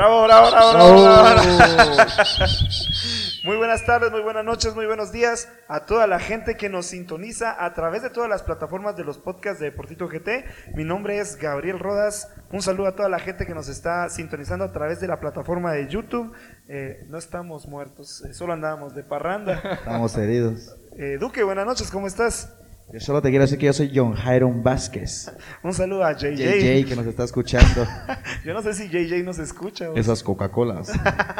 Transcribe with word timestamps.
Bravo, 0.00 0.22
bravo, 0.22 0.50
bravo, 0.50 0.72
bravo, 0.72 1.02
bravo. 1.02 1.42
Muy 3.44 3.56
buenas 3.58 3.84
tardes, 3.84 4.10
muy 4.10 4.22
buenas 4.22 4.46
noches, 4.46 4.74
muy 4.74 4.86
buenos 4.86 5.12
días 5.12 5.48
a 5.68 5.84
toda 5.84 6.06
la 6.06 6.18
gente 6.18 6.56
que 6.56 6.70
nos 6.70 6.86
sintoniza 6.86 7.62
a 7.62 7.74
través 7.74 8.02
de 8.02 8.08
todas 8.08 8.28
las 8.28 8.42
plataformas 8.42 8.96
de 8.96 9.04
los 9.04 9.18
podcasts 9.18 9.60
de 9.60 9.70
Deportito 9.70 10.08
GT. 10.08 10.46
Mi 10.74 10.84
nombre 10.84 11.18
es 11.18 11.36
Gabriel 11.36 11.78
Rodas. 11.78 12.32
Un 12.50 12.62
saludo 12.62 12.88
a 12.88 12.96
toda 12.96 13.10
la 13.10 13.18
gente 13.18 13.44
que 13.44 13.54
nos 13.54 13.68
está 13.68 14.08
sintonizando 14.08 14.64
a 14.64 14.72
través 14.72 15.00
de 15.00 15.08
la 15.08 15.20
plataforma 15.20 15.72
de 15.72 15.88
YouTube. 15.88 16.32
Eh, 16.68 17.04
no 17.08 17.18
estamos 17.18 17.66
muertos, 17.66 18.24
eh, 18.24 18.32
solo 18.32 18.54
andábamos 18.54 18.94
de 18.94 19.02
parranda. 19.02 19.60
Estamos 19.80 20.16
heridos. 20.16 20.76
Eh, 20.96 21.18
Duque, 21.20 21.42
buenas 21.42 21.66
noches, 21.66 21.90
¿cómo 21.90 22.06
estás? 22.06 22.54
Yo 22.92 22.98
solo 22.98 23.22
te 23.22 23.30
quiero 23.30 23.44
decir 23.44 23.56
que 23.58 23.66
yo 23.66 23.72
soy 23.72 23.92
John 23.94 24.14
Jairon 24.14 24.64
Vázquez. 24.64 25.30
Un 25.62 25.72
saludo 25.72 26.04
a 26.04 26.12
JJ. 26.12 26.34
JJ 26.34 26.88
que 26.88 26.96
nos 26.96 27.06
está 27.06 27.22
escuchando. 27.22 27.86
Yo 28.44 28.52
no 28.52 28.62
sé 28.62 28.74
si 28.74 28.88
JJ 28.88 29.22
nos 29.24 29.38
escucha. 29.38 29.90
o- 29.90 29.96
Esas 29.96 30.22
Coca-Colas 30.24 30.90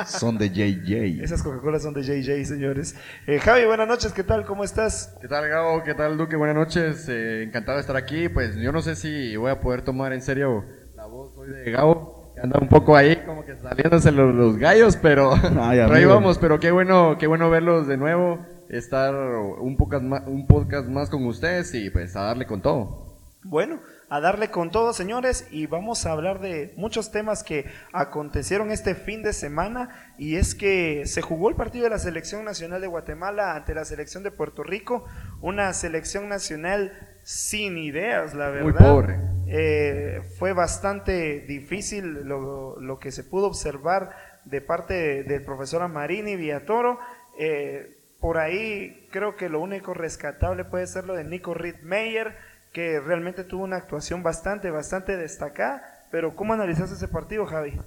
son 0.07 0.39
de 0.39 0.51
JJ. 0.51 1.25
Esas 1.25 1.43
Coca-Colas 1.43 1.83
son 1.83 1.93
de 1.95 2.03
JJ, 2.03 2.45
señores. 2.45 2.95
Eh, 3.27 3.41
Javi, 3.41 3.65
buenas 3.65 3.89
noches, 3.89 4.13
¿qué 4.13 4.23
tal? 4.23 4.45
¿Cómo 4.45 4.63
estás? 4.63 5.17
¿Qué 5.21 5.27
tal, 5.27 5.49
Gabo? 5.49 5.83
¿Qué 5.83 5.95
tal, 5.95 6.17
Duque? 6.17 6.37
Buenas 6.37 6.55
noches. 6.57 7.07
Eh, 7.09 7.43
encantado 7.43 7.79
de 7.79 7.81
estar 7.81 7.97
aquí. 7.97 8.29
Pues 8.29 8.55
yo 8.57 8.71
no 8.71 8.81
sé 8.81 8.95
si 8.95 9.35
voy 9.37 9.51
a 9.51 9.61
poder 9.61 9.83
tomar 9.83 10.13
en 10.13 10.23
serio 10.23 10.65
la 10.95 11.07
voz 11.07 11.37
hoy 11.37 11.51
de 11.51 11.71
Gabo. 11.73 12.21
Anda 12.41 12.59
un 12.59 12.69
poco 12.69 12.97
ahí, 12.97 13.17
como 13.27 13.45
que 13.45 13.55
saliéndose 13.57 14.11
los, 14.13 14.35
los 14.35 14.57
gallos, 14.57 14.97
pero, 14.97 15.33
Ay, 15.61 15.79
pero 15.83 15.93
ahí 15.95 16.05
vamos. 16.07 16.39
Pero 16.39 16.59
qué 16.61 16.71
bueno, 16.71 17.17
qué 17.19 17.27
bueno 17.27 17.51
verlos 17.51 17.87
de 17.87 17.97
nuevo. 17.99 18.39
Estar 18.71 19.15
un 19.15 19.77
podcast, 19.77 20.05
más, 20.05 20.23
un 20.27 20.47
podcast 20.47 20.89
más 20.89 21.11
con 21.11 21.27
ustedes 21.27 21.75
y 21.75 21.91
pues 21.91 22.15
a 22.15 22.23
darle 22.23 22.47
con 22.47 22.63
todo. 22.63 23.19
Bueno, 23.43 23.81
a 24.09 24.21
darle 24.21 24.51
con 24.51 24.71
todo, 24.71 24.93
señores, 24.93 25.49
y 25.51 25.67
vamos 25.67 26.07
a 26.07 26.13
hablar 26.13 26.41
de 26.41 26.73
muchos 26.77 27.11
temas 27.11 27.43
que 27.43 27.65
acontecieron 27.93 28.71
este 28.71 28.95
fin 28.95 29.23
de 29.23 29.33
semana, 29.33 30.15
y 30.19 30.37
es 30.37 30.55
que 30.55 31.05
se 31.07 31.23
jugó 31.23 31.49
el 31.49 31.57
partido 31.57 31.85
de 31.85 31.91
la 31.91 31.99
Selección 31.99 32.45
Nacional 32.45 32.81
de 32.81 32.87
Guatemala 32.87 33.57
ante 33.57 33.75
la 33.75 33.85
Selección 33.85 34.23
de 34.23 34.31
Puerto 34.31 34.63
Rico, 34.63 35.05
una 35.41 35.73
selección 35.73 36.29
nacional 36.29 36.93
sin 37.23 37.79
ideas, 37.79 38.35
la 38.35 38.51
verdad. 38.51 38.63
Muy 38.63 38.73
pobre. 38.73 39.19
Eh, 39.47 40.21
fue 40.39 40.53
bastante 40.53 41.41
difícil 41.41 42.23
lo, 42.25 42.79
lo 42.79 42.99
que 42.99 43.11
se 43.11 43.25
pudo 43.25 43.47
observar 43.47 44.11
de 44.45 44.61
parte 44.61 45.25
del 45.25 45.43
profesor 45.45 45.83
Amarini 45.83 46.37
Villatoro. 46.37 47.01
Eh, 47.39 47.97
por 48.21 48.39
ahí 48.39 49.09
creo 49.11 49.37
que 49.37 49.49
lo 49.49 49.61
único 49.61 49.95
rescatable 49.95 50.65
puede 50.65 50.87
ser 50.87 51.05
lo 51.05 51.15
de 51.15 51.25
Nico 51.25 51.55
Rittmeyer, 51.55 52.37
que 52.73 53.01
realmente 53.01 53.45
tuvo 53.45 53.65
una 53.65 53.77
actuación 53.77 54.23
bastante, 54.23 54.71
bastante 54.71 55.17
destacada. 55.17 55.83
Pero 56.11 56.35
¿cómo 56.37 56.53
analizaste 56.53 56.95
ese 56.95 57.09
partido, 57.09 57.47
Javi? 57.47 57.81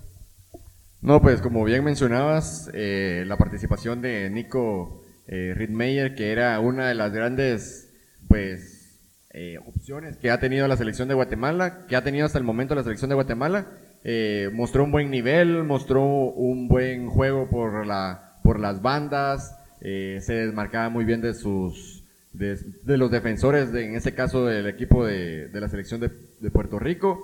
No, 1.01 1.21
pues 1.21 1.41
como 1.41 1.63
bien 1.63 1.83
mencionabas, 1.83 2.69
eh, 2.73 3.23
la 3.27 3.37
participación 3.37 4.01
de 4.01 4.29
Nico 4.29 5.03
eh, 5.27 5.53
Rittmeyer, 5.55 6.15
que 6.15 6.31
era 6.31 6.59
una 6.59 6.87
de 6.87 6.95
las 6.95 7.11
grandes 7.13 7.93
pues 8.27 8.83
eh, 9.31 9.57
opciones 9.65 10.17
que 10.17 10.31
ha 10.31 10.39
tenido 10.39 10.67
la 10.67 10.77
selección 10.77 11.07
de 11.07 11.13
Guatemala, 11.13 11.85
que 11.87 11.95
ha 11.95 12.03
tenido 12.03 12.25
hasta 12.25 12.37
el 12.37 12.43
momento 12.43 12.75
la 12.75 12.83
selección 12.83 13.09
de 13.09 13.15
Guatemala, 13.15 13.67
eh, 14.03 14.49
mostró 14.53 14.83
un 14.83 14.91
buen 14.91 15.09
nivel, 15.09 15.63
mostró 15.63 16.03
un 16.03 16.67
buen 16.67 17.07
juego 17.07 17.49
por 17.49 17.85
la 17.85 18.39
por 18.43 18.59
las 18.59 18.81
bandas, 18.81 19.57
eh, 19.83 20.19
se 20.21 20.33
desmarcaba 20.33 20.89
muy 20.89 21.05
bien 21.05 21.21
de 21.21 21.33
sus 21.35 22.03
de, 22.33 22.57
los 22.97 23.11
defensores, 23.11 23.71
de- 23.71 23.85
en 23.85 23.95
este 23.95 24.15
caso 24.15 24.45
del 24.47 24.65
equipo 24.67 25.05
de, 25.05 25.49
de 25.49 25.61
la 25.61 25.67
selección 25.69 26.01
de, 26.01 26.09
de 26.39 26.49
Puerto 26.49 26.79
Rico. 26.79 27.23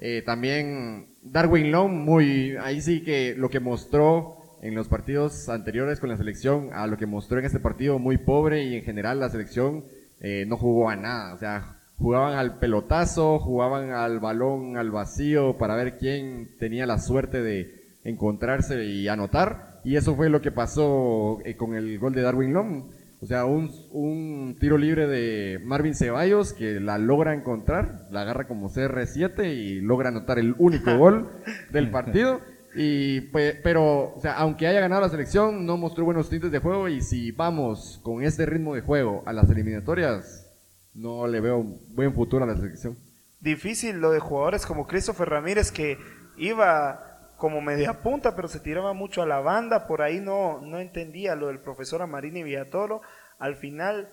Eh, 0.00 0.22
también 0.26 1.06
Darwin 1.22 1.70
Long, 1.70 1.92
muy, 1.92 2.56
ahí 2.60 2.80
sí 2.80 3.02
que 3.04 3.34
lo 3.36 3.50
que 3.50 3.60
mostró 3.60 4.36
en 4.62 4.74
los 4.74 4.88
partidos 4.88 5.48
anteriores 5.48 6.00
con 6.00 6.08
la 6.08 6.16
selección, 6.16 6.70
a 6.72 6.88
lo 6.88 6.96
que 6.96 7.06
mostró 7.06 7.38
en 7.38 7.44
este 7.44 7.60
partido, 7.60 8.00
muy 8.00 8.16
pobre 8.18 8.64
y 8.64 8.74
en 8.74 8.82
general 8.82 9.20
la 9.20 9.28
selección 9.30 9.84
eh, 10.20 10.44
no 10.48 10.56
jugó 10.56 10.90
a 10.90 10.96
nada. 10.96 11.34
O 11.34 11.38
sea, 11.38 11.76
jugaban 11.96 12.36
al 12.36 12.58
pelotazo, 12.58 13.38
jugaban 13.38 13.90
al 13.92 14.18
balón, 14.18 14.76
al 14.76 14.90
vacío, 14.90 15.56
para 15.58 15.76
ver 15.76 15.98
quién 15.98 16.48
tenía 16.58 16.86
la 16.86 16.98
suerte 16.98 17.42
de 17.42 17.74
encontrarse 18.02 18.84
y 18.84 19.06
anotar. 19.06 19.77
Y 19.84 19.96
eso 19.96 20.14
fue 20.16 20.28
lo 20.28 20.40
que 20.40 20.52
pasó 20.52 21.38
eh, 21.44 21.56
con 21.56 21.74
el 21.74 21.98
gol 21.98 22.14
de 22.14 22.22
Darwin 22.22 22.52
Long. 22.52 22.84
O 23.20 23.26
sea, 23.26 23.46
un, 23.46 23.70
un 23.90 24.56
tiro 24.60 24.78
libre 24.78 25.06
de 25.08 25.58
Marvin 25.64 25.94
Ceballos 25.94 26.52
que 26.52 26.78
la 26.78 26.98
logra 26.98 27.34
encontrar, 27.34 28.06
la 28.12 28.22
agarra 28.22 28.46
como 28.46 28.70
CR7 28.70 29.44
y 29.52 29.80
logra 29.80 30.10
anotar 30.10 30.38
el 30.38 30.54
único 30.58 30.96
gol 30.96 31.28
del 31.72 31.90
partido. 31.90 32.40
Y 32.74 33.22
pues, 33.32 33.56
pero, 33.64 34.14
o 34.14 34.20
sea, 34.20 34.34
aunque 34.34 34.68
haya 34.68 34.80
ganado 34.80 35.02
la 35.02 35.08
selección, 35.08 35.66
no 35.66 35.76
mostró 35.76 36.04
buenos 36.04 36.28
tintes 36.28 36.52
de 36.52 36.60
juego. 36.60 36.88
Y 36.88 37.00
si 37.00 37.32
vamos 37.32 38.00
con 38.04 38.22
este 38.22 38.46
ritmo 38.46 38.74
de 38.74 38.82
juego 38.82 39.24
a 39.26 39.32
las 39.32 39.50
eliminatorias, 39.50 40.48
no 40.94 41.26
le 41.26 41.40
veo 41.40 41.58
un 41.58 41.80
buen 41.94 42.14
futuro 42.14 42.44
a 42.44 42.46
la 42.46 42.56
selección. 42.56 42.96
Difícil 43.40 44.00
lo 44.00 44.10
de 44.10 44.20
jugadores 44.20 44.66
como 44.66 44.86
Christopher 44.86 45.28
Ramírez, 45.28 45.72
que 45.72 45.98
iba 46.36 47.07
como 47.38 47.60
media 47.60 48.02
punta, 48.02 48.36
pero 48.36 48.48
se 48.48 48.60
tiraba 48.60 48.92
mucho 48.92 49.22
a 49.22 49.26
la 49.26 49.40
banda. 49.40 49.86
Por 49.86 50.02
ahí 50.02 50.20
no, 50.20 50.60
no 50.60 50.78
entendía 50.78 51.34
lo 51.36 51.46
del 51.46 51.60
profesor 51.60 52.02
Amarini 52.02 52.42
Villatoro. 52.42 53.00
Al 53.38 53.56
final 53.56 54.08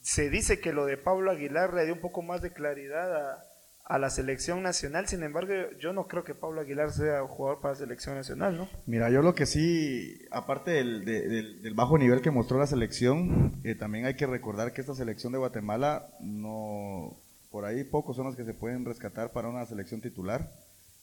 se 0.00 0.30
dice 0.30 0.60
que 0.60 0.72
lo 0.72 0.86
de 0.86 0.96
Pablo 0.96 1.30
Aguilar 1.30 1.74
le 1.74 1.84
dio 1.84 1.94
un 1.94 2.00
poco 2.00 2.22
más 2.22 2.40
de 2.42 2.52
claridad 2.52 3.16
a, 3.16 3.44
a 3.86 3.98
la 3.98 4.08
selección 4.10 4.62
nacional. 4.62 5.08
Sin 5.08 5.22
embargo, 5.22 5.52
yo 5.80 5.92
no 5.92 6.06
creo 6.06 6.22
que 6.24 6.34
Pablo 6.34 6.60
Aguilar 6.60 6.92
sea 6.92 7.22
jugador 7.26 7.60
para 7.60 7.72
la 7.74 7.78
selección 7.80 8.14
nacional, 8.14 8.56
¿no? 8.56 8.68
Mira, 8.86 9.10
yo 9.10 9.20
lo 9.22 9.34
que 9.34 9.46
sí, 9.46 10.22
aparte 10.30 10.70
del, 10.70 11.04
de- 11.04 11.26
del- 11.28 11.62
del 11.62 11.74
bajo 11.74 11.98
nivel 11.98 12.22
que 12.22 12.30
mostró 12.30 12.58
la 12.58 12.66
selección, 12.66 13.60
eh, 13.64 13.74
también 13.74 14.04
hay 14.06 14.14
que 14.14 14.26
recordar 14.26 14.72
que 14.72 14.80
esta 14.80 14.94
selección 14.94 15.32
de 15.32 15.38
Guatemala, 15.38 16.06
no, 16.20 17.16
por 17.50 17.64
ahí 17.64 17.82
pocos 17.84 18.16
son 18.16 18.26
los 18.26 18.36
que 18.36 18.44
se 18.44 18.54
pueden 18.54 18.84
rescatar 18.84 19.32
para 19.32 19.48
una 19.48 19.66
selección 19.66 20.00
titular. 20.00 20.50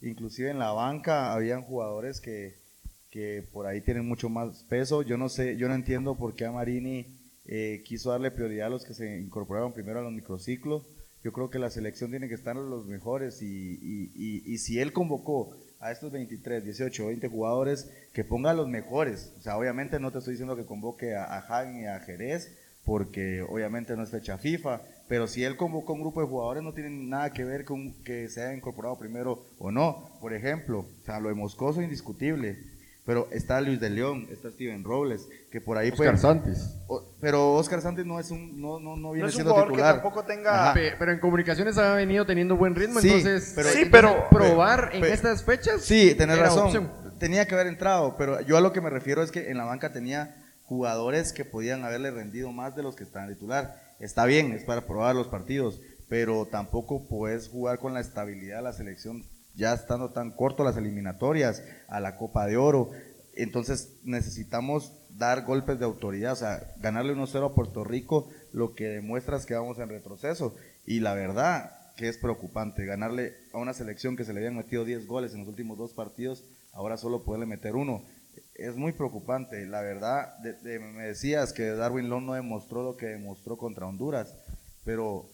Inclusive 0.02 0.50
en 0.50 0.60
la 0.60 0.72
banca 0.72 1.34
habían 1.34 1.62
jugadores 1.64 2.20
que, 2.22 2.56
que 3.10 3.44
por 3.54 3.68
ahí 3.68 3.82
tienen 3.82 4.08
mucho 4.08 4.30
más 4.30 4.64
peso. 4.64 5.02
Yo 5.04 5.18
no 5.18 5.30
sé, 5.30 5.58
yo 5.58 5.68
no 5.68 5.76
entiendo 5.76 6.16
por 6.16 6.34
qué 6.36 6.46
a 6.46 6.52
Marini 6.52 7.06
eh, 7.46 7.84
quiso 7.86 8.12
darle 8.12 8.32
prioridad 8.32 8.68
a 8.68 8.72
los 8.72 8.86
que 8.86 8.94
se 8.94 9.20
incorporaron 9.20 9.74
primero 9.74 10.00
a 10.00 10.04
los 10.04 10.12
microciclos. 10.14 10.84
Yo 11.24 11.32
creo 11.34 11.50
que 11.52 11.60
la 11.60 11.70
selección 11.70 12.10
tiene 12.10 12.28
que 12.28 12.34
estar 12.34 12.56
los 12.56 12.86
mejores 12.88 13.42
y, 13.44 13.46
y- 13.46 14.12
y- 14.16 14.44
y 14.46 14.58
si 14.58 14.80
él 14.80 14.92
convocó 14.92 15.56
a 15.80 15.92
estos 15.92 16.12
23, 16.12 16.64
18, 16.64 17.08
20 17.08 17.28
jugadores, 17.28 17.92
que 18.14 18.24
ponga 18.24 18.52
a 18.52 18.54
los 18.56 18.68
mejores. 18.68 19.34
O 19.40 19.42
sea, 19.42 19.58
obviamente 19.58 20.00
no 20.00 20.12
te 20.12 20.20
estoy 20.20 20.34
diciendo 20.34 20.56
que 20.56 20.66
convoque 20.66 21.16
a, 21.16 21.38
a 21.48 21.72
y 21.72 21.86
a 21.86 22.00
Jerez, 22.00 22.56
porque 22.86 23.42
obviamente 23.44 23.96
no 23.96 24.04
es 24.04 24.10
fecha 24.10 24.38
FIFA, 24.38 24.82
pero 25.12 25.28
si 25.28 25.44
él 25.44 25.58
convocó 25.58 25.92
un 25.92 26.00
grupo 26.00 26.22
de 26.22 26.28
jugadores 26.28 26.64
no 26.64 26.72
tiene 26.72 26.90
nada 26.90 27.34
que 27.34 27.44
ver 27.44 27.66
con 27.66 27.92
que 28.06 28.30
se 28.30 28.42
haya 28.42 28.54
incorporado 28.54 28.98
primero 28.98 29.44
o 29.60 29.70
no. 29.70 30.10
Por 30.22 30.34
ejemplo, 30.34 30.80
o 30.80 31.06
sea, 31.06 31.20
lo 31.20 31.28
de 31.28 31.35
Moscoso 31.35 31.82
indiscutible, 31.82 32.58
pero 33.06 33.28
está 33.32 33.59
Luis 33.59 33.82
de 33.82 33.90
León, 33.90 34.28
está 34.32 34.50
Steven 34.52 34.85
Robles, 34.85 35.28
que 35.52 35.59
por 35.59 35.78
ahí 35.78 35.90
Oscar 35.90 35.97
puede- 36.14 36.18
Santis. 36.18 36.76
o- 36.88 37.03
pero 37.20 37.56
Oscar 37.56 37.82
Santos 37.82 38.06
no 38.06 38.22
es 38.22 38.32
un 38.32 38.62
no 38.62 38.80
no 38.80 38.96
no 38.96 39.12
viene 39.12 39.24
No 39.24 39.28
es 39.28 39.34
un 39.34 39.35
siendo 39.40 39.52
jugador 39.52 39.72
que 39.72 39.76
titular. 39.76 39.96
tampoco 39.96 40.24
tenga... 40.24 40.74
Pe- 40.74 40.94
Pero 40.97 41.12
en 41.12 41.20
comunicaciones 41.20 41.78
ha 41.78 41.94
venido 41.96 42.26
teniendo 42.26 42.56
buen 42.56 42.74
ritmo, 42.74 43.02
Sí, 43.02 43.09
entonces, 43.09 43.52
pero- 43.53 43.68
Sí, 43.70 43.82
entonces 43.82 44.12
pero- 44.16 44.30
probar 44.30 44.91
en 44.94 45.02
pe- 45.02 45.12
estas 45.12 45.44
fechas. 45.44 45.82
Sí, 45.82 46.16
tenés 46.18 46.40
razón. 46.40 46.68
opción. 46.68 46.90
Tenía 47.20 47.46
que 47.46 47.53
haber 47.53 47.68
entrado, 47.68 48.16
pero 48.18 48.40
yo 48.40 48.56
a 48.56 48.62
lo 48.62 48.72
que 48.72 48.80
me 48.80 48.90
refiero 48.90 49.22
es 49.24 49.30
que 49.32 49.50
en 49.52 49.58
la 49.58 49.66
banca 49.66 49.91
tenía 49.91 50.38
jugadores 50.64 51.34
que 51.34 51.44
podían 51.44 51.84
haberle 51.84 52.12
rendido 52.12 52.53
más 52.53 52.78
de 52.78 52.84
los 52.84 52.96
que 52.96 53.03
están 53.03 53.28
titular. 53.28 53.91
Está 54.02 54.26
bien, 54.26 54.52
es 54.52 54.64
para 54.64 54.86
probar 54.88 55.16
los 55.16 55.28
partidos, 55.28 55.80
pero 56.09 56.46
tampoco 56.46 57.08
puedes 57.08 57.48
jugar 57.48 57.80
con 57.80 57.94
la 57.94 58.02
estabilidad 58.02 58.58
de 58.58 58.64
la 58.64 58.74
selección 58.74 59.24
ya 59.56 59.74
estando 59.74 60.09
tan 60.09 60.32
corto 60.32 60.64
las 60.64 60.78
eliminatorias 60.78 61.64
a 61.88 62.00
la 62.00 62.18
Copa 62.18 62.48
de 62.48 62.58
Oro. 62.58 62.92
Entonces 63.36 63.94
necesitamos 64.03 64.92
dar 65.18 65.46
golpes 65.46 65.78
de 65.78 65.86
autoridad, 65.86 66.34
o 66.34 66.38
sea, 66.38 66.74
ganarle 66.78 67.14
1-0 67.14 67.52
a 67.52 67.53
Puerto 67.53 67.84
Rico, 67.84 68.30
lo 68.52 68.74
que 68.76 68.86
demuestra 68.86 69.38
es 69.38 69.46
que 69.46 69.53
vamos 69.53 69.78
en 69.80 69.90
retroceso. 69.90 70.56
Y 70.86 71.00
la 71.00 71.14
verdad, 71.14 71.72
que 71.96 72.08
es 72.08 72.18
preocupante. 72.18 72.86
Ganarle 72.86 73.36
a 73.54 73.59
una 73.59 73.74
selección 73.74 74.16
que 74.16 74.26
se 74.26 74.34
le 74.34 74.40
habían 74.40 74.58
metido 74.58 74.84
10 74.84 75.08
goles 75.08 75.34
en 75.34 75.42
los 75.42 75.50
últimos 75.50 75.78
dos 75.78 75.94
partidos, 75.94 76.44
ahora 76.74 76.97
solo 76.97 77.24
poderle 77.24 77.46
meter 77.46 77.76
uno. 77.76 78.04
Es 78.56 78.76
muy 78.76 78.92
preocupante. 78.92 79.66
La 79.66 79.82
verdad, 79.82 80.38
de- 80.40 80.80
me 80.80 81.03
decías 81.03 81.53
que 81.53 81.68
Darwin 81.72 82.09
Long 82.09 82.26
no 82.26 82.34
demostró 82.34 82.84
lo 82.84 82.98
que 82.98 83.08
demostró 83.08 83.58
contra 83.58 83.88
Honduras, 83.88 84.36
pero 84.84 85.30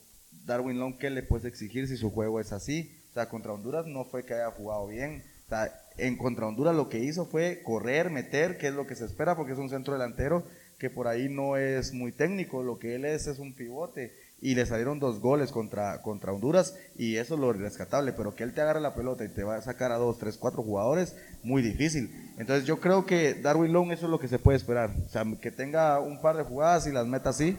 Darwin 0.46 0.80
Long, 0.80 0.98
¿qué 0.98 1.10
le 1.10 1.24
puedes 1.24 1.46
exigir 1.46 1.88
si 1.88 1.98
su 1.98 2.10
juego 2.12 2.40
es 2.40 2.54
así? 2.54 2.92
O 3.10 3.14
sea, 3.14 3.28
contra 3.30 3.54
Honduras 3.54 3.86
no 3.88 4.06
fue 4.06 4.24
que 4.25 4.36
haya 4.36 4.52
jugado 4.52 4.88
bien. 4.88 5.24
O 5.46 5.50
sea, 5.50 5.74
en 5.98 6.18
contra 6.18 6.48
Honduras 6.48 6.75
lo 6.75 6.90
que 6.90 7.00
hizo 7.00 7.25
fue 7.25 7.62
correr, 7.64 8.10
meter, 8.12 8.58
que 8.58 8.68
es 8.68 8.74
lo 8.74 8.86
que 8.86 8.96
se 8.96 9.06
espera 9.06 9.36
porque 9.36 9.54
es 9.54 9.58
un 9.60 9.70
centro 9.70 9.94
delantero 9.94 10.44
que 10.78 10.90
por 10.92 11.08
ahí 11.08 11.28
no 11.28 11.58
es 11.58 11.94
muy 11.94 12.12
técnico. 12.12 12.62
Lo 12.62 12.78
que 12.78 12.96
él 12.96 13.06
es 13.06 13.25
es 13.28 13.40
un 13.40 13.54
pivote. 13.56 14.13
Y 14.39 14.54
le 14.54 14.66
salieron 14.66 15.00
dos 15.00 15.19
goles 15.19 15.51
contra, 15.51 16.01
contra 16.01 16.31
Honduras 16.31 16.75
y 16.95 17.18
eso 17.18 17.34
es 17.34 17.39
lo 17.39 17.54
rescatable. 17.54 18.13
Pero 18.13 18.36
que 18.36 18.44
él 18.44 18.54
te 18.54 18.62
agarre 18.62 18.81
la 18.81 18.94
pelota 18.94 19.25
y 19.25 19.30
te 19.30 19.44
va 19.44 19.56
a 19.56 19.62
sacar 19.62 19.92
a 19.92 19.98
dos, 19.98 20.19
tres, 20.19 20.38
cuatro 20.38 20.62
jugadores, 20.62 21.16
muy 21.44 21.62
difícil. 21.62 22.12
Entonces 22.38 22.66
yo 22.66 22.80
creo 22.80 23.06
que 23.06 23.34
Darwin 23.34 23.74
Long 23.74 23.92
eso 23.92 24.06
es 24.06 24.12
lo 24.12 24.19
que 24.19 24.28
se 24.28 24.38
puede 24.38 24.57
esperar. 24.57 24.92
O 25.06 25.10
sea, 25.10 25.24
que 25.42 25.51
tenga 25.51 26.00
un 26.00 26.22
par 26.22 26.38
de 26.38 26.44
jugadas 26.44 26.86
y 26.86 26.92
las 26.92 27.07
meta 27.07 27.30
así. 27.30 27.57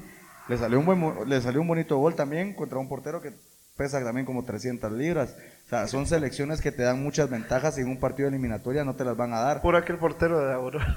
Le 0.49 0.57
salió 0.57 0.79
un 0.79 0.87
buen, 0.87 1.29
le 1.29 1.41
salió 1.41 1.61
un 1.61 1.69
bonito 1.69 1.99
gol 1.99 2.15
también 2.15 2.55
contra 2.55 2.79
un 2.79 2.89
portero 2.89 3.21
que 3.21 3.35
pesa 3.79 4.05
también 4.05 4.27
como 4.27 4.45
300 4.45 4.93
libras. 4.93 5.35
O 5.65 5.69
sea, 5.71 5.87
son 5.87 6.07
selecciones 6.07 6.61
que 6.61 6.73
te 6.73 6.83
dan 6.83 7.03
muchas 7.03 7.31
ventajas 7.31 7.79
y 7.79 7.81
en 7.81 7.89
un 7.89 7.99
partido 7.99 8.29
de 8.29 8.35
eliminatoria 8.37 8.85
no 8.85 8.95
te 8.97 9.05
las 9.05 9.17
van 9.17 9.33
a 9.33 9.41
dar. 9.41 9.63
Por 9.63 9.77
aquel 9.77 9.97
portero 9.97 10.39
de 10.47 10.53
Aurora. 10.53 10.97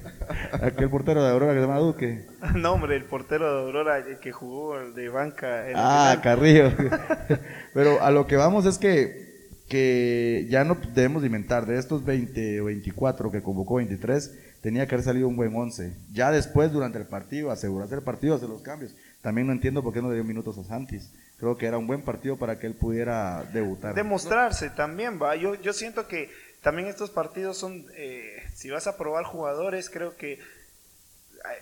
Aquel 0.62 0.88
portero 0.88 1.22
de 1.24 1.30
Aurora 1.30 1.52
que 1.52 1.60
se 1.60 1.66
llama 1.66 1.78
Duque. 1.80 2.26
no, 2.54 2.72
hombre, 2.72 2.96
el 2.96 3.04
portero 3.04 3.52
de 3.52 3.60
Aurora 3.66 3.98
el 3.98 4.18
que 4.18 4.32
jugó 4.32 4.78
el 4.78 4.94
de 4.94 5.08
banca. 5.08 5.68
en 5.68 5.74
la 5.74 6.10
Ah, 6.12 6.16
final. 6.16 6.22
Carrillo. 6.22 6.70
Pero 7.74 8.02
a 8.02 8.10
lo 8.10 8.26
que 8.26 8.36
vamos 8.36 8.64
es 8.66 8.78
que, 8.78 9.48
que 9.68 10.46
ya 10.48 10.64
no 10.64 10.76
debemos 10.94 11.22
de 11.22 11.26
inventar. 11.26 11.66
De 11.66 11.78
estos 11.78 12.04
20 12.04 12.60
o 12.60 12.64
24 12.66 13.30
que 13.30 13.42
convocó 13.42 13.76
23, 13.76 14.38
tenía 14.60 14.86
que 14.86 14.94
haber 14.94 15.04
salido 15.04 15.28
un 15.28 15.36
buen 15.36 15.54
11. 15.54 15.94
Ya 16.12 16.30
después, 16.30 16.72
durante 16.72 16.98
el 16.98 17.06
partido, 17.06 17.50
asegurarse 17.50 17.94
el 17.94 18.02
partido, 18.02 18.34
hacer 18.34 18.48
los 18.48 18.62
cambios. 18.62 18.94
También 19.22 19.46
no 19.46 19.52
entiendo 19.52 19.82
por 19.82 19.92
qué 19.92 20.00
no 20.02 20.08
le 20.08 20.14
dio 20.14 20.24
minutos 20.24 20.56
a 20.58 20.64
Santis. 20.64 21.10
Creo 21.40 21.56
que 21.56 21.64
era 21.64 21.78
un 21.78 21.86
buen 21.86 22.02
partido 22.02 22.36
para 22.36 22.58
que 22.58 22.66
él 22.66 22.74
pudiera 22.74 23.44
debutar. 23.52 23.94
demostrarse 23.94 24.68
también, 24.68 25.20
va. 25.20 25.34
Yo, 25.36 25.54
yo 25.54 25.72
siento 25.72 26.06
que 26.06 26.30
también 26.60 26.86
estos 26.86 27.08
partidos 27.08 27.56
son, 27.56 27.86
eh, 27.96 28.42
si 28.54 28.68
vas 28.68 28.86
a 28.86 28.98
probar 28.98 29.24
jugadores, 29.24 29.88
creo 29.88 30.18
que 30.18 30.34
eh, 30.34 30.40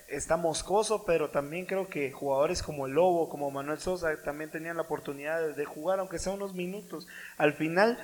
está 0.08 0.36
Moscoso, 0.36 1.04
pero 1.06 1.30
también 1.30 1.64
creo 1.64 1.88
que 1.88 2.10
jugadores 2.10 2.60
como 2.60 2.86
el 2.86 2.94
Lobo, 2.94 3.28
como 3.28 3.52
Manuel 3.52 3.78
Sosa, 3.78 4.20
también 4.24 4.50
tenían 4.50 4.76
la 4.76 4.82
oportunidad 4.82 5.54
de, 5.54 5.64
jugar, 5.64 6.00
aunque 6.00 6.18
sea 6.18 6.32
unos 6.32 6.54
minutos. 6.54 7.06
Al 7.36 7.52
final, 7.52 7.98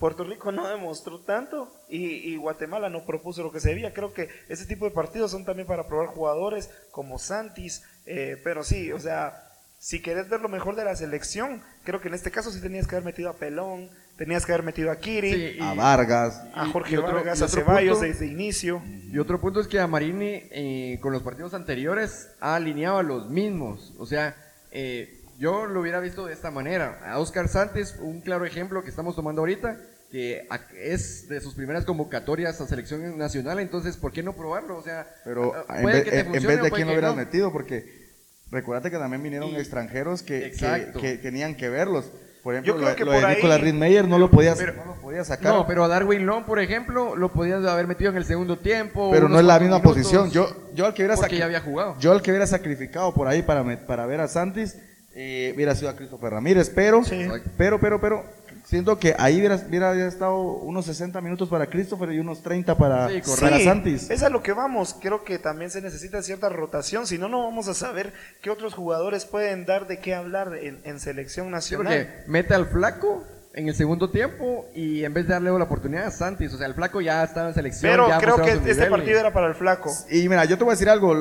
Puerto 0.00 0.24
Rico 0.24 0.50
no 0.50 0.66
demostró 0.66 1.20
tanto 1.20 1.72
y, 1.88 2.32
y 2.32 2.36
Guatemala 2.36 2.90
no 2.90 3.06
propuso 3.06 3.44
lo 3.44 3.52
que 3.52 3.60
se 3.60 3.68
debía. 3.68 3.94
Creo 3.94 4.12
que 4.12 4.28
ese 4.48 4.66
tipo 4.66 4.84
de 4.84 4.90
partidos 4.90 5.30
son 5.30 5.44
también 5.44 5.68
para 5.68 5.86
probar 5.86 6.08
jugadores 6.08 6.70
como 6.90 7.20
Santis, 7.20 7.84
eh, 8.04 8.40
pero 8.42 8.64
sí, 8.64 8.90
o 8.90 8.98
sea, 8.98 9.53
si 9.84 10.00
querés 10.00 10.30
ver 10.30 10.40
lo 10.40 10.48
mejor 10.48 10.76
de 10.76 10.84
la 10.86 10.96
selección, 10.96 11.60
creo 11.84 12.00
que 12.00 12.08
en 12.08 12.14
este 12.14 12.30
caso 12.30 12.50
sí 12.50 12.58
tenías 12.62 12.86
que 12.86 12.96
haber 12.96 13.04
metido 13.04 13.28
a 13.28 13.34
Pelón, 13.34 13.90
tenías 14.16 14.46
que 14.46 14.52
haber 14.54 14.64
metido 14.64 14.90
a 14.90 14.96
Kiri, 14.96 15.30
Sí, 15.32 15.56
y- 15.58 15.62
A 15.62 15.74
Vargas. 15.74 16.42
a 16.54 16.64
Jorge 16.68 16.94
y 16.94 16.96
otro- 16.96 17.12
Vargas, 17.12 17.42
a 17.42 17.48
Ceballos 17.48 17.98
punto- 17.98 18.06
desde 18.10 18.26
inicio. 18.26 18.82
Y 19.12 19.18
otro 19.18 19.38
punto 19.42 19.60
es 19.60 19.68
que 19.68 19.78
a 19.78 19.86
Marini 19.86 20.44
eh, 20.50 20.98
con 21.02 21.12
los 21.12 21.22
partidos 21.22 21.52
anteriores 21.52 22.30
ha 22.40 22.54
alineado 22.54 22.96
a 22.96 23.02
los 23.02 23.28
mismos. 23.28 23.92
O 23.98 24.06
sea, 24.06 24.34
eh, 24.70 25.20
yo 25.38 25.66
lo 25.66 25.80
hubiera 25.82 26.00
visto 26.00 26.24
de 26.24 26.32
esta 26.32 26.50
manera. 26.50 27.00
A 27.04 27.18
Oscar 27.18 27.48
Santos, 27.48 27.94
un 28.00 28.22
claro 28.22 28.46
ejemplo 28.46 28.82
que 28.84 28.88
estamos 28.88 29.14
tomando 29.14 29.42
ahorita, 29.42 29.76
que 30.10 30.46
a- 30.48 30.60
es 30.78 31.28
de 31.28 31.42
sus 31.42 31.54
primeras 31.54 31.84
convocatorias 31.84 32.58
a 32.58 32.66
selección 32.66 33.18
nacional, 33.18 33.58
entonces, 33.60 33.98
¿por 33.98 34.12
qué 34.12 34.22
no 34.22 34.32
probarlo? 34.32 34.78
O 34.78 34.82
sea, 34.82 35.06
Pero 35.26 35.52
a- 35.68 35.76
en 35.76 35.82
puede 35.82 35.96
vez, 35.96 36.04
que 36.04 36.10
te 36.10 36.20
en- 36.20 36.26
en 36.26 36.32
funcione 36.32 36.54
vez 36.56 36.64
de 36.64 36.70
quién 36.70 36.86
lo 36.86 36.92
hubieras 36.94 37.10
no. 37.10 37.16
metido, 37.16 37.52
porque 37.52 38.03
recuérdate 38.50 38.90
que 38.90 38.98
también 38.98 39.22
vinieron 39.22 39.50
Y- 39.50 39.56
extranjeros 39.56 40.22
que, 40.22 40.52
que, 41.00 41.16
tenían 41.18 41.54
que 41.56 41.68
verlos. 41.68 42.10
Por 42.42 42.54
ejemplo, 42.54 42.74
Yo 42.74 42.76
creo 42.78 42.90
lo, 42.90 42.96
que 42.96 43.04
lo 43.06 43.12
de 43.12 43.24
ahí- 43.24 43.36
Nicolás 43.36 43.60
no 44.06 44.18
lo 44.18 44.30
podías, 44.30 44.58
Pero- 44.58 44.74
no 44.74 44.84
lo 44.84 44.94
podías 45.00 45.26
sacar. 45.28 45.50
No, 45.54 45.66
pero 45.66 45.82
a 45.84 45.88
Darwin 45.88 46.26
Long, 46.26 46.44
por 46.44 46.58
ejemplo, 46.60 47.16
lo 47.16 47.32
podías 47.32 47.64
haber 47.64 47.86
metido 47.86 48.10
en 48.10 48.18
el 48.18 48.26
segundo 48.26 48.58
tiempo. 48.58 49.10
pero 49.10 49.30
no 49.30 49.38
es 49.40 49.46
la 49.46 49.58
misma 49.58 49.78
minutos, 49.78 49.96
posición. 49.96 50.30
Yo, 50.30 50.54
yo 50.74 50.84
al 50.84 50.92
que 50.92 51.02
hubiera 51.02 51.16
ya 51.38 51.44
había 51.46 51.60
jugado. 51.62 51.96
yo 51.98 52.12
al 52.12 52.20
que 52.20 52.30
hubiera 52.30 52.46
sacrificado 52.46 53.14
por 53.14 53.28
ahí 53.28 53.40
para, 53.42 53.64
para 53.86 54.04
ver 54.04 54.20
a 54.20 54.28
Santis, 54.28 54.76
eh, 55.14 55.52
hubiera 55.54 55.74
sido 55.74 55.88
a 55.90 55.96
Christopher 55.96 56.32
Ramírez, 56.32 56.70
pero, 56.74 57.02
Sí. 57.02 57.26
pero, 57.56 57.80
pero, 57.80 57.98
pero, 58.00 58.24
siento 58.64 58.98
que 58.98 59.14
ahí 59.18 59.38
hubiera, 59.38 59.56
hubiera, 59.56 60.06
estado 60.06 60.36
unos 60.36 60.86
60 60.86 61.20
minutos 61.20 61.48
para 61.48 61.66
Christopher 61.66 62.12
y 62.12 62.18
unos 62.18 62.42
30 62.42 62.76
para, 62.76 63.08
Sí, 63.08 63.22
para 63.40 63.58
Sí, 63.58 63.64
Santis. 63.64 64.10
es 64.10 64.22
a 64.22 64.28
lo 64.28 64.42
que 64.42 64.52
vamos. 64.52 64.96
Creo 65.00 65.24
que 65.24 65.38
también 65.38 65.70
se 65.70 65.80
necesita 65.80 66.22
cierta 66.22 66.48
rotación. 66.48 67.06
Si 67.06 67.18
no, 67.18 67.28
no 67.28 67.44
vamos 67.44 67.68
a 67.68 67.74
saber 67.74 68.12
qué 68.42 68.50
otros 68.50 68.74
jugadores 68.74 69.24
pueden 69.24 69.66
dar 69.66 69.86
de 69.86 70.00
qué 70.00 70.14
hablar 70.14 70.56
en, 70.56 70.80
en 70.84 70.98
selección 71.00 71.50
nacional. 71.50 72.06
porque 72.06 72.30
mete 72.30 72.54
al 72.54 72.66
flaco 72.66 73.24
en 73.56 73.68
el 73.68 73.74
segundo 73.74 74.10
tiempo 74.10 74.66
y 74.74 75.04
en 75.04 75.14
vez 75.14 75.26
de 75.28 75.32
darle 75.34 75.50
la 75.56 75.64
oportunidad 75.64 76.06
a 76.06 76.10
Santis, 76.10 76.52
o 76.52 76.58
sea, 76.58 76.66
el 76.66 76.74
flaco 76.74 77.00
ya 77.00 77.22
estaba 77.22 77.48
en 77.48 77.54
selección. 77.54 77.90
Pero 77.92 78.08
ya 78.08 78.18
creo 78.18 78.36
que 78.36 78.50
este 78.70 78.86
y- 78.86 78.90
partido 78.90 79.20
era 79.20 79.32
para 79.32 79.46
el 79.46 79.54
flaco. 79.54 79.92
Y 80.10 80.28
mira, 80.28 80.44
yo 80.44 80.58
te 80.58 80.64
voy 80.64 80.72
a 80.72 80.74
decir 80.74 80.88
algo, 80.88 81.14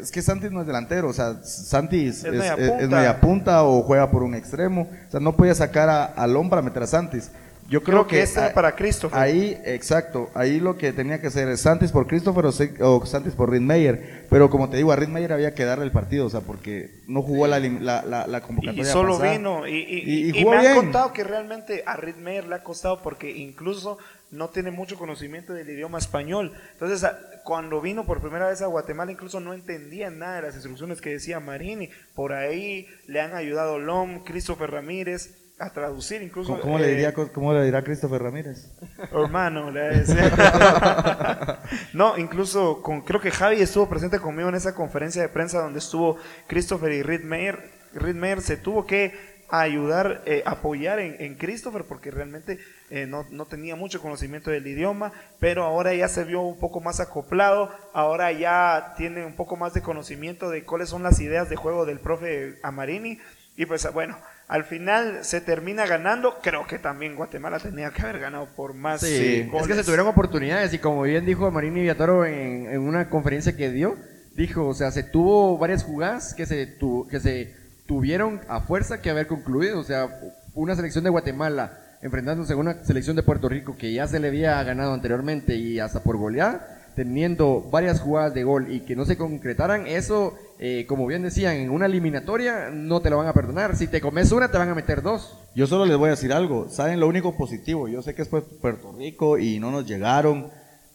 es 0.00 0.10
que 0.10 0.20
Santis 0.22 0.50
no 0.52 0.60
es 0.60 0.66
delantero, 0.66 1.08
o 1.08 1.12
sea, 1.14 1.42
Santis 1.42 2.18
Es 2.18 2.24
es, 2.26 2.32
media 2.32 2.54
es- 2.58 2.68
punta. 2.68 2.84
es 2.84 2.90
media 2.90 3.20
punta 3.20 3.64
o 3.64 3.82
juega 3.82 4.10
por 4.10 4.22
un 4.22 4.34
extremo, 4.34 4.82
o 5.08 5.10
sea, 5.10 5.20
no 5.20 5.34
podía 5.34 5.54
sacar 5.54 5.88
a, 5.88 6.04
a 6.04 6.26
Lom 6.26 6.50
para 6.50 6.60
meter 6.62 6.82
a 6.82 6.86
Santis. 6.86 7.30
Yo 7.68 7.82
creo, 7.82 8.06
Creo 8.06 8.24
que 8.34 8.38
a- 8.40 8.54
para 8.54 8.76
Christopher. 8.76 9.18
Ahí, 9.18 9.60
exacto, 9.64 10.30
ahí 10.34 10.60
lo 10.60 10.78
que 10.78 10.92
tenía 10.92 11.20
que 11.20 11.26
hacer 11.26 11.48
es 11.48 11.62
Santis 11.62 11.90
por 11.90 12.06
Christopher 12.06 12.44
o, 12.46 12.52
o 12.88 13.06
Santis 13.06 13.34
por 13.34 13.50
Ridmeyer, 13.50 14.26
pero 14.30 14.48
como 14.50 14.70
te 14.70 14.76
digo, 14.76 14.92
a 14.92 14.96
Ridmeyer 14.96 15.32
había 15.32 15.54
que 15.54 15.64
darle 15.64 15.84
el 15.84 15.90
partido, 15.90 16.26
o 16.26 16.30
sea, 16.30 16.42
porque 16.42 16.90
no 17.08 17.22
jugó 17.22 17.46
la, 17.48 17.58
la, 17.58 18.02
la, 18.04 18.26
la 18.26 18.40
convocatoria 18.40 18.82
Y 18.82 18.84
solo 18.86 19.14
pasada. 19.18 19.32
vino. 19.32 19.66
Y, 19.66 19.78
y- 19.78 20.30
Y- 20.30 20.38
y 20.40 20.44
me 20.44 20.56
han 20.56 20.62
bien. 20.62 20.74
contado 20.76 21.12
que 21.12 21.24
realmente 21.24 21.82
a 21.86 21.96
Ritmeyer 21.96 22.46
le 22.46 22.54
ha 22.54 22.62
costado 22.62 23.02
porque 23.02 23.32
incluso 23.36 23.98
no 24.30 24.48
tiene 24.50 24.70
mucho 24.70 24.96
conocimiento 24.96 25.52
del 25.52 25.68
idioma 25.70 25.98
español. 25.98 26.52
Entonces, 26.72 27.08
cuando 27.44 27.80
vino 27.80 28.04
por 28.06 28.20
primera 28.20 28.48
vez 28.48 28.60
a 28.62 28.66
Guatemala, 28.66 29.12
incluso 29.12 29.38
no 29.40 29.54
entendía 29.54 30.10
nada 30.10 30.36
de 30.36 30.42
las 30.42 30.54
instrucciones 30.54 31.00
que 31.00 31.10
decía 31.10 31.40
Marini. 31.40 31.90
Por 32.14 32.32
ahí 32.32 32.86
le 33.06 33.20
han 33.20 33.34
ayudado 33.34 33.78
Lom, 33.78 34.24
Christopher 34.24 34.70
Ramírez 34.70 35.30
a 35.58 35.70
traducir 35.70 36.22
incluso. 36.22 36.50
¿Cómo, 36.50 36.62
cómo 36.62 36.78
le 36.78 36.86
eh, 36.86 36.90
diría, 36.90 37.14
cómo 37.14 37.52
le 37.52 37.64
dirá 37.64 37.82
Christopher 37.82 38.22
Ramírez? 38.22 38.70
Hermano, 39.10 39.70
le 39.70 39.80
decía. 39.80 41.60
no, 41.92 42.18
incluso 42.18 42.82
con, 42.82 43.00
creo 43.00 43.20
que 43.20 43.30
Javi 43.30 43.62
estuvo 43.62 43.88
presente 43.88 44.20
conmigo 44.20 44.48
en 44.48 44.54
esa 44.54 44.74
conferencia 44.74 45.22
de 45.22 45.28
prensa 45.28 45.60
donde 45.60 45.78
estuvo 45.78 46.18
Christopher 46.46 46.92
y 46.92 47.02
Reed 47.02 47.22
Meyer. 47.22 47.70
Reed 47.94 48.14
Meyer 48.14 48.42
se 48.42 48.56
tuvo 48.58 48.86
que 48.86 49.36
ayudar, 49.48 50.22
eh, 50.26 50.42
apoyar 50.44 50.98
en, 50.98 51.16
en 51.20 51.36
Christopher 51.36 51.84
porque 51.84 52.10
realmente 52.10 52.58
eh, 52.90 53.06
no, 53.06 53.24
no 53.30 53.46
tenía 53.46 53.76
mucho 53.76 54.02
conocimiento 54.02 54.50
del 54.50 54.66
idioma, 54.66 55.12
pero 55.38 55.64
ahora 55.64 55.94
ya 55.94 56.08
se 56.08 56.24
vio 56.24 56.42
un 56.42 56.58
poco 56.58 56.80
más 56.80 57.00
acoplado, 57.00 57.70
ahora 57.94 58.32
ya 58.32 58.94
tiene 58.96 59.24
un 59.24 59.34
poco 59.34 59.56
más 59.56 59.72
de 59.72 59.82
conocimiento 59.82 60.50
de 60.50 60.64
cuáles 60.64 60.88
son 60.88 61.02
las 61.02 61.20
ideas 61.20 61.48
de 61.48 61.56
juego 61.56 61.86
del 61.86 62.00
profe 62.00 62.58
Amarini 62.62 63.18
y 63.56 63.66
pues 63.66 63.90
bueno, 63.92 64.18
al 64.48 64.64
final 64.64 65.24
se 65.24 65.40
termina 65.40 65.86
ganando, 65.86 66.38
creo 66.42 66.66
que 66.66 66.78
también 66.78 67.16
Guatemala 67.16 67.58
tenía 67.58 67.90
que 67.90 68.02
haber 68.02 68.20
ganado 68.20 68.46
por 68.54 68.74
más 68.74 69.00
Sí, 69.00 69.48
es 69.62 69.66
que 69.66 69.74
se 69.74 69.82
tuvieron 69.84 70.06
oportunidades 70.06 70.72
y 70.72 70.78
como 70.78 71.02
bien 71.02 71.26
dijo 71.26 71.50
Marini 71.50 71.80
Villatoro 71.80 72.24
en, 72.24 72.68
en 72.70 72.80
una 72.80 73.10
conferencia 73.10 73.56
que 73.56 73.70
dio, 73.70 73.96
dijo, 74.36 74.66
o 74.68 74.74
sea, 74.74 74.90
se 74.92 75.02
tuvo 75.02 75.58
varias 75.58 75.82
jugadas 75.82 76.32
que 76.34 76.46
se, 76.46 76.66
tu- 76.66 77.08
que 77.08 77.18
se 77.20 77.54
tuvieron 77.86 78.40
a 78.48 78.60
fuerza 78.60 79.00
que 79.00 79.10
haber 79.10 79.26
concluido, 79.26 79.78
o 79.80 79.84
sea, 79.84 80.08
una 80.54 80.74
selección 80.76 81.02
de 81.04 81.10
Guatemala 81.10 81.78
enfrentándose 82.02 82.52
a 82.52 82.56
una 82.56 82.84
selección 82.84 83.16
de 83.16 83.22
Puerto 83.22 83.48
Rico 83.48 83.76
que 83.76 83.92
ya 83.92 84.06
se 84.06 84.20
le 84.20 84.28
había 84.28 84.62
ganado 84.62 84.92
anteriormente 84.92 85.54
y 85.56 85.80
hasta 85.80 86.00
por 86.04 86.16
goleada, 86.18 86.75
teniendo 86.96 87.60
varias 87.70 88.00
jugadas 88.00 88.34
de 88.34 88.42
gol 88.42 88.72
y 88.72 88.80
que 88.80 88.96
no 88.96 89.04
se 89.04 89.18
concretaran, 89.18 89.86
eso, 89.86 90.34
eh, 90.58 90.86
como 90.88 91.06
bien 91.06 91.22
decían, 91.22 91.56
en 91.56 91.70
una 91.70 91.86
eliminatoria 91.86 92.70
no 92.70 93.00
te 93.00 93.10
lo 93.10 93.18
van 93.18 93.28
a 93.28 93.34
perdonar. 93.34 93.76
Si 93.76 93.86
te 93.86 94.00
comes 94.00 94.32
una, 94.32 94.50
te 94.50 94.56
van 94.56 94.70
a 94.70 94.74
meter 94.74 95.02
dos. 95.02 95.38
Yo 95.54 95.66
solo 95.66 95.84
les 95.84 95.96
voy 95.98 96.08
a 96.08 96.12
decir 96.12 96.32
algo. 96.32 96.68
¿Saben 96.70 96.98
lo 96.98 97.06
único 97.06 97.36
positivo? 97.36 97.86
Yo 97.86 98.02
sé 98.02 98.14
que 98.14 98.22
es 98.22 98.28
Puerto 98.28 98.92
Rico 98.96 99.38
y 99.38 99.60
no 99.60 99.70
nos 99.70 99.86
llegaron, 99.86 100.48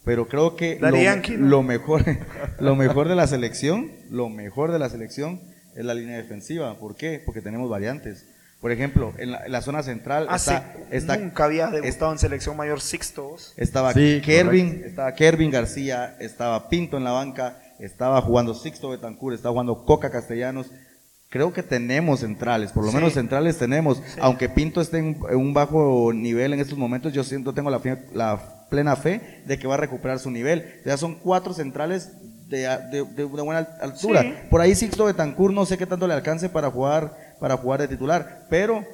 pero 0.03 0.27
creo 0.27 0.55
que 0.55 0.79
lo, 0.81 0.89
Yankee, 0.89 1.37
¿no? 1.37 1.47
lo 1.47 1.63
mejor, 1.63 2.03
lo 2.59 2.75
mejor 2.75 3.07
de 3.07 3.15
la 3.15 3.27
selección, 3.27 3.91
lo 4.09 4.27
mejor 4.29 4.71
de 4.71 4.79
la 4.79 4.89
selección 4.89 5.39
es 5.75 5.85
la 5.85 5.93
línea 5.93 6.17
defensiva. 6.17 6.79
¿Por 6.79 6.95
qué? 6.95 7.21
Porque 7.23 7.41
tenemos 7.41 7.69
variantes. 7.69 8.25
Por 8.61 8.71
ejemplo, 8.71 9.11
en 9.17 9.31
la, 9.31 9.45
en 9.45 9.51
la 9.51 9.61
zona 9.61 9.81
central 9.81 10.27
Hace 10.29 10.53
está, 10.53 10.73
está- 10.91 11.17
nunca 11.17 11.45
había 11.45 11.65
es- 11.65 11.71
debutado 11.81 12.11
en 12.11 12.19
selección 12.19 12.55
mayor 12.55 12.79
Sixtos. 12.79 13.53
estaba 13.57 13.91
Sí, 13.93 14.21
Kervin, 14.23 14.83
estaba 14.85 15.13
Kervin 15.15 15.49
García, 15.51 16.15
estaba 16.19 16.69
Pinto 16.69 16.95
en 16.97 17.03
la 17.03 17.11
banca, 17.11 17.57
estaba 17.79 18.21
jugando 18.21 18.53
Sixto 18.53 18.89
Betancur, 18.89 19.33
estaba 19.33 19.51
jugando 19.53 19.83
Coca 19.85 20.09
Castellanos. 20.11 20.67
creo 21.29 21.53
que 21.53 21.63
tenemos 21.63 22.19
centrales, 22.19 22.73
por 22.73 22.83
lo 22.83 22.89
Sí. 22.89 22.97
menos 22.97 23.13
centrales 23.13 23.57
tenemos, 23.57 24.03
aunque 24.19 24.49
Pinto 24.49 24.81
esté 24.81 24.97
en, 24.97 25.17
en 25.29 25.37
un 25.37 25.53
bajo 25.53 26.11
nivel 26.13 26.51
en 26.51 26.59
estos 26.59 26.77
momentos, 26.77 27.13
yo 27.13 27.23
siento, 27.23 27.53
tengo 27.53 27.69
la, 27.69 27.79
fe- 27.79 28.05
la 28.13 28.65
plena 28.69 28.97
fe 28.97 29.41
de 29.45 29.57
que 29.57 29.65
va 29.65 29.75
a 29.75 29.77
recuperar 29.77 30.19
su 30.19 30.29
nivel. 30.29 30.81
Ya 30.85 30.97
son 30.97 31.15
cuatro 31.15 31.53
centrales 31.53 32.11
de, 32.49 32.63
de, 32.91 33.05
de 33.15 33.23
una 33.23 33.43
buena 33.43 33.59
altura. 33.81 34.23
Sí. 34.23 34.33
Por 34.49 34.59
ahí 34.59 34.75
Sixto 34.75 35.05
Betancourt 35.05 35.53
no 35.55 35.65
sé 35.65 35.77
qué 35.77 35.85
tanto 35.85 36.05
le 36.05 36.13
alcance 36.15 36.49
para 36.49 36.69
jugar, 36.69 37.15
para 37.41 37.57
jugar 37.57 37.81
de 37.81 37.89
titular, 37.89 38.45
pero 38.49 38.85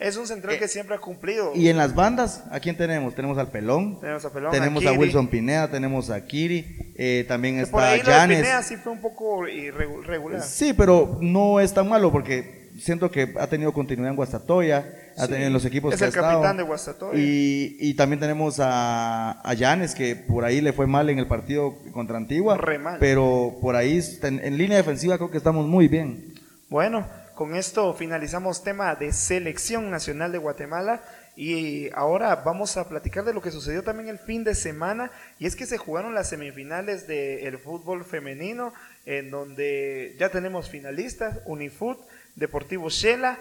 Es 0.00 0.16
un 0.16 0.26
central 0.26 0.58
que 0.58 0.66
siempre 0.66 0.94
ha 0.96 0.98
cumplido. 0.98 1.52
Eh, 1.54 1.58
y 1.58 1.68
en 1.68 1.76
las 1.76 1.94
bandas, 1.94 2.42
¿a 2.50 2.58
quién 2.58 2.74
tenemos? 2.74 3.14
Tenemos 3.14 3.36
al 3.36 3.48
Pelón, 3.48 4.00
Tenemos 4.00 4.24
a 4.24 4.32
Pelón, 4.32 4.50
tenemos 4.50 4.86
a 4.86 4.88
a. 4.88 4.92
Wilson 4.94 5.28
Pineda, 5.28 5.68
tenemos 5.68 6.08
a 6.08 6.24
Kiri, 6.24 6.94
eh, 6.96 7.26
también 7.28 7.56
Que 7.58 7.66
por 7.66 7.82
está 7.82 7.92
ahí 7.92 7.98
lo 8.00 8.06
de 8.06 8.10
Yanes. 8.10 8.38
Pineda 8.38 8.62
sí 8.62 8.76
fue 8.78 8.92
un 8.92 9.00
poco 9.02 9.46
irregular. 9.46 10.40
Sí, 10.42 10.72
pero 10.72 11.18
no 11.20 11.60
es 11.60 11.74
tan 11.74 11.86
malo 11.86 12.10
porque 12.10 12.70
siento 12.78 13.10
que 13.10 13.34
ha 13.38 13.46
tenido 13.46 13.74
continuidad 13.74 14.08
en 14.10 14.16
Guastatoya, 14.16 14.86
ha 15.18 15.24
Sí. 15.26 15.28
tenido 15.32 15.48
en 15.48 15.52
los 15.52 15.66
equipos 15.66 15.92
Es 15.92 15.98
que 15.98 16.04
el 16.06 16.08
ha 16.08 16.14
estado. 16.16 16.32
capitán 16.40 16.56
de 16.56 16.62
Guastatoya. 16.62 17.18
Y, 17.20 17.76
y 17.78 17.92
también 17.92 18.20
tenemos 18.20 18.58
a, 18.58 19.42
a 19.46 19.54
que 19.94 20.16
por 20.16 20.46
ahí 20.46 20.62
le 20.62 20.72
fue 20.72 20.86
mal 20.86 21.10
en 21.10 21.18
el 21.18 21.26
partido 21.26 21.74
contra 21.92 22.16
Antigua. 22.16 22.56
Re 22.56 22.78
mal. 22.78 22.96
Pero 23.00 23.58
por 23.60 23.76
ahí, 23.76 24.00
en, 24.22 24.42
en 24.42 24.56
línea 24.56 24.78
defensiva, 24.78 25.18
creo 25.18 25.30
que 25.30 25.36
estamos 25.36 25.66
muy 25.66 25.88
bien. 25.88 26.32
Bueno, 26.70 27.04
con 27.40 27.54
esto 27.54 27.94
finalizamos 27.94 28.62
tema 28.62 28.94
de 28.96 29.14
selección 29.14 29.90
nacional 29.90 30.30
de 30.30 30.36
Guatemala 30.36 31.02
y 31.36 31.88
ahora 31.94 32.36
vamos 32.36 32.76
a 32.76 32.86
platicar 32.86 33.24
de 33.24 33.32
lo 33.32 33.40
que 33.40 33.50
sucedió 33.50 33.82
también 33.82 34.10
el 34.10 34.18
fin 34.18 34.44
de 34.44 34.54
semana 34.54 35.10
y 35.38 35.46
es 35.46 35.56
que 35.56 35.64
se 35.64 35.78
jugaron 35.78 36.14
las 36.14 36.28
semifinales 36.28 37.06
del 37.06 37.56
fútbol 37.56 38.04
femenino 38.04 38.74
en 39.06 39.30
donde 39.30 40.16
ya 40.18 40.28
tenemos 40.28 40.68
finalistas, 40.68 41.38
Unifoot, 41.46 41.98
Deportivo 42.36 42.90
Shela, 42.90 43.38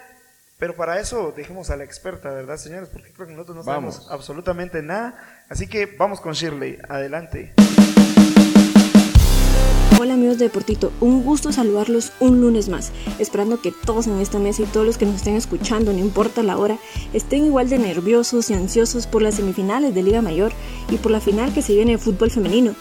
pero 0.58 0.78
para 0.78 0.98
eso 1.02 1.34
dejemos 1.36 1.70
a 1.70 1.76
la 1.76 1.84
experta, 1.84 2.30
¿verdad 2.30 2.56
señores? 2.56 2.88
Porque 2.88 3.12
creo 3.12 3.28
que 3.28 3.34
nosotros 3.34 3.58
no 3.58 3.64
sabemos 3.64 3.98
Vamos. 3.98 4.12
absolutamente 4.14 4.82
nada, 4.82 5.44
así 5.50 5.68
que 5.68 5.88
vamos 5.88 6.22
con 6.22 6.32
Shirley, 6.32 6.80
adelante. 6.88 7.54
Hola 10.02 10.14
amigos 10.14 10.38
de 10.38 10.46
Deportito, 10.46 10.94
un 11.02 11.26
gusto 11.26 11.52
saludarlos 11.52 12.14
un 12.22 12.40
lunes 12.40 12.70
más, 12.70 12.94
esperando 13.20 13.62
que 13.62 13.74
todos 13.74 14.08
en 14.08 14.18
esta 14.20 14.40
mesa 14.40 14.62
y 14.62 14.66
todos 14.66 14.86
los 14.86 14.98
que 14.98 15.06
nos 15.06 15.16
estén 15.16 15.36
escuchando, 15.36 15.92
no 15.92 16.00
importa 16.00 16.42
la 16.42 16.58
hora, 16.58 16.78
estén 17.12 17.44
igual 17.44 17.68
de 17.68 17.80
nerviosos 17.80 18.50
y 18.50 18.54
ansiosos 18.54 19.08
por 19.08 19.22
las 19.22 19.36
semifinales 19.36 19.94
de 19.94 20.02
Liga 20.02 20.22
Mayor 20.22 20.54
y 20.90 20.96
por 20.96 21.12
la 21.12 21.20
final 21.20 21.54
que 21.54 21.62
se 21.62 21.74
viene 21.74 21.92
de 21.92 21.98
fútbol 21.98 22.32
femenino. 22.32 22.76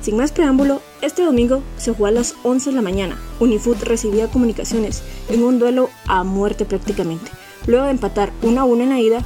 Sin 0.00 0.16
más 0.16 0.32
preámbulo, 0.32 0.80
este 1.02 1.26
domingo 1.26 1.62
se 1.76 1.92
jugó 1.92 2.06
a 2.06 2.10
las 2.10 2.34
11 2.42 2.70
de 2.70 2.76
la 2.76 2.80
mañana. 2.80 3.18
Unifoot 3.38 3.82
recibía 3.82 4.30
comunicaciones 4.30 5.02
en 5.28 5.44
un 5.44 5.58
duelo 5.58 5.90
a 6.06 6.24
muerte 6.24 6.64
prácticamente. 6.64 7.30
Luego 7.66 7.84
de 7.84 7.90
empatar 7.90 8.32
1 8.40 8.58
a 8.58 8.64
1 8.64 8.82
en 8.82 8.88
la 8.88 9.00
ida, 9.00 9.22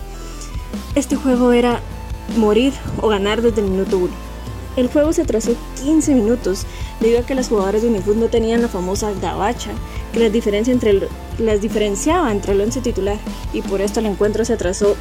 este 0.96 1.14
juego 1.14 1.52
era 1.52 1.80
morir 2.36 2.72
o 3.00 3.06
ganar 3.06 3.40
desde 3.40 3.60
el 3.60 3.68
minuto 3.68 3.98
1. 3.98 4.29
El 4.80 4.88
juego 4.88 5.12
se 5.12 5.20
atrasó 5.20 5.54
15 5.84 6.14
minutos 6.14 6.64
debido 7.00 7.20
a 7.20 7.26
que 7.26 7.34
las 7.34 7.50
jugadoras 7.50 7.82
de 7.82 7.88
Unifoot 7.88 8.16
no 8.16 8.28
tenían 8.28 8.62
la 8.62 8.68
famosa 8.68 9.12
gabacha 9.20 9.72
que 10.10 10.20
las, 10.20 10.32
diferencia 10.32 10.72
entre 10.72 11.06
las 11.38 11.60
diferenciaba 11.60 12.32
entre 12.32 12.54
el 12.54 12.62
11 12.62 12.80
titular 12.80 13.18
y 13.52 13.60
por 13.60 13.82
esto 13.82 14.00
el 14.00 14.06
encuentro 14.06 14.42
se 14.42 14.54
atrasó 14.54 14.96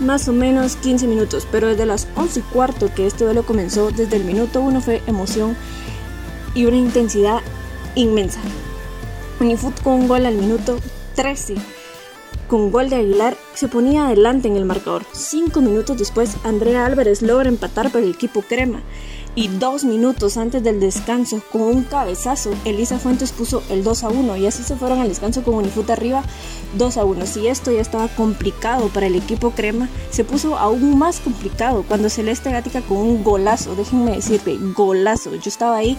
más 0.00 0.28
o 0.28 0.34
menos 0.34 0.76
15 0.76 1.06
minutos, 1.06 1.48
pero 1.50 1.68
desde 1.68 1.86
las 1.86 2.08
11 2.14 2.40
y 2.40 2.42
cuarto 2.42 2.92
que 2.94 3.06
este 3.06 3.24
duelo 3.24 3.42
comenzó, 3.42 3.90
desde 3.90 4.16
el 4.16 4.24
minuto 4.24 4.60
1 4.60 4.82
fue 4.82 5.00
emoción 5.06 5.56
y 6.54 6.66
una 6.66 6.76
intensidad 6.76 7.40
inmensa. 7.94 8.40
Unifoot 9.40 9.80
con 9.82 9.94
un 9.94 10.08
gol 10.08 10.26
al 10.26 10.34
minuto 10.34 10.78
13 11.14 11.54
con 12.50 12.72
gol 12.72 12.90
de 12.90 12.96
Aguilar, 12.96 13.36
se 13.54 13.68
ponía 13.68 14.06
adelante 14.06 14.48
en 14.48 14.56
el 14.56 14.64
marcador. 14.64 15.04
Cinco 15.12 15.60
minutos 15.60 15.96
después, 15.96 16.34
Andrea 16.42 16.84
Álvarez 16.84 17.22
logra 17.22 17.48
empatar 17.48 17.92
para 17.92 18.04
el 18.04 18.10
equipo 18.10 18.42
crema. 18.42 18.82
Y 19.36 19.46
dos 19.46 19.84
minutos 19.84 20.36
antes 20.36 20.60
del 20.64 20.80
descanso, 20.80 21.40
con 21.52 21.62
un 21.62 21.84
cabezazo, 21.84 22.50
Elisa 22.64 22.98
Fuentes 22.98 23.30
puso 23.30 23.62
el 23.70 23.84
2 23.84 24.02
a 24.02 24.08
1 24.08 24.36
y 24.38 24.48
así 24.48 24.64
se 24.64 24.74
fueron 24.74 24.98
al 24.98 25.08
descanso 25.08 25.44
con 25.44 25.54
Unifut 25.54 25.88
arriba 25.90 26.24
2 26.76 26.96
a 26.96 27.04
1. 27.04 27.24
Si 27.26 27.46
esto 27.46 27.70
ya 27.70 27.80
estaba 27.80 28.08
complicado 28.08 28.88
para 28.88 29.06
el 29.06 29.14
equipo 29.14 29.52
crema, 29.52 29.88
se 30.10 30.24
puso 30.24 30.58
aún 30.58 30.98
más 30.98 31.20
complicado 31.20 31.84
cuando 31.86 32.10
Celeste 32.10 32.50
Gática 32.50 32.80
con 32.80 32.96
un 32.96 33.22
golazo, 33.22 33.76
déjenme 33.76 34.16
decirle, 34.16 34.58
golazo. 34.74 35.36
Yo 35.36 35.48
estaba 35.48 35.76
ahí 35.76 35.96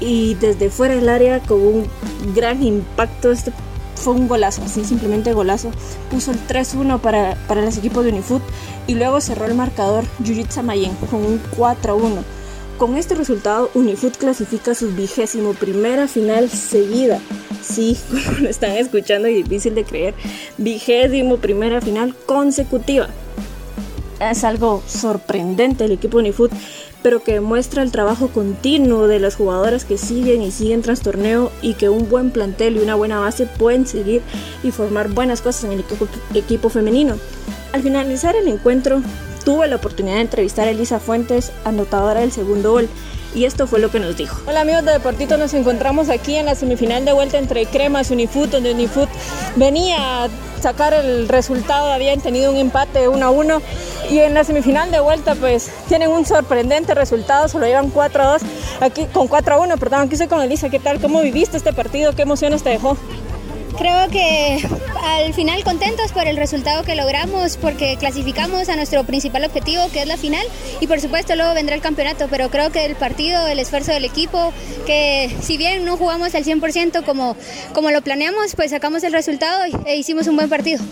y 0.00 0.34
desde 0.36 0.70
fuera 0.70 0.94
del 0.94 1.10
área 1.10 1.40
con 1.40 1.60
un 1.60 1.86
gran 2.34 2.62
impacto 2.62 3.30
este 3.30 3.52
fue 3.96 4.12
un 4.12 4.28
golazo, 4.28 4.62
así 4.62 4.84
simplemente 4.84 5.32
golazo. 5.32 5.70
Puso 6.10 6.30
el 6.30 6.38
3-1 6.46 7.00
para, 7.00 7.36
para 7.48 7.62
los 7.62 7.76
equipos 7.76 8.04
de 8.04 8.12
Unifoot 8.12 8.42
y 8.86 8.94
luego 8.94 9.20
cerró 9.20 9.46
el 9.46 9.54
marcador 9.54 10.04
Jujitsa 10.18 10.62
Mayen 10.62 10.94
con 11.10 11.24
un 11.24 11.40
4-1. 11.56 12.22
Con 12.78 12.96
este 12.96 13.14
resultado, 13.14 13.70
Unifoot 13.72 14.18
clasifica 14.18 14.74
su 14.74 14.90
vigésimo 14.90 15.54
primera 15.54 16.08
final 16.08 16.50
seguida. 16.50 17.20
Sí, 17.62 17.96
como 18.10 18.38
lo 18.38 18.48
están 18.50 18.72
escuchando 18.72 19.28
y 19.28 19.42
difícil 19.42 19.74
de 19.74 19.84
creer, 19.84 20.14
vigésimo 20.58 21.38
primera 21.38 21.80
final 21.80 22.14
consecutiva. 22.26 23.08
Es 24.20 24.44
algo 24.44 24.82
sorprendente 24.86 25.84
el 25.84 25.92
equipo 25.92 26.18
Unifoot, 26.18 26.52
pero 27.06 27.22
que 27.22 27.34
demuestra 27.34 27.84
el 27.84 27.92
trabajo 27.92 28.30
continuo 28.30 29.06
de 29.06 29.20
las 29.20 29.36
jugadoras 29.36 29.84
que 29.84 29.96
siguen 29.96 30.42
y 30.42 30.50
siguen 30.50 30.82
tras 30.82 31.02
torneo 31.02 31.52
y 31.62 31.74
que 31.74 31.88
un 31.88 32.08
buen 32.08 32.32
plantel 32.32 32.76
y 32.76 32.80
una 32.80 32.96
buena 32.96 33.20
base 33.20 33.46
pueden 33.46 33.86
seguir 33.86 34.22
y 34.64 34.72
formar 34.72 35.10
buenas 35.10 35.40
cosas 35.40 35.62
en 35.62 35.70
el 35.70 35.80
equipo, 35.82 36.08
equipo 36.34 36.68
femenino. 36.68 37.14
Al 37.72 37.84
finalizar 37.84 38.34
el 38.34 38.48
encuentro, 38.48 39.02
tuve 39.44 39.68
la 39.68 39.76
oportunidad 39.76 40.16
de 40.16 40.22
entrevistar 40.22 40.66
a 40.66 40.72
Elisa 40.72 40.98
Fuentes, 40.98 41.52
anotadora 41.64 42.22
del 42.22 42.32
segundo 42.32 42.72
gol, 42.72 42.88
y 43.36 43.44
esto 43.44 43.66
fue 43.66 43.80
lo 43.80 43.90
que 43.90 44.00
nos 44.00 44.16
dijo. 44.16 44.40
Hola 44.46 44.62
amigos 44.62 44.84
de 44.84 44.92
Deportito, 44.92 45.36
nos 45.36 45.52
encontramos 45.52 46.08
aquí 46.08 46.36
en 46.36 46.46
la 46.46 46.54
semifinal 46.54 47.04
de 47.04 47.12
vuelta 47.12 47.36
entre 47.36 47.66
Cremas 47.66 48.10
y 48.10 48.14
Unifoot, 48.14 48.50
donde 48.50 48.72
Unifoot 48.72 49.10
venía 49.56 50.24
a 50.24 50.28
sacar 50.62 50.94
el 50.94 51.28
resultado, 51.28 51.92
habían 51.92 52.20
tenido 52.20 52.50
un 52.50 52.56
empate 52.56 53.08
1 53.08 53.24
a 53.24 53.30
1 53.30 53.62
y 54.10 54.20
en 54.20 54.32
la 54.32 54.42
semifinal 54.42 54.90
de 54.90 55.00
vuelta 55.00 55.34
pues 55.34 55.70
tienen 55.86 56.10
un 56.10 56.24
sorprendente 56.24 56.94
resultado, 56.94 57.46
se 57.46 57.58
lo 57.58 57.66
llevan 57.66 57.90
4 57.90 58.22
a 58.22 58.26
2, 58.38 58.42
aquí 58.80 59.06
con 59.12 59.28
4 59.28 59.54
a 59.54 59.58
1, 59.60 59.76
perdón, 59.76 60.00
aquí 60.00 60.14
estoy 60.14 60.28
con 60.28 60.40
Elisa, 60.40 60.70
¿qué 60.70 60.78
tal? 60.78 60.98
¿Cómo 60.98 61.20
viviste 61.20 61.58
este 61.58 61.74
partido? 61.74 62.14
¿Qué 62.14 62.22
emociones 62.22 62.62
te 62.62 62.70
dejó? 62.70 62.96
Creo 63.78 64.08
que 64.10 64.66
al 65.02 65.34
final 65.34 65.62
contentos 65.62 66.12
por 66.12 66.26
el 66.26 66.36
resultado 66.36 66.82
que 66.82 66.94
logramos, 66.94 67.56
porque 67.58 67.96
clasificamos 67.98 68.68
a 68.68 68.76
nuestro 68.76 69.04
principal 69.04 69.44
objetivo, 69.44 69.82
que 69.92 70.00
es 70.00 70.06
la 70.06 70.16
final, 70.16 70.46
y 70.80 70.86
por 70.86 71.00
supuesto 71.00 71.36
luego 71.36 71.52
vendrá 71.54 71.74
el 71.74 71.82
campeonato, 71.82 72.26
pero 72.30 72.48
creo 72.50 72.70
que 72.72 72.86
el 72.86 72.96
partido, 72.96 73.46
el 73.46 73.58
esfuerzo 73.58 73.92
del 73.92 74.04
equipo, 74.04 74.52
que 74.86 75.34
si 75.42 75.58
bien 75.58 75.84
no 75.84 75.96
jugamos 75.96 76.34
al 76.34 76.44
100% 76.44 77.04
como, 77.04 77.36
como 77.74 77.90
lo 77.90 78.02
planeamos, 78.02 78.54
pues 78.56 78.70
sacamos 78.70 79.04
el 79.04 79.12
resultado 79.12 79.64
e 79.84 79.96
hicimos 79.96 80.26
un 80.26 80.36
buen 80.36 80.48
partido. 80.48 80.82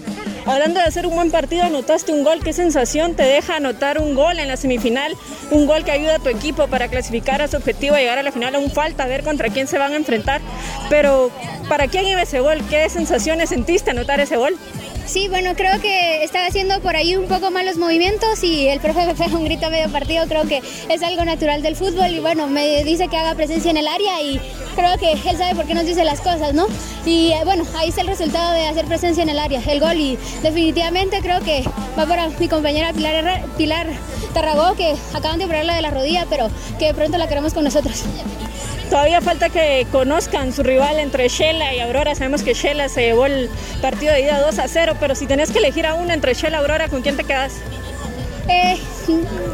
Hablando 0.47 0.79
de 0.79 0.87
hacer 0.87 1.07
un 1.07 1.15
buen 1.15 1.31
partido, 1.31 1.63
anotaste 1.63 2.13
un 2.13 2.23
gol. 2.23 2.41
¿Qué 2.45 2.53
sensación 2.53 3.15
te 3.15 3.23
deja 3.23 3.57
anotar 3.57 3.99
un 3.99 4.15
gol 4.15 4.39
en 4.39 4.49
la 4.49 4.59
semifinal? 4.59 5.17
Un 5.51 5.67
gol 5.67 5.85
que 5.85 5.91
ayuda 5.91 6.17
a 6.17 6.19
tu 6.19 6.29
equipo 6.29 6.67
para 6.67 6.89
clasificar 6.89 7.41
a 7.41 7.49
su 7.49 7.57
objetivo, 7.57 7.97
llegar 7.97 8.19
a 8.19 8.23
la 8.23 8.31
final. 8.31 8.55
Aún 8.55 8.71
falta 8.71 9.07
ver 9.07 9.25
contra 9.25 9.49
quién 9.49 9.67
se 9.67 9.79
van 9.79 9.93
a 9.93 9.97
enfrentar. 9.97 10.43
Pero, 10.91 11.31
¿para 11.71 11.89
quién 11.89 12.07
iba 12.07 12.21
ese 12.21 12.41
gol? 12.41 12.59
¿Qué 12.69 12.87
sensaciones 12.91 13.49
sentiste 13.49 13.93
anotar 13.93 14.21
ese 14.21 14.37
gol? 14.37 14.55
Sí, 15.07 15.29
bueno, 15.29 15.55
creo 15.55 15.81
que 15.81 16.25
estaba 16.25 16.47
haciendo 16.47 16.81
por 16.81 16.97
ahí 16.97 17.15
un 17.15 17.29
poco 17.29 17.51
malos 17.51 17.77
movimientos 17.77 18.43
y 18.43 18.69
el 18.69 18.81
profe 18.81 19.07
me 19.07 19.15
pega 19.15 19.37
un 19.37 19.45
grito 19.45 19.67
a 19.67 19.71
medio 19.71 19.91
partido, 19.91 20.27
creo 20.27 20.49
que 20.49 20.63
es 20.89 21.03
algo 21.03 21.25
natural 21.25 21.63
del 21.63 21.77
fútbol 21.77 22.11
y 22.11 22.21
bueno, 22.21 22.47
me 22.47 22.83
dice 22.85 23.09
que 23.09 23.17
haga 23.17 23.35
presencia 23.35 23.71
en 23.71 23.77
el 23.77 23.87
área 23.87 24.23
y 24.23 24.41
creo 24.75 24.97
que 24.99 25.13
él 25.13 25.37
sabe 25.37 25.55
por 25.55 25.67
qué 25.67 25.75
nos 25.75 25.85
dice 25.85 26.05
las 26.05 26.21
cosas, 26.21 26.55
¿no? 26.55 26.67
Y 27.05 27.33
eh, 27.33 27.43
bueno, 27.45 27.65
ahí 27.77 27.91
está 27.91 28.01
el 28.01 28.09
resultado 28.09 28.53
de 28.55 28.67
hacer 28.67 28.87
presencia 28.87 29.23
en 29.23 29.29
el 29.29 29.39
área, 29.39 29.63
el 29.67 29.79
gol 29.79 29.97
y 29.97 30.19
definitivamente 30.43 31.21
creo 31.21 31.41
que 31.41 31.63
va 31.99 32.07
para 32.07 32.29
mi 32.31 32.49
compañera 32.49 32.93
Pilar, 32.93 33.45
Pilar 33.59 33.87
Tarragó, 34.33 34.75
que 34.75 34.95
acaban 35.13 35.39
de 35.39 35.45
operarla 35.45 35.77
de 35.77 35.83
la 35.83 35.91
rodilla, 35.91 36.27
pero 36.31 36.49
que 36.79 36.95
pronto 36.95 37.19
la 37.19 37.29
queremos 37.29 37.53
con 37.53 37.65
nosotros. 37.65 38.05
Todavía 38.91 39.21
falta 39.21 39.49
que 39.49 39.87
conozcan 39.91 40.53
su 40.53 40.63
rival 40.63 40.99
entre 40.99 41.29
Shela 41.29 41.75
y 41.75 41.81
Aurora. 41.81 42.15
Sabemos 42.15 42.43
que 42.43 42.55
Shela 42.55 42.89
se 42.89 43.03
llevó 43.03 43.27
el 43.27 43.51
partido 43.83 44.13
de 44.13 44.21
ida 44.23 44.41
2 44.41 44.59
a 44.59 44.69
0, 44.69 44.97
pero 45.01 45.15
si 45.15 45.27
tenés 45.27 45.51
que 45.51 45.59
elegir 45.59 45.87
a 45.87 45.95
uno 45.95 46.13
entre 46.13 46.35
Shela 46.35 46.59
y 46.59 46.61
Aurora, 46.61 46.89
¿con 46.89 47.03
quién 47.03 47.17
te 47.17 47.25
quedas? 47.25 47.55
Eh, 48.49 48.77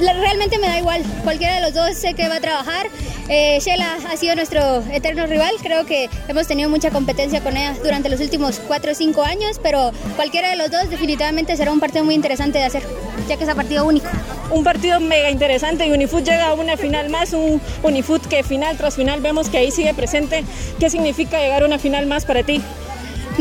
realmente 0.01 0.59
me 0.59 0.67
da 0.67 0.79
igual, 0.79 1.03
cualquiera 1.23 1.57
de 1.57 1.61
los 1.61 1.75
dos 1.75 1.97
sé 1.97 2.15
que 2.15 2.29
va 2.29 2.37
a 2.37 2.41
trabajar. 2.41 2.87
Eh, 3.29 3.59
ha 4.11 4.17
sido 4.17 4.35
nuestro 4.35 4.83
eterno 4.93 5.25
rival, 5.27 5.53
creo 5.63 5.87
que 5.87 6.11
hemos 6.27 6.49
tenido 6.49 6.69
mucha 6.69 6.91
competencia 6.91 7.41
con 7.41 7.57
ella 7.57 7.77
durante 7.83 8.09
los 8.09 8.21
últimos 8.21 8.61
4 8.67 8.91
o 8.91 8.95
5 8.95 9.23
años, 9.23 9.61
pero 9.63 9.93
cualquiera 10.17 10.51
de 10.51 10.57
los 10.57 10.71
dos 10.71 10.91
definitivamente 10.91 11.57
será 11.57 11.71
un 11.71 11.79
partido 11.79 12.05
muy 12.05 12.17
interesante 12.17 12.59
de 12.59 12.65
hacer, 12.65 12.83
ya 13.29 13.37
que 13.37 13.45
es 13.45 13.49
un 13.49 13.55
partido 13.55 13.85
único. 13.85 14.09
Un 14.51 14.65
partido 14.65 14.99
mega 14.99 15.31
interesante 15.31 15.87
y 15.87 15.93
Unifoot 15.93 16.25
llega 16.25 16.49
a 16.49 16.55
una 16.55 16.77
final 16.77 17.09
más, 17.09 17.33
un 17.33 17.61
Unifoot 17.85 18.27
que 18.27 18.43
final 18.43 18.77
tras 18.77 18.97
final 18.97 19.21
vemos 19.21 19.49
que 19.49 19.59
ahí 19.59 19.71
sigue 19.71 19.95
presente. 19.95 20.45
¿Qué 20.81 20.91
significa 20.91 21.39
llegar 21.39 21.63
a 21.63 21.67
una 21.67 21.79
final 21.79 22.07
más 22.07 22.25
para 22.25 22.43
ti? 22.43 22.61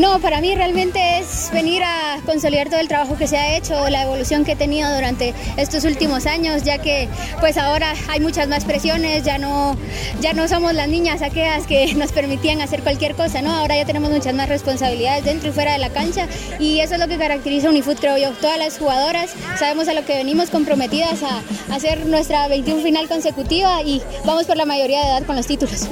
No, 0.00 0.18
para 0.18 0.40
mí 0.40 0.54
realmente 0.54 1.18
es 1.18 1.50
venir 1.52 1.82
a 1.84 2.18
consolidar 2.24 2.70
todo 2.70 2.80
el 2.80 2.88
trabajo 2.88 3.18
que 3.18 3.26
se 3.26 3.36
ha 3.36 3.54
hecho, 3.54 3.90
la 3.90 4.04
evolución 4.04 4.46
que 4.46 4.52
he 4.52 4.56
tenido 4.56 4.90
durante 4.94 5.34
estos 5.58 5.84
últimos 5.84 6.24
años, 6.24 6.62
ya 6.62 6.78
que 6.78 7.06
pues 7.38 7.58
ahora 7.58 7.92
hay 8.08 8.18
muchas 8.18 8.48
más 8.48 8.64
presiones, 8.64 9.24
ya 9.24 9.36
no, 9.36 9.76
ya 10.22 10.32
no 10.32 10.48
somos 10.48 10.72
las 10.72 10.88
niñas 10.88 11.20
aquellas 11.20 11.66
que 11.66 11.92
nos 11.96 12.12
permitían 12.12 12.62
hacer 12.62 12.82
cualquier 12.82 13.14
cosa, 13.14 13.42
¿no? 13.42 13.52
Ahora 13.52 13.76
ya 13.76 13.84
tenemos 13.84 14.10
muchas 14.10 14.32
más 14.32 14.48
responsabilidades 14.48 15.22
dentro 15.22 15.50
y 15.50 15.52
fuera 15.52 15.74
de 15.74 15.78
la 15.78 15.90
cancha 15.90 16.28
y 16.58 16.80
eso 16.80 16.94
es 16.94 17.00
lo 17.00 17.06
que 17.06 17.18
caracteriza 17.18 17.66
a 17.66 17.70
Unifoot, 17.70 18.00
creo 18.00 18.16
yo. 18.16 18.30
Todas 18.40 18.56
las 18.56 18.78
jugadoras 18.78 19.34
sabemos 19.58 19.86
a 19.88 19.92
lo 19.92 20.06
que 20.06 20.16
venimos 20.16 20.48
comprometidas 20.48 21.22
a 21.22 21.42
hacer 21.74 22.06
nuestra 22.06 22.48
21 22.48 22.82
final 22.82 23.06
consecutiva 23.06 23.82
y 23.82 24.00
vamos 24.24 24.46
por 24.46 24.56
la 24.56 24.64
mayoría 24.64 25.02
de 25.02 25.08
edad 25.08 25.26
con 25.26 25.36
los 25.36 25.46
títulos. 25.46 25.90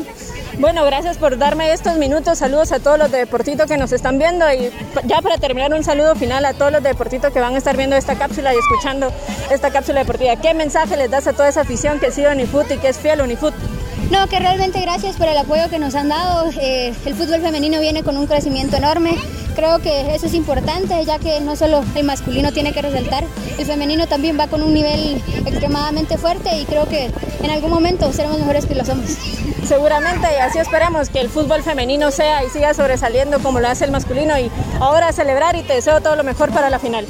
Bueno, 0.59 0.85
gracias 0.85 1.19
por 1.19 1.39
darme 1.39 1.73
estos 1.73 1.99
minutos. 1.99 2.39
Saludos 2.39 2.73
a 2.73 2.81
todos 2.81 2.99
los 2.99 3.13
de 3.13 3.19
Deportito 3.19 3.67
que 3.67 3.77
nos 3.77 3.93
están 3.99 4.19
viendo 4.19 4.51
y 4.53 4.71
ya 5.05 5.21
para 5.21 5.39
terminar 5.39 5.75
un 5.75 5.83
saludo 5.83 6.15
final 6.15 6.45
a 6.45 6.55
todos 6.55 6.71
los 6.71 6.83
de 6.83 6.91
Deportito 6.91 7.33
que 7.33 7.41
van 7.41 7.55
a 7.55 7.59
estar 7.59 7.77
viendo 7.77 7.97
esta 7.97 8.17
cápsula 8.17 8.55
y 8.55 8.57
escuchando 8.57 9.13
esta 9.51 9.71
cápsula 9.71 10.01
deportiva. 10.01 10.37
¿Qué 10.37 10.55
mensaje 10.55 10.97
les 10.97 11.11
das 11.11 11.27
a 11.27 11.33
toda 11.33 11.49
esa 11.49 11.63
afición 11.63 11.99
que 11.99 12.13
sigue 12.13 12.29
Unifut 12.29 12.71
y 12.71 12.79
que 12.79 12.89
es 12.89 12.99
fiel 12.99 13.21
Unifut? 13.21 13.53
No, 14.11 14.27
que 14.29 14.39
realmente 14.39 14.81
gracias 14.81 15.17
por 15.17 15.27
el 15.27 15.37
apoyo 15.37 15.69
que 15.69 15.79
nos 15.79 15.95
han 15.97 16.09
dado. 16.09 16.49
Eh, 16.61 16.95
el 17.05 17.15
fútbol 17.15 17.41
femenino 17.41 17.81
viene 17.81 18.03
con 18.03 18.17
un 18.17 18.27
crecimiento 18.27 18.77
enorme. 18.77 19.17
Creo 19.59 19.81
que 19.81 20.15
eso 20.15 20.27
es 20.27 20.35
importante, 20.35 21.05
ya 21.05 21.19
que 21.19 21.41
no 21.41 21.57
solo 21.57 21.83
el 21.97 22.05
masculino 22.05 22.53
tiene 22.53 22.73
que 22.73 22.81
resaltar, 22.81 23.25
el 23.59 23.67
femenino 23.67 24.07
también 24.07 24.39
va 24.39 24.47
con 24.47 24.63
un 24.63 24.73
nivel 24.73 25.21
extremadamente 25.47 26.17
fuerte 26.17 26.57
y 26.61 26.65
creo 26.65 26.89
que 26.89 27.11
en 27.43 27.51
algún 27.51 27.71
momento 27.71 28.13
seremos 28.13 28.39
mejores 28.39 28.67
que 28.67 28.77
los 28.77 28.89
hombres. 28.89 29.19
Seguramente, 29.67 30.29
y 30.33 30.41
así 30.41 30.61
esperemos 30.61 31.09
que 31.09 31.21
el 31.21 31.29
fútbol 31.29 31.65
femenino 31.65 32.13
sea 32.13 32.45
y 32.45 32.51
siga 32.51 32.73
sobresaliendo 32.73 33.41
como 33.41 33.59
lo 33.59 33.67
hace 33.67 33.85
el 33.85 33.91
masculino. 33.91 34.39
Y 34.39 34.49
ahora 34.79 35.11
celebrar 35.11 35.57
y 35.57 35.65
te 35.65 35.75
deseo 35.75 36.01
todo 36.01 36.15
lo 36.15 36.23
mejor 36.23 36.53
para 36.53 36.71
la 36.71 36.79
final. 36.79 37.05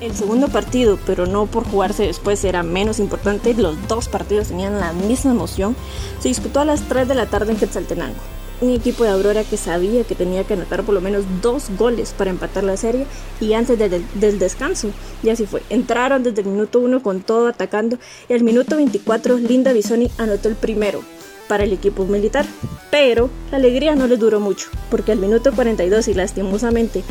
El 0.00 0.16
segundo 0.16 0.48
partido, 0.48 0.98
pero 1.04 1.26
no 1.26 1.44
por 1.44 1.68
jugarse 1.70 2.04
después, 2.04 2.42
era 2.42 2.62
menos 2.62 3.00
importante. 3.00 3.52
Los 3.52 3.86
dos 3.86 4.08
partidos 4.08 4.48
tenían 4.48 4.80
la 4.80 4.94
misma 4.94 5.32
emoción. 5.32 5.76
Se 6.20 6.28
disputó 6.28 6.60
a 6.60 6.64
las 6.64 6.80
3 6.88 7.06
de 7.06 7.14
la 7.14 7.26
tarde 7.26 7.52
en 7.52 7.58
Quetzaltenango 7.58 8.16
un 8.64 8.70
equipo 8.70 9.04
de 9.04 9.10
Aurora 9.10 9.44
que 9.44 9.56
sabía 9.56 10.04
que 10.04 10.14
tenía 10.14 10.44
que 10.44 10.54
anotar 10.54 10.82
por 10.84 10.94
lo 10.94 11.00
menos 11.00 11.24
dos 11.42 11.70
goles 11.78 12.14
para 12.16 12.30
empatar 12.30 12.64
la 12.64 12.76
serie 12.76 13.06
y 13.40 13.52
antes 13.52 13.78
del 13.78 14.38
descanso. 14.38 14.90
Y 15.22 15.30
así 15.30 15.46
fue. 15.46 15.62
Entraron 15.70 16.22
desde 16.22 16.42
el 16.42 16.48
minuto 16.48 16.80
1 16.80 17.02
con 17.02 17.20
todo 17.20 17.48
atacando 17.48 17.98
y 18.28 18.32
al 18.32 18.42
minuto 18.42 18.76
24 18.76 19.38
Linda 19.38 19.72
Bisoni 19.72 20.10
anotó 20.18 20.48
el 20.48 20.56
primero 20.56 21.02
para 21.48 21.64
el 21.64 21.72
equipo 21.72 22.04
militar. 22.04 22.46
Pero 22.90 23.30
la 23.50 23.58
alegría 23.58 23.94
no 23.94 24.06
les 24.06 24.18
duró 24.18 24.40
mucho, 24.40 24.68
porque 24.90 25.12
al 25.12 25.18
minuto 25.18 25.52
42 25.54 26.08
y 26.08 26.14
lastimosamente 26.14 27.02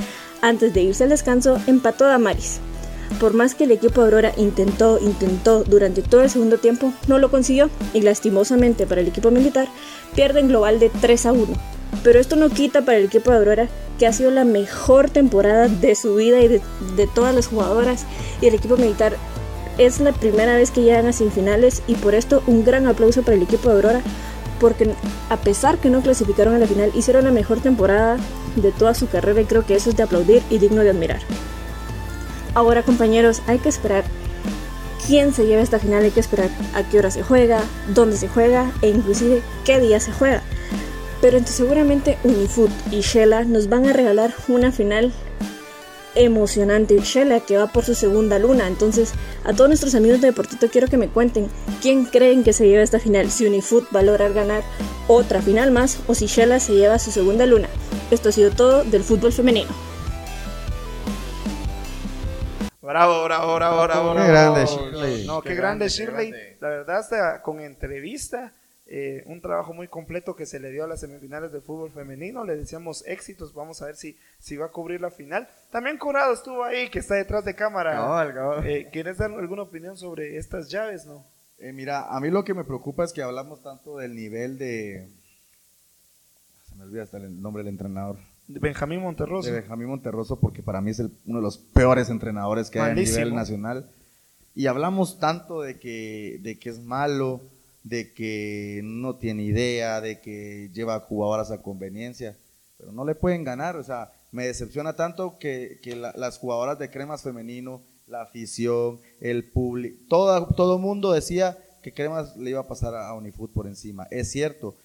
antes 0.41 0.74
de 0.74 0.81
irse 0.81 1.03
al 1.03 1.10
descanso 1.10 1.60
empató 1.67 2.05
Damaris. 2.05 2.60
Por 3.20 3.34
más 3.34 3.55
que 3.55 3.65
el 3.65 3.72
equipo 3.72 4.01
Aurora 4.01 4.34
intentó, 4.38 5.00
intentó 5.00 5.63
durante 5.63 6.01
todo 6.01 6.22
el 6.22 6.29
segundo 6.29 6.58
tiempo, 6.58 6.93
no 7.08 7.20
lo 7.20 7.32
consiguió 7.32 7.70
y 7.93 8.01
lastimosamente 8.01 8.86
para 8.86 9.01
el 9.01 9.08
equipo 9.08 9.32
militar 9.32 9.67
pierden 10.15 10.48
global 10.48 10.79
de 10.79 10.89
3 10.89 11.25
a 11.27 11.32
1. 11.32 11.48
Pero 12.03 12.20
esto 12.20 12.36
no 12.36 12.50
quita 12.50 12.84
para 12.84 12.98
el 12.98 13.05
equipo 13.05 13.32
de 13.32 13.38
Aurora 13.38 13.70
que 13.98 14.08
ha 14.08 14.13
sido 14.13 14.32
la 14.32 14.43
mejor 14.43 15.10
temporada 15.10 15.67
de 15.67 15.96
su 15.96 16.15
vida 16.15 16.39
y 16.39 16.48
de, 16.48 16.62
todas 17.13 17.34
las 17.36 17.48
jugadoras 17.48 18.05
y 18.41 18.48
el 18.48 18.55
equipo 18.55 18.77
militar 18.77 19.15
es 19.77 20.00
la 20.00 20.12
primera 20.12 20.55
vez 20.55 20.72
que 20.72 20.82
llegan 20.82 21.08
a 21.08 21.13
semifinales 21.13 21.82
y 21.88 21.96
por 21.96 22.15
esto 22.15 22.43
un 22.48 22.63
gran 22.63 22.88
aplauso 22.88 23.22
para 23.22 23.38
el 23.38 23.43
equipo 23.43 23.70
de 23.70 23.75
Aurora 23.75 24.01
porque 24.60 24.89
a 25.29 25.38
pesar 25.38 25.77
que 25.77 25.89
no 25.89 26.01
clasificaron 26.01 26.55
a 26.55 26.60
la 26.60 26.67
final 26.67 26.91
hicieron 26.96 27.25
la 27.25 27.32
mejor 27.32 27.60
temporada 27.60 28.17
de 28.55 28.72
toda 28.72 28.93
su 28.93 29.08
carrera 29.08 29.41
y 29.41 29.46
creo 29.46 29.65
que 29.65 29.75
eso 29.75 29.89
es 29.89 29.98
de 29.98 30.03
aplaudir 30.03 30.41
y 30.50 30.58
digno 30.58 30.82
de 30.82 30.91
admirar. 30.91 31.22
Ahora 32.55 32.83
compañeros, 32.83 33.41
hay 33.48 33.60
que 33.60 33.69
esperar 33.69 34.03
quién 35.07 35.33
se 35.33 35.45
lleva 35.45 35.62
esta 35.62 35.79
final, 35.79 36.03
hay 36.03 36.12
que 36.12 36.19
esperar 36.19 36.50
a 36.75 36.83
qué 36.83 37.00
hora 37.00 37.12
se 37.12 37.24
juega, 37.24 37.61
dónde 37.94 38.18
se 38.18 38.27
juega 38.27 38.72
e 38.81 38.89
inclusive 38.89 39.42
qué 39.66 39.79
día 39.79 40.00
se 40.00 40.11
juega. 40.11 40.44
Pero 41.22 41.37
entonces 41.37 41.57
seguramente 41.57 42.18
Unifoot 42.24 42.72
y 42.92 43.01
Shella 43.01 43.44
nos 43.44 43.70
van 43.70 43.87
a 43.87 43.94
regalar 43.94 44.33
una 44.48 44.72
final 44.72 45.11
emocionante. 46.16 47.00
Shella 47.00 47.39
que 47.39 47.57
va 47.57 47.68
por 47.68 47.85
su 47.85 47.96
segunda 47.96 48.39
luna. 48.39 48.68
Entonces, 48.68 49.13
a 49.44 49.53
todos 49.53 49.70
nuestros 49.70 49.96
amigos 49.96 50.22
de 50.22 50.27
Deportito 50.27 50.68
quiero 50.70 50.87
que 50.87 50.98
me 50.98 51.07
cuenten 51.07 51.48
quién 51.81 52.05
creen 52.05 52.44
que 52.44 52.53
se 52.53 52.68
lleva 52.68 52.83
esta 52.83 53.00
final. 53.00 53.31
Si 53.31 53.46
Unifoot 53.46 53.85
va 53.96 54.01
a 54.01 54.03
lograr 54.03 54.33
ganar 54.33 54.63
otra 55.07 55.42
final 55.42 55.72
más 55.72 55.98
o 56.07 56.13
si 56.13 56.27
Shella 56.27 56.59
se 56.59 56.74
lleva 56.74 57.00
su 57.00 57.11
segunda 57.11 57.46
luna. 57.46 57.70
Esto 58.11 58.29
ha 58.29 58.31
sido 58.31 58.51
todo 58.51 58.83
del 58.83 59.03
fútbol 59.03 59.31
femenino. 59.31 59.70
Bravo, 62.83 63.24
bravo, 63.24 63.55
bravo, 63.55 63.83
bravo. 63.83 64.13
Qué 64.13 64.27
grande 64.27 64.65
Shirley. 64.65 65.25
No, 65.25 65.41
qué, 65.41 65.55
grande 65.55 65.87
Shirley. 65.87 66.33
La 66.59 66.67
verdad, 66.67 66.98
hasta 66.98 67.41
con 67.41 67.61
entrevista, 67.61 68.51
eh, 68.87 69.24
un 69.25 69.39
trabajo 69.39 69.74
muy 69.74 69.87
completo 69.87 70.35
que 70.35 70.46
se 70.46 70.59
le 70.59 70.69
dio 70.69 70.83
a 70.83 70.87
las 70.87 71.00
semifinales 71.00 71.53
de 71.53 71.61
fútbol 71.61 71.91
femenino. 71.91 72.43
Le 72.43 72.57
decíamos 72.57 73.07
éxitos. 73.07 73.53
Vamos 73.53 73.81
a 73.81 73.85
ver 73.85 73.96
si, 73.96 74.17
si 74.37 74.57
va 74.57 74.65
a 74.65 74.69
cubrir 74.69 75.00
la 75.00 75.11
final. 75.11 75.48
También 75.72 75.98
Curado 75.98 76.33
estuvo 76.33 76.61
ahí, 76.61 76.89
que 76.89 77.00
está 77.00 77.15
detrás 77.15 77.46
de 77.46 77.55
cámara. 77.55 78.27
Eh, 78.65 78.89
¿Quieres 78.91 79.17
dar 79.17 79.31
alguna 79.31 79.61
opinión 79.61 79.96
sobre 79.96 80.35
estas 80.35 80.69
llaves, 80.69 81.05
no? 81.05 81.25
Eh, 81.59 81.72
mira, 81.72 82.13
a 82.13 82.19
mí 82.19 82.29
lo 82.29 82.43
que 82.43 82.53
me 82.53 82.65
preocupa 82.65 83.05
es 83.05 83.13
que 83.13 83.22
hablamos 83.22 83.63
tanto 83.63 83.96
del 83.96 84.13
nivel 84.13 84.57
de. 84.57 85.07
Se 86.67 86.75
me 86.75 86.83
olvida 86.83 87.03
hasta 87.03 87.15
el 87.15 87.41
nombre 87.41 87.63
del 87.63 87.72
entrenador. 87.72 88.17
Benjamín 88.48 89.01
Monterroso. 89.01 89.50
De 89.50 89.60
Benjamín 89.60 89.88
Monterroso, 89.88 90.40
porque 90.40 90.62
para 90.62 90.82
mí 90.82 90.92
es 90.92 91.00
uno 91.00 91.38
de 91.40 91.42
los 91.42 91.58
peores 91.58 92.10
entrenadores 92.10 92.70
que 92.70 92.79
hay 92.79 92.92
a 92.92 92.96
nivel 92.96 93.34
nacional. 93.36 93.90
Y 94.56 94.68
hablamos 94.68 95.20
tanto 95.20 95.62
de 95.62 95.79
que, 95.79 96.40
de 96.42 96.60
que 96.60 96.70
es 96.70 96.79
malo, 96.79 97.42
de 97.84 98.14
que 98.14 98.82
no 98.84 99.16
tiene 99.16 99.44
idea, 99.44 100.01
de 100.01 100.20
que 100.20 100.70
lleva 100.74 101.00
jugadoras 101.00 101.51
a 101.51 101.62
conveniencia, 101.62 102.38
pero 102.77 102.92
no 102.92 103.06
le 103.06 103.16
pueden 103.16 103.44
ganar. 103.44 103.75
O 103.77 103.84
sea, 103.84 104.12
me 104.32 104.46
decepciona 104.46 104.94
tanto 104.94 105.38
que, 105.40 105.79
que 105.82 105.96
las 105.96 106.38
jugadoras 106.38 106.77
de 106.79 106.90
cremas 106.90 107.24
femenino, 107.24 107.82
la 108.08 108.22
afición, 108.22 109.00
el 109.22 109.46
público, 109.46 109.98
todo, 110.10 110.48
todo 110.48 110.77
mundo 110.77 111.12
decía 111.14 111.58
que 111.82 111.94
cremas 111.94 112.36
le 112.38 112.51
iba 112.51 112.60
a 112.60 112.68
pasar 112.68 112.96
a 112.96 113.14
Unifoot 113.14 113.51
por 113.51 113.68
encima. 113.68 114.08
Es 114.12 114.32
cierto, 114.32 114.75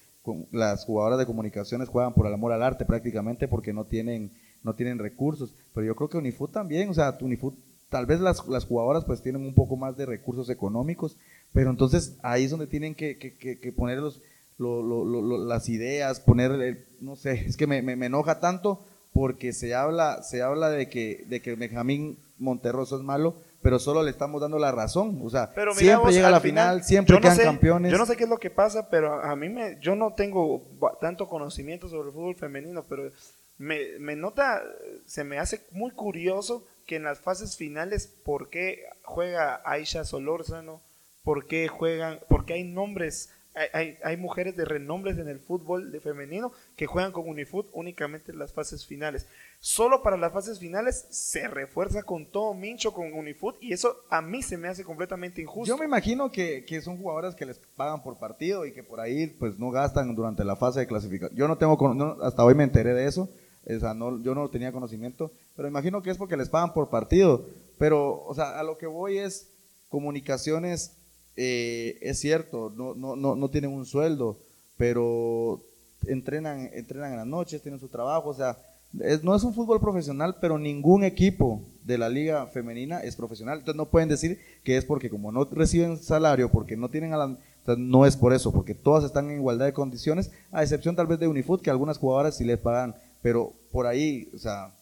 las 0.51 0.85
jugadoras 0.85 1.19
de 1.19 1.25
comunicaciones 1.25 1.89
juegan 1.89 2.13
por 2.13 2.27
el 2.27 2.33
amor 2.33 2.51
al 2.51 2.63
arte 2.63 2.85
prácticamente 2.85 3.47
porque 3.47 3.73
no 3.73 3.85
tienen, 3.85 4.31
no 4.63 4.75
tienen 4.75 4.99
recursos. 4.99 5.53
Pero 5.73 5.85
yo 5.85 5.95
creo 5.95 6.09
que 6.09 6.17
Unifoot 6.17 6.51
también, 6.51 6.89
o 6.89 6.93
sea, 6.93 7.17
Unifoot, 7.21 7.55
tal 7.89 8.05
vez 8.05 8.19
las, 8.19 8.47
las 8.47 8.65
jugadoras 8.65 9.05
pues 9.05 9.21
tienen 9.21 9.41
un 9.41 9.53
poco 9.53 9.75
más 9.75 9.97
de 9.97 10.05
recursos 10.05 10.49
económicos, 10.49 11.17
pero 11.53 11.69
entonces 11.69 12.17
ahí 12.21 12.45
es 12.45 12.51
donde 12.51 12.67
tienen 12.67 12.95
que, 12.95 13.17
que, 13.17 13.73
poner 13.73 13.99
los, 13.99 14.21
las 14.59 15.69
ideas, 15.69 16.19
poner, 16.19 16.87
no 17.01 17.15
sé, 17.15 17.45
es 17.45 17.57
que 17.57 17.67
me, 17.67 17.81
me, 17.81 18.05
enoja 18.05 18.39
tanto 18.39 18.85
porque 19.13 19.53
se 19.53 19.73
habla, 19.73 20.21
se 20.21 20.41
habla 20.41 20.69
de 20.69 20.87
que, 20.89 21.25
de 21.27 21.41
que 21.41 21.55
Benjamín 21.55 22.17
Monterroso 22.37 22.97
es 22.97 23.03
malo, 23.03 23.35
pero 23.61 23.79
solo 23.79 24.03
le 24.03 24.11
estamos 24.11 24.41
dando 24.41 24.57
la 24.57 24.71
razón. 24.71 25.19
O 25.23 25.29
sea, 25.29 25.51
siempre 25.73 26.13
llega 26.13 26.27
a 26.27 26.31
la 26.31 26.39
final, 26.39 26.83
siempre 26.83 27.19
quedan 27.19 27.37
campeones. 27.37 27.91
Yo 27.91 27.97
no 27.97 28.05
sé 28.05 28.15
qué 28.15 28.23
es 28.23 28.29
lo 28.29 28.39
que 28.39 28.49
pasa, 28.49 28.89
pero 28.89 29.21
a 29.21 29.35
mí 29.35 29.49
me, 29.49 29.77
yo 29.81 29.95
no 29.95 30.13
tengo 30.13 30.63
tanto 31.01 31.27
conocimiento 31.27 31.89
sobre 31.89 32.09
el 32.09 32.13
fútbol 32.13 32.35
femenino, 32.35 32.85
pero 32.87 33.11
me, 33.57 33.99
me 33.99 34.15
nota, 34.15 34.63
se 35.05 35.23
me 35.23 35.37
hace 35.37 35.65
muy 35.71 35.91
curioso 35.91 36.65
que 36.85 36.95
en 36.95 37.03
las 37.03 37.19
fases 37.19 37.57
finales, 37.57 38.07
¿por 38.07 38.49
qué 38.49 38.83
juega 39.03 39.61
Aisha 39.65 40.05
Solórzano? 40.05 40.81
¿Por 41.23 41.45
qué 41.47 41.67
juegan, 41.67 42.19
por 42.29 42.45
qué 42.45 42.53
hay 42.53 42.63
nombres 42.63 43.29
hay, 43.73 43.97
hay, 44.03 44.17
mujeres 44.17 44.55
de 44.55 44.65
renombres 44.65 45.17
en 45.17 45.27
el 45.27 45.39
fútbol 45.39 45.91
de 45.91 45.99
femenino 45.99 46.51
que 46.75 46.85
juegan 46.85 47.11
con 47.11 47.27
Unifoot 47.27 47.69
únicamente 47.73 48.31
en 48.31 48.39
las 48.39 48.53
fases 48.53 48.85
finales. 48.85 49.27
Solo 49.59 50.01
para 50.01 50.17
las 50.17 50.31
fases 50.31 50.59
finales 50.59 51.05
se 51.09 51.47
refuerza 51.47 52.03
con 52.03 52.25
todo 52.25 52.53
Mincho 52.53 52.93
con 52.93 53.11
Unifoot 53.13 53.57
y 53.61 53.73
eso 53.73 54.03
a 54.09 54.21
mí 54.21 54.41
se 54.41 54.57
me 54.57 54.67
hace 54.67 54.83
completamente 54.83 55.41
injusto. 55.41 55.73
Yo 55.73 55.77
me 55.77 55.85
imagino 55.85 56.31
que, 56.31 56.65
son 56.83 56.97
jugadoras 56.97 57.35
que 57.35 57.45
les 57.45 57.59
pagan 57.75 58.01
por 58.01 58.17
partido 58.17 58.65
y 58.65 58.73
que 58.73 58.83
por 58.83 58.99
ahí 58.99 59.27
pues 59.27 59.59
no 59.59 59.71
gastan 59.71 60.15
durante 60.15 60.43
la 60.43 60.55
fase 60.55 60.81
de 60.81 60.87
clasificación. 60.87 61.37
Yo 61.37 61.47
no 61.47 61.57
tengo, 61.57 62.17
hasta 62.21 62.43
hoy 62.43 62.55
me 62.55 62.63
enteré 62.63 62.93
de 62.93 63.05
eso, 63.05 63.29
o 63.67 63.93
no, 63.93 64.21
yo 64.21 64.33
no 64.33 64.49
tenía 64.49 64.71
conocimiento, 64.71 65.31
pero 65.55 65.67
imagino 65.67 66.01
que 66.01 66.09
es 66.09 66.17
porque 66.17 66.37
les 66.37 66.49
pagan 66.49 66.73
por 66.73 66.89
partido 66.89 67.45
pero, 67.79 68.23
o 68.25 68.35
sea, 68.35 68.59
a 68.59 68.63
lo 68.63 68.77
que 68.77 68.85
voy 68.85 69.17
es, 69.17 69.53
comunicaciones, 69.87 70.97
eh, 71.41 71.97
es 72.01 72.19
cierto, 72.19 72.73
no, 72.75 72.93
no, 72.95 73.15
no, 73.15 73.33
no 73.33 73.49
tienen 73.49 73.71
un 73.71 73.85
sueldo, 73.85 74.39
pero 74.75 75.63
entrenan, 76.05 76.69
entrenan 76.73 77.11
en 77.11 77.17
las 77.17 77.27
noches, 77.27 77.61
tienen 77.61 77.79
su 77.79 77.87
trabajo, 77.87 78.27
o 78.27 78.33
sea, 78.33 78.57
no 78.91 79.33
es 79.33 79.43
un 79.43 79.53
fútbol 79.53 79.79
profesional, 79.79 80.35
pero 80.41 80.57
ningún 80.57 81.05
equipo 81.05 81.61
de 81.85 81.97
la 81.97 82.09
liga 82.09 82.47
femenina 82.47 82.99
es 82.99 83.15
profesional. 83.15 83.59
Entonces 83.59 83.77
no 83.77 83.89
pueden 83.89 84.09
decir 84.09 84.37
que 84.65 84.75
es 84.75 84.83
porque 84.83 85.09
como 85.09 85.31
no 85.31 85.45
reciben 85.45 85.97
salario, 85.97 86.51
porque 86.51 86.75
no 86.75 86.89
tienen 86.89 87.13
a 87.13 87.17
la... 87.17 87.25
o 87.67 87.75
no 87.77 88.05
es 88.05 88.17
por 88.17 88.33
eso, 88.33 88.51
porque 88.51 88.75
todas 88.75 89.05
están 89.05 89.29
en 89.29 89.37
igualdad 89.37 89.67
de 89.67 89.73
condiciones, 89.73 90.31
a 90.51 90.61
excepción 90.61 90.97
tal 90.97 91.07
vez 91.07 91.19
de 91.19 91.27
Unifoot, 91.29 91.61
que 91.61 91.69
algunas 91.69 91.99
jugadoras 91.99 92.35
sí 92.35 92.43
les 92.43 92.57
pagan, 92.57 92.95
pero 93.21 93.53
por 93.71 93.87
ahí, 93.87 94.29
o 94.35 94.39
sea, 94.39 94.73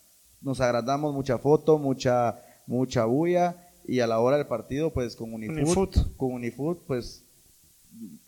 nos 0.42 0.60
agrandamos 0.60 1.14
mucha 1.14 1.38
foto, 1.38 1.78
mucha, 1.78 2.40
mucha 2.66 3.06
bulla, 3.06 3.67
y 3.88 4.00
a 4.02 4.08
la 4.08 4.20
hora 4.20 4.38
del 4.38 4.48
partido, 4.48 4.92
pues 4.92 5.16
con 5.16 5.34
Unifoot, 5.34 6.16
con 6.18 6.34
Unifoot, 6.34 6.84
pues 6.86 7.24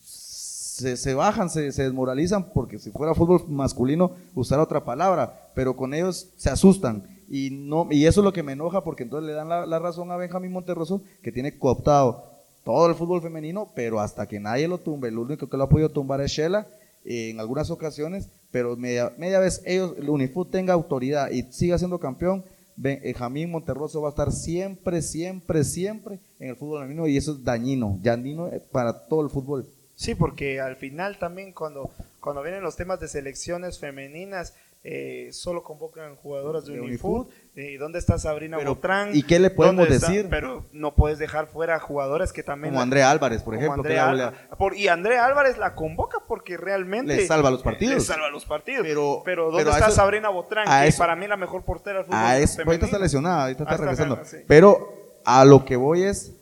se, 0.00 0.96
se 0.96 1.14
bajan, 1.14 1.50
se, 1.50 1.70
se 1.72 1.82
desmoralizan, 1.82 2.50
porque 2.52 2.78
si 2.78 2.90
fuera 2.90 3.14
fútbol 3.14 3.44
masculino, 3.48 4.12
usar 4.34 4.58
otra 4.58 4.84
palabra, 4.84 5.50
pero 5.54 5.76
con 5.76 5.92
ellos 5.92 6.30
se 6.36 6.50
asustan. 6.50 7.04
Y, 7.28 7.50
no, 7.50 7.86
y 7.90 8.06
eso 8.06 8.20
es 8.20 8.24
lo 8.24 8.32
que 8.32 8.42
me 8.42 8.52
enoja, 8.52 8.82
porque 8.82 9.04
entonces 9.04 9.26
le 9.26 9.34
dan 9.34 9.48
la, 9.48 9.66
la 9.66 9.78
razón 9.78 10.10
a 10.10 10.16
Benjamín 10.16 10.52
Monterroso, 10.52 11.02
que 11.22 11.30
tiene 11.30 11.56
cooptado 11.58 12.24
todo 12.64 12.88
el 12.88 12.94
fútbol 12.94 13.22
femenino, 13.22 13.70
pero 13.74 14.00
hasta 14.00 14.26
que 14.26 14.40
nadie 14.40 14.66
lo 14.66 14.78
tumbe, 14.78 15.08
el 15.08 15.18
único 15.18 15.48
que 15.48 15.56
lo 15.56 15.64
ha 15.64 15.68
podido 15.68 15.90
tumbar 15.90 16.20
es 16.20 16.32
Shela, 16.32 16.66
eh, 17.04 17.30
en 17.30 17.40
algunas 17.40 17.70
ocasiones, 17.70 18.28
pero 18.50 18.76
media, 18.76 19.12
media 19.16 19.38
vez 19.38 19.62
ellos, 19.64 19.94
el 19.98 20.10
Unifoot 20.10 20.50
tenga 20.50 20.74
autoridad 20.74 21.30
y 21.30 21.42
siga 21.50 21.78
siendo 21.78 21.98
campeón, 21.98 22.44
Benjamín 22.80 23.50
Monterroso 23.50 24.00
va 24.00 24.08
a 24.08 24.10
estar 24.10 24.32
siempre, 24.32 25.02
siempre, 25.02 25.64
siempre 25.64 26.18
en 26.38 26.48
el 26.48 26.56
fútbol 26.56 26.80
femenino 26.80 27.06
y 27.06 27.18
eso 27.18 27.32
es 27.32 27.44
dañino, 27.44 27.98
dañino 28.00 28.48
eh, 28.48 28.58
para 28.72 29.06
todo 29.06 29.22
el 29.22 29.28
fútbol. 29.28 29.68
Sí, 29.94 30.14
porque 30.14 30.60
al 30.60 30.76
final 30.76 31.18
también 31.18 31.52
cuando, 31.52 31.90
cuando 32.20 32.42
vienen 32.42 32.62
los 32.62 32.76
temas 32.76 32.98
de 32.98 33.08
selecciones 33.08 33.78
femeninas, 33.78 34.54
eh, 34.82 35.28
solo 35.32 35.62
convocan 35.62 36.16
jugadoras 36.16 36.64
de, 36.64 36.72
De 36.74 36.80
Unifoot. 36.80 37.30
¿Y 37.54 37.76
dónde 37.76 37.98
está 37.98 38.18
Sabrina 38.18 38.56
Pero, 38.56 38.74
Botrán? 38.76 39.10
¿y 39.14 39.22
qué 39.24 39.38
le 39.38 39.50
podemos 39.50 39.88
decir? 39.88 40.28
Pero 40.30 40.66
no 40.72 40.94
puedes 40.94 41.18
dejar 41.18 41.48
fuera 41.48 41.78
jugadores 41.80 42.32
que 42.32 42.42
también... 42.42 42.72
Como 42.72 42.82
Andrea 42.82 43.10
Álvarez, 43.10 43.42
por 43.42 43.54
ejemplo, 43.54 43.82
que 43.82 43.90
la- 43.94 44.32
por- 44.56 44.74
y 44.74 44.88
Andrea 44.88 45.26
Álvarez 45.26 45.58
la 45.58 45.74
convoca 45.74 46.18
porque 46.26 46.56
realmente... 46.56 47.14
Le 47.16 47.26
salva 47.26 47.50
los 47.50 47.62
partidos. 47.62 47.94
Le 47.96 48.00
salva 48.00 48.30
los 48.30 48.46
partidos. 48.46 48.86
Pero- 48.86 49.22
Pero, 49.24 49.44
¿dónde 49.50 49.58
pero 49.64 49.70
está 49.72 49.86
eso- 49.88 49.96
Sabrina 49.96 50.30
Botrán? 50.30 50.66
Que 50.66 50.88
eso- 50.88 50.98
para 50.98 51.14
mí 51.14 51.26
la 51.26 51.36
mejor 51.36 51.64
portera 51.64 51.98
del 51.98 52.06
fútbol 52.06 52.18
ahorita 52.18 52.86
está 52.86 52.98
lesionada, 52.98 53.42
ahorita 53.42 53.62
está 53.64 53.72
Ah, 53.72 53.74
está 53.74 53.84
regresando. 53.86 54.24
sí. 54.24 54.36
Pero 54.46 55.20
a 55.26 55.44
lo 55.44 55.64
que 55.66 55.76
voy 55.76 56.04
es, 56.04 56.36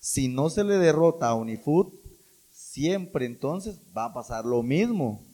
si 0.00 0.26
no 0.28 0.50
se 0.50 0.64
le 0.64 0.78
derrota 0.78 1.28
a 1.28 1.34
Unifoot, 1.34 1.92
siempre 2.50 3.26
entonces 3.26 3.80
va 3.96 4.06
a 4.06 4.12
pasar 4.14 4.44
lo 4.44 4.62
mismo. 4.62 5.25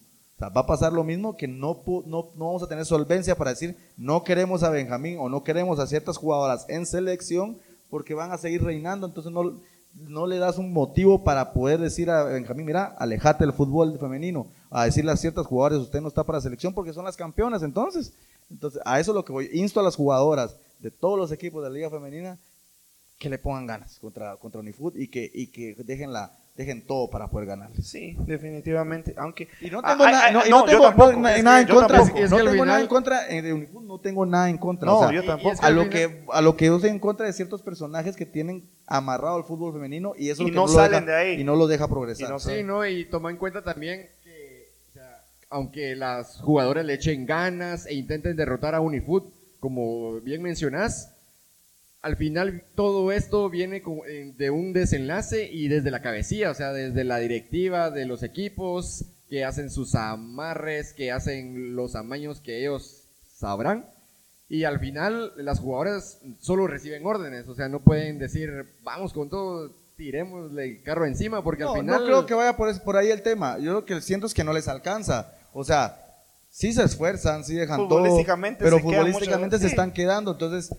Va 0.48 0.62
a 0.62 0.66
pasar 0.66 0.92
lo 0.92 1.04
mismo 1.04 1.36
que 1.36 1.48
no, 1.48 1.82
no, 2.06 2.30
no 2.34 2.46
vamos 2.46 2.62
a 2.62 2.68
tener 2.68 2.84
solvencia 2.84 3.36
para 3.36 3.50
decir 3.50 3.76
no 3.96 4.24
queremos 4.24 4.62
a 4.62 4.70
Benjamín 4.70 5.18
o 5.18 5.28
no 5.28 5.44
queremos 5.44 5.78
a 5.78 5.86
ciertas 5.86 6.16
jugadoras 6.16 6.66
en 6.68 6.86
selección 6.86 7.58
porque 7.90 8.14
van 8.14 8.32
a 8.32 8.38
seguir 8.38 8.62
reinando. 8.62 9.06
Entonces 9.06 9.32
no, 9.32 9.60
no 9.94 10.26
le 10.26 10.38
das 10.38 10.58
un 10.58 10.72
motivo 10.72 11.24
para 11.24 11.52
poder 11.52 11.80
decir 11.80 12.10
a 12.10 12.24
Benjamín, 12.24 12.66
mira, 12.66 12.94
alejate 12.98 13.44
del 13.44 13.52
fútbol 13.52 13.98
femenino. 13.98 14.46
A 14.70 14.86
decirle 14.86 15.12
a 15.12 15.16
ciertas 15.16 15.46
jugadoras, 15.46 15.80
usted 15.80 16.00
no 16.00 16.08
está 16.08 16.24
para 16.24 16.40
selección 16.40 16.72
porque 16.72 16.92
son 16.92 17.04
las 17.04 17.16
campeonas. 17.16 17.62
Entonces, 17.62 18.12
entonces 18.50 18.80
a 18.84 18.98
eso 18.98 19.12
es 19.12 19.14
lo 19.14 19.24
que 19.24 19.32
voy. 19.32 19.50
Insto 19.52 19.80
a 19.80 19.82
las 19.82 19.96
jugadoras 19.96 20.56
de 20.78 20.90
todos 20.90 21.18
los 21.18 21.30
equipos 21.32 21.62
de 21.62 21.70
la 21.70 21.74
liga 21.74 21.90
femenina 21.90 22.38
que 23.18 23.30
le 23.30 23.38
pongan 23.38 23.66
ganas 23.66 23.98
contra, 24.00 24.36
contra 24.36 24.60
Unifoot 24.60 24.96
y 24.96 25.08
que, 25.08 25.30
y 25.32 25.46
que 25.46 25.76
dejen, 25.84 26.12
la, 26.12 26.36
dejen 26.54 26.86
todo 26.86 27.08
para 27.08 27.28
poder 27.30 27.48
ganarles. 27.48 27.86
Sí, 27.86 28.14
definitivamente. 28.26 29.14
Aunque... 29.16 29.48
Y 29.60 29.70
no 29.70 29.80
Ah, 29.82 29.92
tengo, 29.92 30.04
ah, 30.04 30.10
nada, 30.10 30.26
ah, 30.28 30.30
no, 30.50 30.64
tengo 30.64 30.82
tampoco, 30.82 31.12
nada 31.18 31.60
en 31.60 31.66
contra. 31.66 31.98
Es 32.02 32.30
no 32.30 32.36
que 32.36 32.42
al 32.42 32.50
tengo 32.50 32.64
nada 32.66 32.80
en 32.80 32.86
contra 32.88 33.28
eh, 33.30 33.40
de 33.42 33.52
Unifoot, 33.54 33.84
no 33.84 33.98
tengo 34.00 34.26
nada 34.26 34.50
en 34.50 34.58
contra. 34.58 34.86
No, 34.86 34.98
o 34.98 35.02
sea, 35.02 35.12
yo 35.12 35.24
tampoco. 35.24 35.52
es 35.54 35.60
que 35.60 35.64
a 35.64 35.68
al 35.68 35.74
lo 35.76 35.84
final- 35.84 35.92
que 36.10 36.24
a 36.30 36.40
lo 36.42 36.56
que 36.56 36.66
yo 36.66 36.76
estoy 36.76 36.90
en 36.90 36.98
contra 36.98 37.24
de 37.26 37.32
ciertos 37.32 37.62
personajes 37.62 38.16
que 38.16 38.26
tienen 38.26 38.68
amarrado 38.86 39.38
el 39.38 39.44
fútbol 39.44 39.72
femenino 39.72 40.12
y 40.18 40.28
eso 40.28 40.42
Y 40.42 40.46
es 40.50 40.54
lo 40.54 40.54
que 40.54 40.54
no 40.54 40.62
lo 40.66 40.68
salen 40.68 41.06
deja- 41.06 41.18
de 41.18 41.22
ahí. 41.32 41.40
y 41.40 41.44
no 41.44 41.56
lo 41.56 41.66
deja 41.66 41.88
progresar. 41.88 42.28
Y 42.28 42.32
no 42.32 42.38
Sí, 42.38 42.62
no, 42.62 42.86
y 42.86 43.06
toma 43.06 43.30
en 43.30 43.38
cuenta 43.38 43.64
también 43.64 44.08
que, 44.22 44.72
o 44.90 44.92
sea, 44.92 45.24
aunque 45.48 45.96
las 45.96 46.38
jugadoras 46.42 46.84
le 46.84 46.92
echen 46.94 47.24
ganas 47.24 47.86
e 47.86 47.94
intenten 47.94 48.36
derrotar 48.36 48.74
a 48.74 48.80
Unifoot, 48.80 49.32
como 49.58 50.20
bien 50.20 50.42
mencionás, 50.42 51.11
al 52.02 52.16
final 52.16 52.64
todo 52.74 53.12
esto 53.12 53.48
viene 53.48 53.82
eh, 54.08 54.34
de 54.36 54.50
un 54.50 54.72
desenlace 54.72 55.48
y 55.50 55.68
desde 55.68 55.92
la 55.92 56.02
cabecilla, 56.02 56.50
o 56.50 56.54
sea, 56.54 56.72
desde 56.72 57.04
la 57.04 57.18
directiva 57.18 57.90
de 57.90 58.06
los 58.06 58.24
equipos 58.24 59.04
que 59.30 59.44
hacen 59.44 59.70
sus 59.70 59.94
amarres, 59.94 60.92
que 60.92 61.12
hacen 61.12 61.76
los 61.76 61.94
amaños 61.94 62.40
que 62.40 62.60
ellos 62.60 63.04
sabrán. 63.24 63.86
Y 64.48 64.64
al 64.64 64.80
final 64.80 65.32
las 65.36 65.60
jugadoras 65.60 66.20
solo 66.40 66.66
reciben 66.66 67.06
órdenes, 67.06 67.48
o 67.48 67.54
sea, 67.54 67.68
no 67.68 67.80
pueden 67.80 68.18
decir, 68.18 68.50
vamos 68.82 69.12
con 69.12 69.30
todo, 69.30 69.70
tiremosle 69.96 70.64
el 70.64 70.82
carro 70.82 71.06
encima, 71.06 71.42
porque 71.42 71.62
No, 71.62 71.72
al 71.72 71.80
final... 71.80 72.00
no 72.00 72.04
creo 72.04 72.26
que 72.26 72.34
vaya 72.34 72.56
por, 72.56 72.96
ahí 72.96 73.10
el 73.10 73.22
tema. 73.22 73.58
Yo 73.58 73.72
lo 73.72 73.84
que 73.84 74.00
siento 74.00 74.26
es 74.26 74.34
que 74.34 74.44
no 74.44 74.52
les 74.52 74.66
alcanza. 74.68 75.32
O 75.54 75.64
sea, 75.64 76.04
sí 76.50 76.72
se 76.72 76.82
esfuerzan, 76.82 77.44
sí 77.44 77.54
dejan 77.54 77.88
todo, 77.88 78.02
pero 78.58 78.80
futbolísticamente 78.80 79.58
se 79.58 79.68
están 79.68 79.92
quedando. 79.92 80.32
Entonces, 80.32 80.76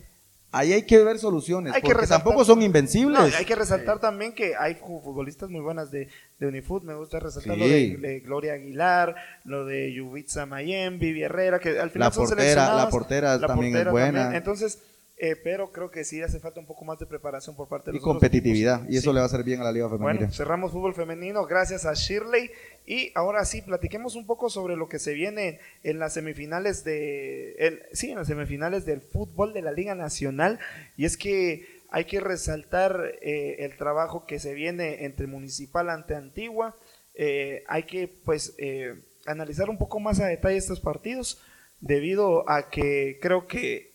ahí 0.53 0.71
hay 0.71 0.83
que 0.83 1.03
ver 1.03 1.19
soluciones, 1.19 1.73
Hay 1.73 1.81
que 1.81 1.87
porque 1.87 2.01
resaltar- 2.05 2.23
tampoco 2.23 2.45
son 2.45 2.61
invencibles. 2.61 3.19
No, 3.19 3.25
hay 3.37 3.43
que 3.45 3.55
resaltar 3.55 3.99
también 3.99 4.33
que 4.33 4.55
hay 4.55 4.75
fu- 4.75 5.01
futbolistas 5.01 5.49
muy 5.49 5.59
buenas 5.61 5.91
de, 5.91 6.07
de 6.39 6.47
Unifoot. 6.47 6.83
Me 6.83 6.93
gusta 6.95 7.19
resaltar 7.19 7.57
lo 7.57 7.67
de, 7.67 7.97
de 7.97 8.19
Gloria 8.21 8.53
Aguilar, 8.53 9.15
lo 9.43 9.65
de 9.65 9.91
Yubitsa 9.93 10.45
Mayem, 10.45 10.99
Vivi 10.99 11.23
Herrera, 11.23 11.59
que 11.59 11.77
al 11.79 11.89
final 11.89 12.07
La 12.07 12.11
son 12.13 12.25
portera- 12.27 12.75
la 12.75 12.89
portera 12.89 13.39
también 13.39 13.75
es 13.75 13.89
buena. 13.89 14.37
Entonces, 14.37 14.79
eh, 15.17 15.35
pero 15.41 15.71
creo 15.71 15.89
que 15.91 16.03
sí 16.03 16.21
hace 16.21 16.39
falta 16.39 16.59
un 16.59 16.65
poco 16.65 16.83
más 16.85 16.97
de 16.99 17.05
preparación 17.05 17.55
por 17.55 17.67
parte 17.67 17.91
de 17.91 17.97
y 17.97 17.99
los 17.99 18.03
competitividad, 18.03 18.81
y 18.89 18.97
eso 18.97 19.11
Sí. 19.11 19.13
le 19.13 19.19
va 19.19 19.23
a 19.23 19.25
hacer 19.27 19.43
bien 19.43 19.61
a 19.61 19.63
la 19.63 19.71
Liga 19.71 19.87
Femenina. 19.87 20.13
Bueno, 20.19 20.33
cerramos 20.33 20.71
fútbol 20.71 20.93
femenino 20.95 21.45
gracias 21.45 21.85
a 21.85 21.93
Shirley 21.93 22.49
y 22.85 23.11
ahora 23.15 23.45
sí 23.45 23.61
platiquemos 23.61 24.15
un 24.15 24.25
poco 24.25 24.49
sobre 24.49 24.75
lo 24.75 24.89
que 24.89 24.99
se 24.99 25.13
viene 25.13 25.59
en 25.83 25.99
las 25.99 26.13
semifinales 26.13 26.83
de 26.83 27.81
sí, 27.93 28.11
en 28.11 28.17
las 28.17 28.27
semifinales 28.27 28.85
del 28.85 29.01
fútbol 29.01 29.53
de 29.53 29.61
la 29.61 29.71
Liga 29.71 29.95
Nacional 29.95 30.59
y 30.97 31.05
es 31.05 31.17
que 31.17 31.83
hay 31.93 32.05
que 32.05 32.19
resaltar 32.19 33.19
eh, 33.21 33.57
el 33.59 33.77
trabajo 33.77 34.25
que 34.25 34.39
se 34.39 34.55
viene 34.55 35.05
entre 35.05 35.27
Municipal 35.27 35.91
ante 35.91 36.15
Antigua. 36.15 36.75
Eh, 37.13 37.63
hay 37.67 37.83
que 37.83 38.07
pues 38.07 38.55
eh, 38.57 38.99
analizar 39.27 39.69
un 39.69 39.77
poco 39.77 39.99
más 39.99 40.19
a 40.19 40.25
detalle 40.25 40.57
estos 40.57 40.79
partidos 40.79 41.39
debido 41.81 42.49
a 42.49 42.71
que 42.71 43.19
creo 43.21 43.45
que 43.45 43.93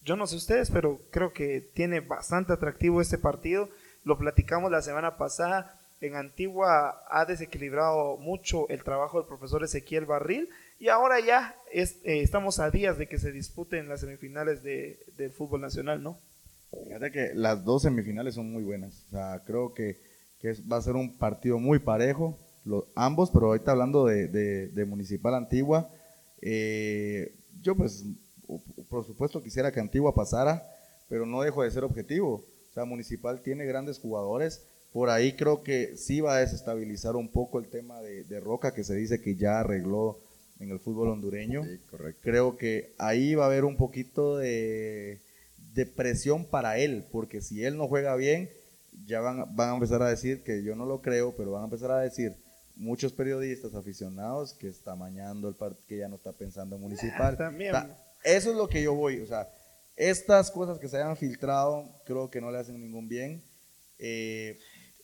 yo 0.00 0.16
no 0.16 0.26
sé 0.26 0.36
ustedes, 0.36 0.70
pero 0.70 0.98
creo 1.10 1.34
que 1.34 1.60
tiene 1.60 2.00
bastante 2.00 2.54
atractivo 2.54 3.02
este 3.02 3.18
partido. 3.18 3.68
Lo 4.02 4.16
platicamos 4.16 4.70
la 4.70 4.80
semana 4.80 5.18
pasada. 5.18 5.75
En 6.00 6.14
Antigua 6.14 7.02
ha 7.08 7.24
desequilibrado 7.24 8.18
mucho 8.18 8.68
el 8.68 8.84
trabajo 8.84 9.18
del 9.18 9.26
profesor 9.26 9.64
Ezequiel 9.64 10.04
Barril 10.04 10.48
y 10.78 10.88
ahora 10.88 11.20
ya 11.20 11.56
es, 11.72 11.96
eh, 12.04 12.20
estamos 12.20 12.58
a 12.58 12.70
días 12.70 12.98
de 12.98 13.08
que 13.08 13.18
se 13.18 13.32
disputen 13.32 13.88
las 13.88 14.00
semifinales 14.00 14.62
de, 14.62 14.98
del 15.16 15.30
fútbol 15.32 15.62
nacional, 15.62 16.02
¿no? 16.02 16.18
Fíjate 16.84 17.10
que 17.10 17.30
las 17.34 17.64
dos 17.64 17.82
semifinales 17.82 18.34
son 18.34 18.52
muy 18.52 18.62
buenas. 18.62 19.04
O 19.06 19.10
sea, 19.12 19.42
creo 19.46 19.72
que, 19.72 19.96
que 20.40 20.52
va 20.70 20.76
a 20.76 20.82
ser 20.82 20.96
un 20.96 21.16
partido 21.16 21.58
muy 21.58 21.78
parejo, 21.78 22.38
lo- 22.66 22.86
ambos, 22.94 23.30
pero 23.30 23.46
ahorita 23.46 23.70
hablando 23.70 24.04
de, 24.04 24.28
de- 24.28 24.68
de 24.68 24.84
Municipal 24.84 25.34
Antigua, 25.34 25.88
eh, 26.42 27.34
yo 27.62 27.74
pues, 27.74 28.04
por 28.90 29.04
supuesto 29.06 29.42
quisiera 29.42 29.72
que 29.72 29.80
Antigua 29.80 30.14
pasara, 30.14 30.62
pero 31.08 31.24
no 31.24 31.40
dejo 31.40 31.62
de 31.62 31.70
ser 31.70 31.84
objetivo. 31.84 32.44
O 32.70 32.72
sea, 32.74 32.84
Municipal 32.84 33.40
tiene 33.40 33.64
grandes 33.64 33.98
jugadores. 33.98 34.66
Por 34.96 35.10
ahí 35.10 35.34
creo 35.34 35.62
que 35.62 35.94
sí 35.98 36.22
va 36.22 36.36
a 36.36 36.40
desestabilizar 36.40 37.16
un 37.16 37.28
poco 37.28 37.58
el 37.58 37.68
tema 37.68 38.00
de, 38.00 38.24
de 38.24 38.40
Roca, 38.40 38.72
que 38.72 38.82
se 38.82 38.94
dice 38.94 39.20
que 39.20 39.36
ya 39.36 39.60
arregló 39.60 40.18
en 40.58 40.70
el 40.70 40.80
fútbol 40.80 41.10
hondureño 41.10 41.64
Sí, 41.64 41.78
correcto. 41.90 42.22
creo 42.22 42.56
que 42.56 42.94
ahí 42.96 43.34
va 43.34 43.44
a 43.44 43.48
haber 43.48 43.66
un 43.66 43.76
poquito 43.76 44.38
de, 44.38 45.20
de 45.74 45.84
presión 45.84 46.46
para 46.46 46.78
él, 46.78 47.04
porque 47.12 47.42
si 47.42 47.62
él 47.62 47.76
no 47.76 47.88
juega 47.88 48.16
bien, 48.16 48.48
ya 49.04 49.20
van, 49.20 49.54
van 49.54 49.68
a 49.68 49.74
empezar 49.74 50.00
a 50.00 50.08
decir, 50.08 50.42
que 50.42 50.62
yo 50.62 50.74
no 50.74 50.86
lo 50.86 51.02
creo, 51.02 51.36
pero 51.36 51.50
van 51.50 51.60
a 51.60 51.66
empezar 51.66 51.90
a 51.90 52.00
decir 52.00 52.34
muchos 52.74 53.12
periodistas 53.12 53.74
aficionados 53.74 54.54
que 54.54 54.68
está 54.68 54.96
mañando 54.96 55.50
el 55.50 55.56
partido, 55.56 55.84
que 55.86 55.98
ya 55.98 56.08
no 56.08 56.16
está 56.16 56.32
pensando 56.32 56.76
en 56.76 56.80
municipal. 56.80 57.34
Ah, 57.34 57.36
también. 57.36 57.74
O 57.74 57.78
sea, 57.78 57.98
eso 58.24 58.50
es 58.50 58.56
lo 58.56 58.66
que 58.66 58.82
yo 58.82 58.94
voy, 58.94 59.20
o 59.20 59.26
sea, 59.26 59.46
estas 59.94 60.50
cosas 60.50 60.78
que 60.78 60.88
se 60.88 60.96
hayan 60.96 61.18
filtrado, 61.18 61.86
creo 62.06 62.30
que 62.30 62.40
no 62.40 62.50
le 62.50 62.56
hacen 62.56 62.80
ningún 62.80 63.08
bien. 63.08 63.42
Eh, 63.98 64.58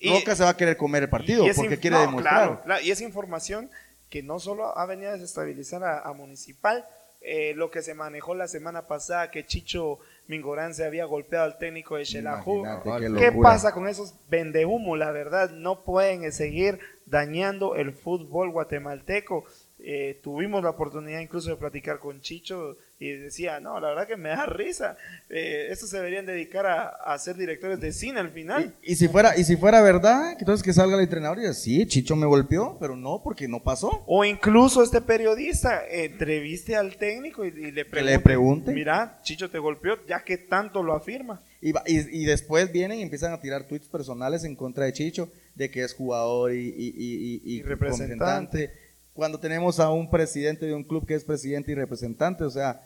Roca 0.08 0.34
se 0.34 0.44
va 0.44 0.50
a 0.50 0.56
querer 0.56 0.76
comer 0.76 1.04
el 1.04 1.08
partido 1.08 1.44
porque 1.54 1.78
quiere 1.78 1.96
no, 1.96 2.02
demostrar. 2.02 2.34
claro, 2.34 2.62
claro, 2.64 2.82
y 2.82 2.90
es 2.90 3.00
información 3.00 3.70
que 4.08 4.22
no 4.22 4.38
solo 4.38 4.76
ha 4.76 4.84
venido 4.86 5.10
a 5.10 5.14
desestabilizar 5.14 5.82
a, 5.84 6.00
a 6.00 6.12
Municipal, 6.12 6.84
eh, 7.24 7.54
lo 7.54 7.70
que 7.70 7.82
se 7.82 7.94
manejó 7.94 8.34
la 8.34 8.48
semana 8.48 8.88
pasada, 8.88 9.30
que 9.30 9.46
Chicho 9.46 10.00
Mingorán 10.26 10.74
se 10.74 10.84
había 10.84 11.04
golpeado 11.04 11.44
al 11.44 11.56
técnico 11.56 11.96
de 11.96 12.04
Xelajú. 12.04 12.64
Qué 12.82 13.14
¿Qué 13.16 13.32
pasa 13.32 13.72
con 13.72 13.86
esos 13.86 14.14
vendehumo? 14.28 14.96
La 14.96 15.12
verdad, 15.12 15.50
no 15.50 15.84
pueden 15.84 16.32
seguir 16.32 16.80
dañando 17.06 17.76
el 17.76 17.92
fútbol 17.92 18.50
guatemalteco. 18.50 19.44
Eh, 19.84 20.20
tuvimos 20.22 20.62
la 20.62 20.70
oportunidad 20.70 21.18
incluso 21.20 21.50
de 21.50 21.56
platicar 21.56 21.98
con 21.98 22.20
Chicho 22.20 22.76
y 23.00 23.10
decía, 23.10 23.58
no, 23.58 23.80
la 23.80 23.88
verdad 23.88 24.06
que 24.06 24.16
me 24.16 24.28
da 24.28 24.46
risa. 24.46 24.96
Eh, 25.28 25.66
estos 25.70 25.90
se 25.90 25.96
deberían 25.96 26.24
dedicar 26.24 26.66
a, 26.66 26.86
a 26.88 27.18
ser 27.18 27.34
directores 27.36 27.80
de 27.80 27.90
cine 27.90 28.20
al 28.20 28.28
final. 28.30 28.72
Y, 28.84 28.92
y 28.92 28.94
si 28.94 29.08
fuera, 29.08 29.36
y 29.36 29.42
si 29.42 29.56
fuera 29.56 29.82
verdad, 29.82 30.36
entonces 30.38 30.62
que 30.62 30.72
salga 30.72 30.94
el 30.94 31.02
entrenador 31.02 31.38
y 31.38 31.40
diga, 31.40 31.52
sí, 31.52 31.84
Chicho 31.86 32.14
me 32.14 32.26
golpeó, 32.26 32.76
pero 32.78 32.94
no, 32.94 33.20
porque 33.24 33.48
no 33.48 33.60
pasó. 33.60 34.04
O 34.06 34.24
incluso 34.24 34.84
este 34.84 35.00
periodista 35.00 35.82
entreviste 35.90 36.76
al 36.76 36.96
técnico 36.96 37.44
y, 37.44 37.48
y 37.48 37.72
le 37.72 37.84
pregunte, 37.84 38.02
le 38.12 38.18
pregunte. 38.20 38.72
mira, 38.72 39.18
Chicho 39.24 39.50
te 39.50 39.58
golpeó, 39.58 39.98
ya 40.06 40.22
que 40.22 40.38
tanto 40.38 40.84
lo 40.84 40.94
afirma. 40.94 41.42
Y, 41.60 41.72
va- 41.72 41.82
y- 41.86 42.22
y 42.22 42.24
después 42.24 42.70
vienen 42.70 43.00
y 43.00 43.02
empiezan 43.02 43.32
a 43.32 43.40
tirar 43.40 43.64
tweets 43.66 43.88
personales 43.88 44.44
en 44.44 44.54
contra 44.54 44.84
de 44.84 44.92
Chicho, 44.92 45.28
de 45.56 45.70
que 45.72 45.82
es 45.82 45.92
jugador 45.92 46.52
Y 46.52 47.62
representante. 47.62 48.70
Cuando 49.14 49.38
tenemos 49.38 49.78
a 49.80 49.90
un 49.90 50.10
presidente 50.10 50.66
de 50.66 50.74
un 50.74 50.84
club 50.84 51.06
que 51.06 51.14
es 51.14 51.24
presidente 51.24 51.72
y 51.72 51.74
representante, 51.74 52.44
o 52.44 52.50
sea, 52.50 52.80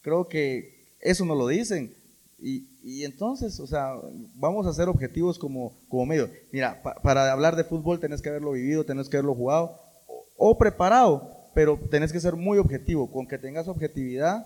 creo 0.00 0.28
que 0.28 0.94
eso 1.00 1.24
no 1.24 1.34
lo 1.34 1.48
dicen. 1.48 1.94
Y, 2.44 3.04
entonces, 3.04 3.60
o 3.60 3.66
sea, 3.68 3.94
vamos 4.34 4.66
a 4.66 4.72
ser 4.72 4.88
objetivos 4.88 5.38
como, 5.38 5.78
como 5.88 6.06
medio. 6.06 6.28
Mira, 6.50 6.82
pa- 6.82 6.96
para 6.96 7.30
hablar 7.30 7.54
de 7.54 7.62
fútbol 7.62 8.00
tenés 8.00 8.20
que 8.20 8.30
haberlo 8.30 8.52
vivido, 8.52 8.84
tenés 8.84 9.08
que 9.08 9.16
haberlo 9.16 9.34
jugado 9.36 9.78
o, 10.08 10.24
o 10.36 10.58
preparado, 10.58 11.30
pero 11.54 11.78
tenés 11.90 12.12
que 12.12 12.18
ser 12.18 12.34
muy 12.34 12.58
objetivo. 12.58 13.12
Con 13.12 13.28
que 13.28 13.38
tengas 13.38 13.68
objetividad, 13.68 14.44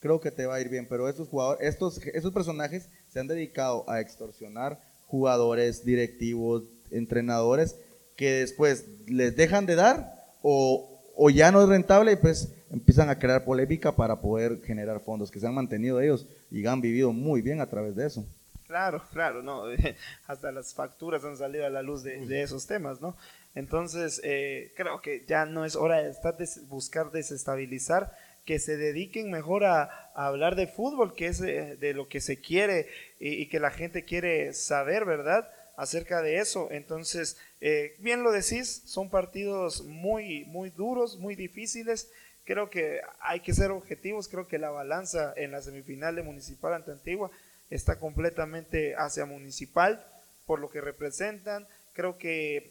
creo 0.00 0.20
que 0.20 0.30
te 0.30 0.46
va 0.46 0.54
a 0.54 0.60
ir 0.62 0.70
bien. 0.70 0.86
Pero 0.88 1.06
estos 1.06 1.28
jugadores, 1.28 1.68
estos, 1.68 1.98
estos 2.06 2.32
personajes 2.32 2.88
se 3.08 3.20
han 3.20 3.26
dedicado 3.26 3.84
a 3.90 4.00
extorsionar 4.00 4.80
jugadores, 5.06 5.84
directivos, 5.84 6.64
entrenadores, 6.90 7.76
que 8.16 8.32
después 8.32 8.86
les 9.06 9.36
dejan 9.36 9.66
de 9.66 9.74
dar 9.74 10.23
o, 10.46 11.00
o 11.16 11.30
ya 11.30 11.50
no 11.50 11.62
es 11.62 11.68
rentable 11.68 12.12
y 12.12 12.16
pues 12.16 12.52
empiezan 12.70 13.08
a 13.08 13.18
crear 13.18 13.44
polémica 13.44 13.96
para 13.96 14.20
poder 14.20 14.60
generar 14.62 15.00
fondos 15.00 15.30
que 15.30 15.40
se 15.40 15.46
han 15.46 15.54
mantenido 15.54 16.00
ellos 16.00 16.26
y 16.50 16.66
han 16.66 16.80
vivido 16.82 17.12
muy 17.12 17.40
bien 17.42 17.60
a 17.62 17.68
través 17.70 17.96
de 17.96 18.06
eso. 18.06 18.26
Claro, 18.66 19.02
claro, 19.12 19.42
no, 19.42 19.64
hasta 20.26 20.50
las 20.50 20.74
facturas 20.74 21.24
han 21.24 21.36
salido 21.36 21.66
a 21.66 21.70
la 21.70 21.82
luz 21.82 22.02
de, 22.02 22.26
de 22.26 22.42
esos 22.42 22.66
temas, 22.66 23.00
¿no? 23.00 23.16
Entonces, 23.54 24.20
eh, 24.24 24.72
creo 24.76 25.00
que 25.00 25.24
ya 25.28 25.44
no 25.46 25.64
es 25.64 25.76
hora 25.76 26.02
de 26.02 26.10
estar 26.10 26.36
des- 26.36 26.66
buscar 26.68 27.10
desestabilizar, 27.12 28.12
que 28.44 28.58
se 28.58 28.76
dediquen 28.76 29.30
mejor 29.30 29.64
a, 29.64 29.84
a 30.14 30.26
hablar 30.26 30.56
de 30.56 30.66
fútbol, 30.66 31.14
que 31.14 31.26
es 31.28 31.40
eh, 31.40 31.76
de 31.78 31.94
lo 31.94 32.08
que 32.08 32.20
se 32.20 32.40
quiere 32.40 32.88
y, 33.20 33.34
y 33.42 33.48
que 33.48 33.60
la 33.60 33.70
gente 33.70 34.04
quiere 34.04 34.52
saber, 34.54 35.04
¿verdad? 35.04 35.48
Acerca 35.76 36.22
de 36.22 36.38
eso. 36.38 36.68
Entonces, 36.70 37.36
eh, 37.66 37.96
bien 37.98 38.22
lo 38.22 38.30
decís, 38.30 38.82
son 38.84 39.08
partidos 39.08 39.84
muy, 39.84 40.44
muy 40.44 40.68
duros, 40.68 41.16
muy 41.16 41.34
difíciles. 41.34 42.10
Creo 42.44 42.68
que 42.68 43.00
hay 43.20 43.40
que 43.40 43.54
ser 43.54 43.70
objetivos. 43.70 44.28
Creo 44.28 44.46
que 44.46 44.58
la 44.58 44.68
balanza 44.68 45.32
en 45.34 45.50
la 45.50 45.62
semifinal 45.62 46.14
de 46.14 46.22
Municipal 46.22 46.74
ante 46.74 46.90
Antigua 46.90 47.30
está 47.70 47.98
completamente 47.98 48.94
hacia 48.96 49.24
Municipal 49.24 50.04
por 50.44 50.58
lo 50.60 50.68
que 50.68 50.82
representan. 50.82 51.66
Creo 51.94 52.18
que 52.18 52.70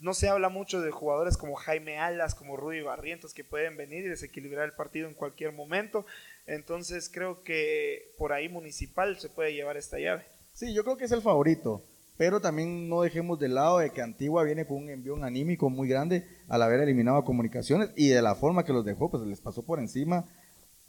no 0.00 0.12
se 0.12 0.28
habla 0.28 0.50
mucho 0.50 0.82
de 0.82 0.90
jugadores 0.90 1.38
como 1.38 1.54
Jaime 1.54 1.96
Alas, 1.96 2.34
como 2.34 2.58
Rudy 2.58 2.82
Barrientos, 2.82 3.32
que 3.32 3.42
pueden 3.42 3.78
venir 3.78 4.04
y 4.04 4.08
desequilibrar 4.08 4.66
el 4.66 4.74
partido 4.74 5.08
en 5.08 5.14
cualquier 5.14 5.52
momento. 5.52 6.04
Entonces 6.46 7.08
creo 7.08 7.42
que 7.42 8.12
por 8.18 8.34
ahí 8.34 8.50
Municipal 8.50 9.18
se 9.18 9.30
puede 9.30 9.54
llevar 9.54 9.78
esta 9.78 9.98
llave. 9.98 10.26
Sí, 10.52 10.74
yo 10.74 10.84
creo 10.84 10.98
que 10.98 11.06
es 11.06 11.12
el 11.12 11.22
favorito, 11.22 11.82
pero 12.20 12.38
también 12.38 12.86
no 12.86 13.00
dejemos 13.00 13.38
de 13.38 13.48
lado 13.48 13.78
de 13.78 13.88
que 13.88 14.02
Antigua 14.02 14.44
viene 14.44 14.66
con 14.66 14.76
un 14.76 14.90
envión 14.90 15.24
anímico 15.24 15.70
muy 15.70 15.88
grande 15.88 16.26
al 16.48 16.60
haber 16.60 16.80
eliminado 16.80 17.16
a 17.16 17.24
Comunicaciones 17.24 17.88
y 17.96 18.08
de 18.08 18.20
la 18.20 18.34
forma 18.34 18.62
que 18.62 18.74
los 18.74 18.84
dejó, 18.84 19.10
pues 19.10 19.22
les 19.22 19.40
pasó 19.40 19.62
por 19.62 19.78
encima 19.78 20.26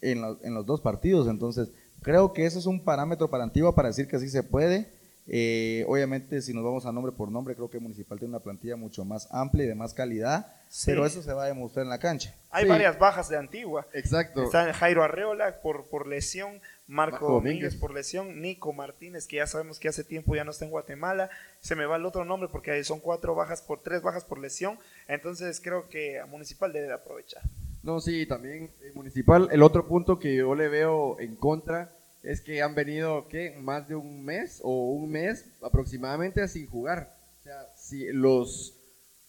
en, 0.01 0.19
los- 0.21 0.43
en 0.43 0.53
los 0.53 0.65
dos 0.65 0.81
partidos. 0.81 1.29
Entonces, 1.29 1.69
creo 2.01 2.33
que 2.33 2.45
eso 2.45 2.59
es 2.59 2.65
un 2.65 2.83
parámetro 2.83 3.29
para 3.29 3.45
Antigua 3.45 3.73
para 3.73 3.87
decir 3.87 4.09
que 4.09 4.19
sí 4.19 4.27
se 4.27 4.43
puede. 4.43 4.91
Eh, 5.25 5.85
obviamente, 5.87 6.41
si 6.41 6.53
nos 6.53 6.65
vamos 6.65 6.85
a 6.85 6.91
nombre 6.91 7.13
por 7.13 7.31
nombre, 7.31 7.55
creo 7.55 7.69
que 7.69 7.79
Municipal 7.79 8.19
tiene 8.19 8.33
una 8.33 8.43
plantilla 8.43 8.75
mucho 8.75 9.05
más 9.05 9.29
amplia 9.31 9.63
y 9.63 9.67
de 9.69 9.75
más 9.75 9.93
calidad, 9.93 10.47
Sí. 10.67 10.87
pero 10.87 11.05
eso 11.05 11.21
se 11.21 11.31
va 11.31 11.43
a 11.45 11.47
demostrar 11.47 11.83
en 11.85 11.89
la 11.91 11.99
cancha. 11.99 12.35
Hay 12.49 12.63
Sí. 12.65 12.69
varias 12.69 12.99
bajas 12.99 13.29
de 13.29 13.37
Antigua. 13.37 13.87
Exacto. 13.93 14.43
Está 14.43 14.73
Jairo 14.73 15.01
Arreola 15.01 15.61
por, 15.61 15.85
por 15.87 16.07
lesión, 16.07 16.59
Marco, 16.91 17.25
Domínguez 17.25 17.77
por 17.77 17.93
lesión, 17.93 18.41
Nico 18.41 18.73
Martínez, 18.73 19.25
que 19.25 19.37
ya 19.37 19.47
sabemos 19.47 19.79
que 19.79 19.87
hace 19.87 20.03
tiempo 20.03 20.35
ya 20.35 20.43
no 20.43 20.51
está 20.51 20.65
en 20.65 20.71
Guatemala. 20.71 21.29
Se 21.61 21.73
me 21.73 21.85
va 21.85 21.95
el 21.95 22.05
otro 22.05 22.25
nombre 22.25 22.49
porque 22.51 22.83
son 22.83 22.99
cuatro 22.99 23.33
bajas 23.33 23.61
por 23.61 23.81
tres 23.81 24.01
bajas 24.01 24.25
por 24.25 24.39
lesión. 24.39 24.77
Entonces 25.07 25.61
creo 25.61 25.87
que 25.87 26.19
a 26.19 26.25
Municipal 26.25 26.73
debe 26.73 26.87
de 26.87 26.93
aprovechar. 26.93 27.43
No, 27.81 28.01
sí, 28.01 28.25
también 28.25 28.71
eh, 28.81 28.91
municipal. 28.93 29.47
El 29.53 29.63
otro 29.63 29.87
punto 29.87 30.19
que 30.19 30.35
yo 30.35 30.53
le 30.53 30.67
veo 30.67 31.17
en 31.21 31.37
contra 31.37 31.95
es 32.23 32.41
que 32.41 32.61
han 32.61 32.75
venido, 32.75 33.29
¿qué? 33.29 33.57
Más 33.57 33.87
de 33.87 33.95
un 33.95 34.25
mes 34.25 34.59
o 34.61 34.91
un 34.91 35.09
mes 35.09 35.45
aproximadamente 35.61 36.45
sin 36.49 36.67
jugar. 36.67 37.15
O 37.39 37.43
sea, 37.43 37.69
si 37.77 38.11
los, 38.11 38.77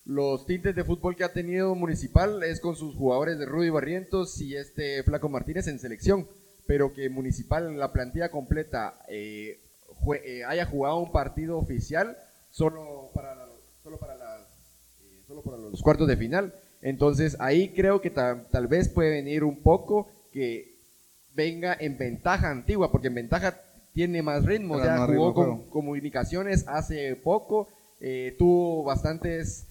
los 0.05 0.47
tintes 0.47 0.75
de 0.75 0.83
fútbol 0.83 1.15
que 1.15 1.23
ha 1.23 1.33
tenido 1.33 1.77
Municipal 1.77 2.43
es 2.43 2.59
con 2.59 2.75
sus 2.75 2.97
jugadores 2.97 3.39
de 3.39 3.47
Rudy 3.47 3.71
Barrientos 3.71 4.41
y 4.41 4.57
este 4.57 5.05
Flaco 5.05 5.29
Martínez 5.29 5.69
en 5.69 5.79
selección, 5.79 6.27
pero 6.73 6.95
que 6.95 7.11
Municipal, 7.11 7.79
la 7.79 7.93
plantilla 7.93 8.31
completa, 8.31 8.95
eh, 9.07 9.61
jue- 10.03 10.23
eh, 10.25 10.43
haya 10.47 10.65
jugado 10.65 10.97
un 11.01 11.13
partido 11.13 11.59
oficial 11.59 12.17
solo 12.51 13.11
para, 13.15 13.35
la- 13.35 13.47
solo 13.83 13.99
para 13.99 14.17
las 14.17 14.41
eh, 15.03 15.21
solo 15.29 15.43
para 15.43 15.59
los 15.59 15.83
cuartos 15.83 16.09
de 16.09 16.17
final. 16.17 16.55
Entonces 16.81 17.37
ahí 17.41 17.75
creo 17.75 18.01
que 18.01 18.09
ta- 18.09 18.43
tal 18.51 18.69
vez 18.69 18.89
puede 18.89 19.11
venir 19.11 19.45
un 19.45 19.57
poco 19.61 20.09
que 20.33 20.79
venga 21.35 21.77
en 21.79 21.99
ventaja 21.99 22.49
antigua, 22.51 22.91
porque 22.91 23.09
en 23.09 23.17
ventaja 23.17 23.61
tiene 23.93 24.23
más 24.23 24.47
ritmo, 24.47 24.79
ya 24.87 24.97
jugó 25.15 25.29
ritmo 25.29 25.35
con 25.35 25.69
comunicaciones 25.69 26.65
hace 26.69 27.15
poco, 27.17 27.69
tuvo 28.39 28.83
bastantes 28.85 29.67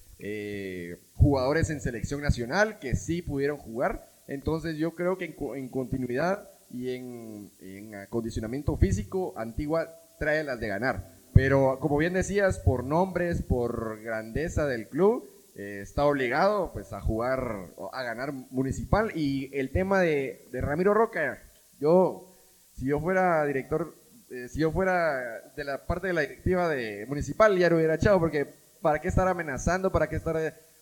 jugadores 1.14 1.68
en 1.70 1.80
selección 1.80 2.20
nacional 2.22 2.78
que 2.78 2.94
sí 2.94 3.22
pudieron 3.22 3.56
jugar, 3.58 4.08
entonces 4.28 4.76
yo 4.76 4.92
creo 4.94 5.18
que 5.18 5.24
en, 5.24 5.34
en 5.56 5.68
continuidad 5.68 6.48
y 6.72 6.94
en, 6.94 7.50
en 7.60 7.94
acondicionamiento 7.94 8.76
físico, 8.76 9.34
Antigua 9.36 9.88
trae 10.18 10.44
las 10.44 10.58
de 10.60 10.68
ganar. 10.68 11.12
Pero 11.34 11.78
como 11.80 11.96
bien 11.96 12.12
decías, 12.12 12.58
por 12.58 12.84
nombres, 12.84 13.42
por 13.42 14.02
grandeza 14.02 14.66
del 14.66 14.88
club, 14.88 15.28
eh, 15.54 15.80
está 15.82 16.04
obligado 16.04 16.72
pues 16.72 16.92
a 16.92 17.00
jugar, 17.00 17.70
a 17.92 18.02
ganar 18.02 18.32
municipal. 18.32 19.12
Y 19.14 19.50
el 19.56 19.70
tema 19.70 20.00
de, 20.00 20.48
de 20.52 20.60
Ramiro 20.60 20.94
Roca, 20.94 21.42
yo, 21.80 22.34
si 22.74 22.86
yo 22.86 23.00
fuera 23.00 23.44
director, 23.46 23.94
eh, 24.30 24.48
si 24.48 24.60
yo 24.60 24.72
fuera 24.72 25.52
de 25.56 25.64
la 25.64 25.86
parte 25.86 26.08
de 26.08 26.12
la 26.12 26.22
directiva 26.22 26.68
de 26.68 27.06
municipal, 27.06 27.56
ya 27.58 27.70
lo 27.70 27.76
hubiera 27.76 27.94
echado, 27.94 28.18
porque 28.18 28.46
¿para 28.80 29.00
qué 29.00 29.08
estar 29.08 29.28
amenazando? 29.28 29.90
¿Para 29.90 30.08
qué 30.08 30.16
estar...? 30.16 30.36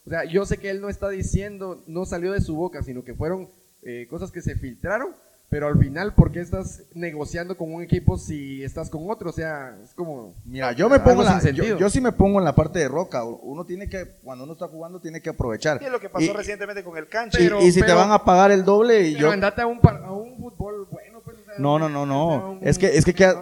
O 0.07 0.11
sea, 0.11 0.24
yo 0.24 0.46
sé 0.46 0.57
que 0.57 0.70
él 0.70 0.81
no 0.81 0.88
está 0.88 1.11
diciendo, 1.11 1.85
no 1.87 2.07
salió 2.07 2.33
de 2.33 2.40
su 2.40 2.57
boca, 2.57 2.83
sino 2.83 3.05
que 3.05 3.14
fueron 3.14 3.48
eh, 3.83 4.07
cosas 4.09 4.33
que 4.33 4.40
se 4.40 4.57
filtraron, 4.57 5.14
pero 5.50 5.66
al 5.66 5.76
final, 5.78 6.14
¿por 6.14 6.30
qué 6.30 6.40
estás 6.40 6.84
negociando 6.94 7.56
con 7.56 7.74
un 7.74 7.82
equipo 7.82 8.16
si 8.16 8.62
estás 8.62 8.88
con 8.88 9.10
otro? 9.10 9.30
O 9.30 9.32
sea, 9.32 9.76
es 9.84 9.92
como... 9.94 10.32
Mira, 10.44 10.72
yo 10.72 10.88
me 10.88 11.00
pongo 11.00 11.22
en 11.22 11.26
la, 11.26 11.50
yo, 11.50 11.76
yo 11.76 11.90
sí 11.90 12.00
me 12.00 12.12
pongo 12.12 12.38
en 12.38 12.44
la 12.44 12.54
parte 12.54 12.78
de 12.78 12.86
Roca. 12.88 13.24
Uno 13.24 13.64
tiene 13.66 13.88
que, 13.88 14.06
cuando 14.22 14.44
uno 14.44 14.52
está 14.52 14.68
jugando, 14.68 15.00
tiene 15.00 15.20
que 15.20 15.30
aprovechar. 15.30 15.82
Y 15.82 15.86
es 15.86 15.90
lo 15.92 15.98
que 16.00 16.08
pasó 16.08 16.24
Y- 16.24 16.28
recientemente 16.28 16.84
con 16.84 16.96
el 16.96 17.08
cancha. 17.08 17.40
Y, 17.40 17.44
Pero- 17.44 17.60
y 17.62 17.72
si 17.72 17.82
te 17.82 17.92
van 17.92 18.12
a 18.12 18.24
pagar 18.24 18.52
el 18.52 18.64
doble 18.64 19.08
y 19.08 19.14
Pero 19.14 19.26
yo... 19.26 19.32
andate 19.32 19.60
a 19.62 19.66
un, 19.66 19.80
a 19.82 20.12
un 20.12 20.36
fútbol 20.38 20.86
bueno, 20.90 21.20
pues. 21.24 21.36
o 21.38 21.44
sea, 21.44 21.54
No, 21.58 21.78
no, 21.80 21.88
no, 21.88 22.06
no. 22.06 22.52
un- 22.52 22.58
Es 22.62 22.78
que, 22.78 22.96
es 22.96 23.04
que, 23.04 23.12
¿qué, 23.12 23.34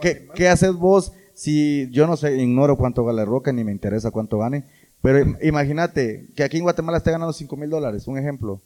qué, 0.00 0.28
qué- 0.34 0.48
haces 0.48 0.72
vos 0.72 1.12
si 1.34 1.88
yo 1.90 2.06
no 2.06 2.16
sé, 2.16 2.36
ignoro 2.36 2.76
cuánto 2.78 3.04
gana 3.04 3.24
Roca 3.26 3.52
ni 3.52 3.64
me 3.64 3.72
interesa 3.72 4.10
cuánto 4.10 4.38
gane? 4.38 4.64
Pero 5.02 5.18
im- 5.20 5.38
imagínate 5.42 6.28
que 6.34 6.42
aquí 6.42 6.56
en 6.56 6.62
Guatemala 6.62 6.98
esté 6.98 7.10
ganando 7.10 7.32
5 7.32 7.54
mil 7.56 7.68
dólares, 7.70 8.06
un 8.06 8.16
ejemplo, 8.18 8.60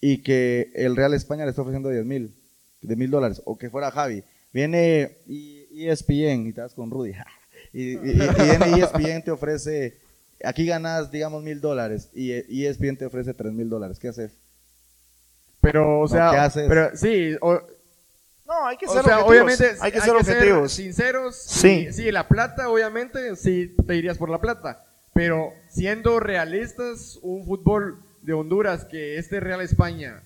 y 0.00 0.22
que 0.22 0.70
el 0.74 0.94
Real 0.96 1.14
España 1.14 1.44
le 1.44 1.50
está 1.50 1.62
ofreciendo 1.62 1.88
10 1.90 2.04
mil, 2.04 2.34
de 2.82 2.96
mil 2.96 3.10
dólares, 3.10 3.42
o 3.44 3.56
que 3.58 3.70
fuera 3.70 3.90
Javi. 3.90 4.22
Viene 4.52 5.18
y- 5.26 5.88
ESPN 5.88 6.46
y 6.46 6.52
te 6.52 6.60
vas 6.62 6.74
con 6.74 6.90
Rudy. 6.90 7.12
y, 7.72 7.82
y- 7.82 7.92
y- 7.92 7.96
y 8.12 8.44
viene 8.44 8.78
ESPN 8.80 9.22
te 9.22 9.30
ofrece, 9.30 9.98
aquí 10.44 10.66
ganas, 10.66 11.10
digamos, 11.10 11.42
mil 11.42 11.60
dólares, 11.60 12.08
y 12.14 12.32
ESPN 12.64 12.96
te 12.96 13.06
ofrece 13.06 13.34
3 13.34 13.52
mil 13.52 13.68
dólares. 13.68 13.98
¿Qué 13.98 14.08
haces? 14.08 14.32
Pero, 15.60 16.00
o 16.00 16.08
sea, 16.08 16.30
¿qué 16.30 16.36
haces? 16.36 16.64
pero 16.68 16.96
sí, 16.96 17.34
o, 17.40 17.60
No, 18.46 18.66
hay 18.66 18.76
que 18.76 18.86
o 18.86 18.92
ser 18.92 19.02
sea, 19.02 19.18
objetivos. 19.24 19.30
obviamente 19.58 19.76
hay 19.80 19.92
que 19.92 20.00
ser 20.00 20.10
objetivos. 20.14 20.72
sinceros. 20.72 21.36
Sí. 21.36 21.88
sí, 21.92 22.12
la 22.12 22.28
plata, 22.28 22.68
obviamente, 22.68 23.34
sí 23.36 23.74
te 23.86 23.96
irías 23.96 24.16
por 24.18 24.30
la 24.30 24.40
plata. 24.40 24.84
Pero 25.12 25.52
siendo 25.68 26.20
realistas, 26.20 27.18
un 27.22 27.44
fútbol 27.44 27.98
de 28.26 28.32
Honduras 28.34 28.84
que 28.84 29.16
este 29.18 29.40
Real 29.40 29.60
España 29.62 30.22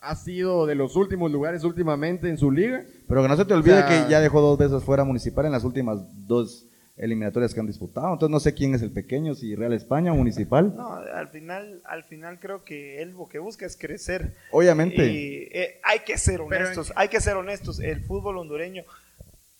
ha 0.00 0.14
sido 0.14 0.66
de 0.66 0.74
los 0.76 0.94
últimos 0.94 1.32
lugares 1.32 1.64
últimamente 1.64 2.28
en 2.28 2.38
su 2.38 2.50
liga. 2.52 2.84
Pero 3.08 3.22
que 3.22 3.28
no 3.28 3.36
se 3.36 3.44
te 3.44 3.54
olvide 3.54 3.74
O 3.82 3.88
sea- 3.88 4.04
que 4.04 4.10
ya 4.10 4.20
dejó 4.20 4.40
dos 4.40 4.58
veces 4.58 4.84
fuera 4.84 5.02
municipal 5.02 5.46
en 5.46 5.52
las 5.52 5.64
últimas 5.64 5.98
dos 6.28 6.66
eliminatorias 6.96 7.54
que 7.54 7.60
han 7.60 7.66
disputado. 7.66 8.12
Entonces 8.12 8.30
no 8.30 8.40
sé 8.40 8.54
quién 8.54 8.74
es 8.74 8.82
el 8.82 8.90
pequeño, 8.90 9.34
si 9.34 9.54
Real 9.56 9.72
España 9.72 10.12
o 10.12 10.16
Municipal. 10.16 10.74
No, 10.76 10.92
al 10.94 11.28
final, 11.28 11.80
al 11.84 12.04
final 12.04 12.38
creo 12.40 12.64
que 12.64 13.00
él 13.02 13.12
lo 13.12 13.28
que 13.28 13.38
busca 13.38 13.66
es 13.66 13.76
crecer. 13.76 14.34
Obviamente. 14.50 15.06
Y 15.06 15.48
eh, 15.52 15.80
hay 15.84 16.00
que 16.00 16.18
ser 16.18 16.34
Pero 16.34 16.46
honestos, 16.46 16.92
hay 16.96 17.08
que 17.08 17.20
ser 17.20 17.36
honestos. 17.36 17.80
El 17.80 18.00
fútbol 18.02 18.36
hondureño 18.38 18.82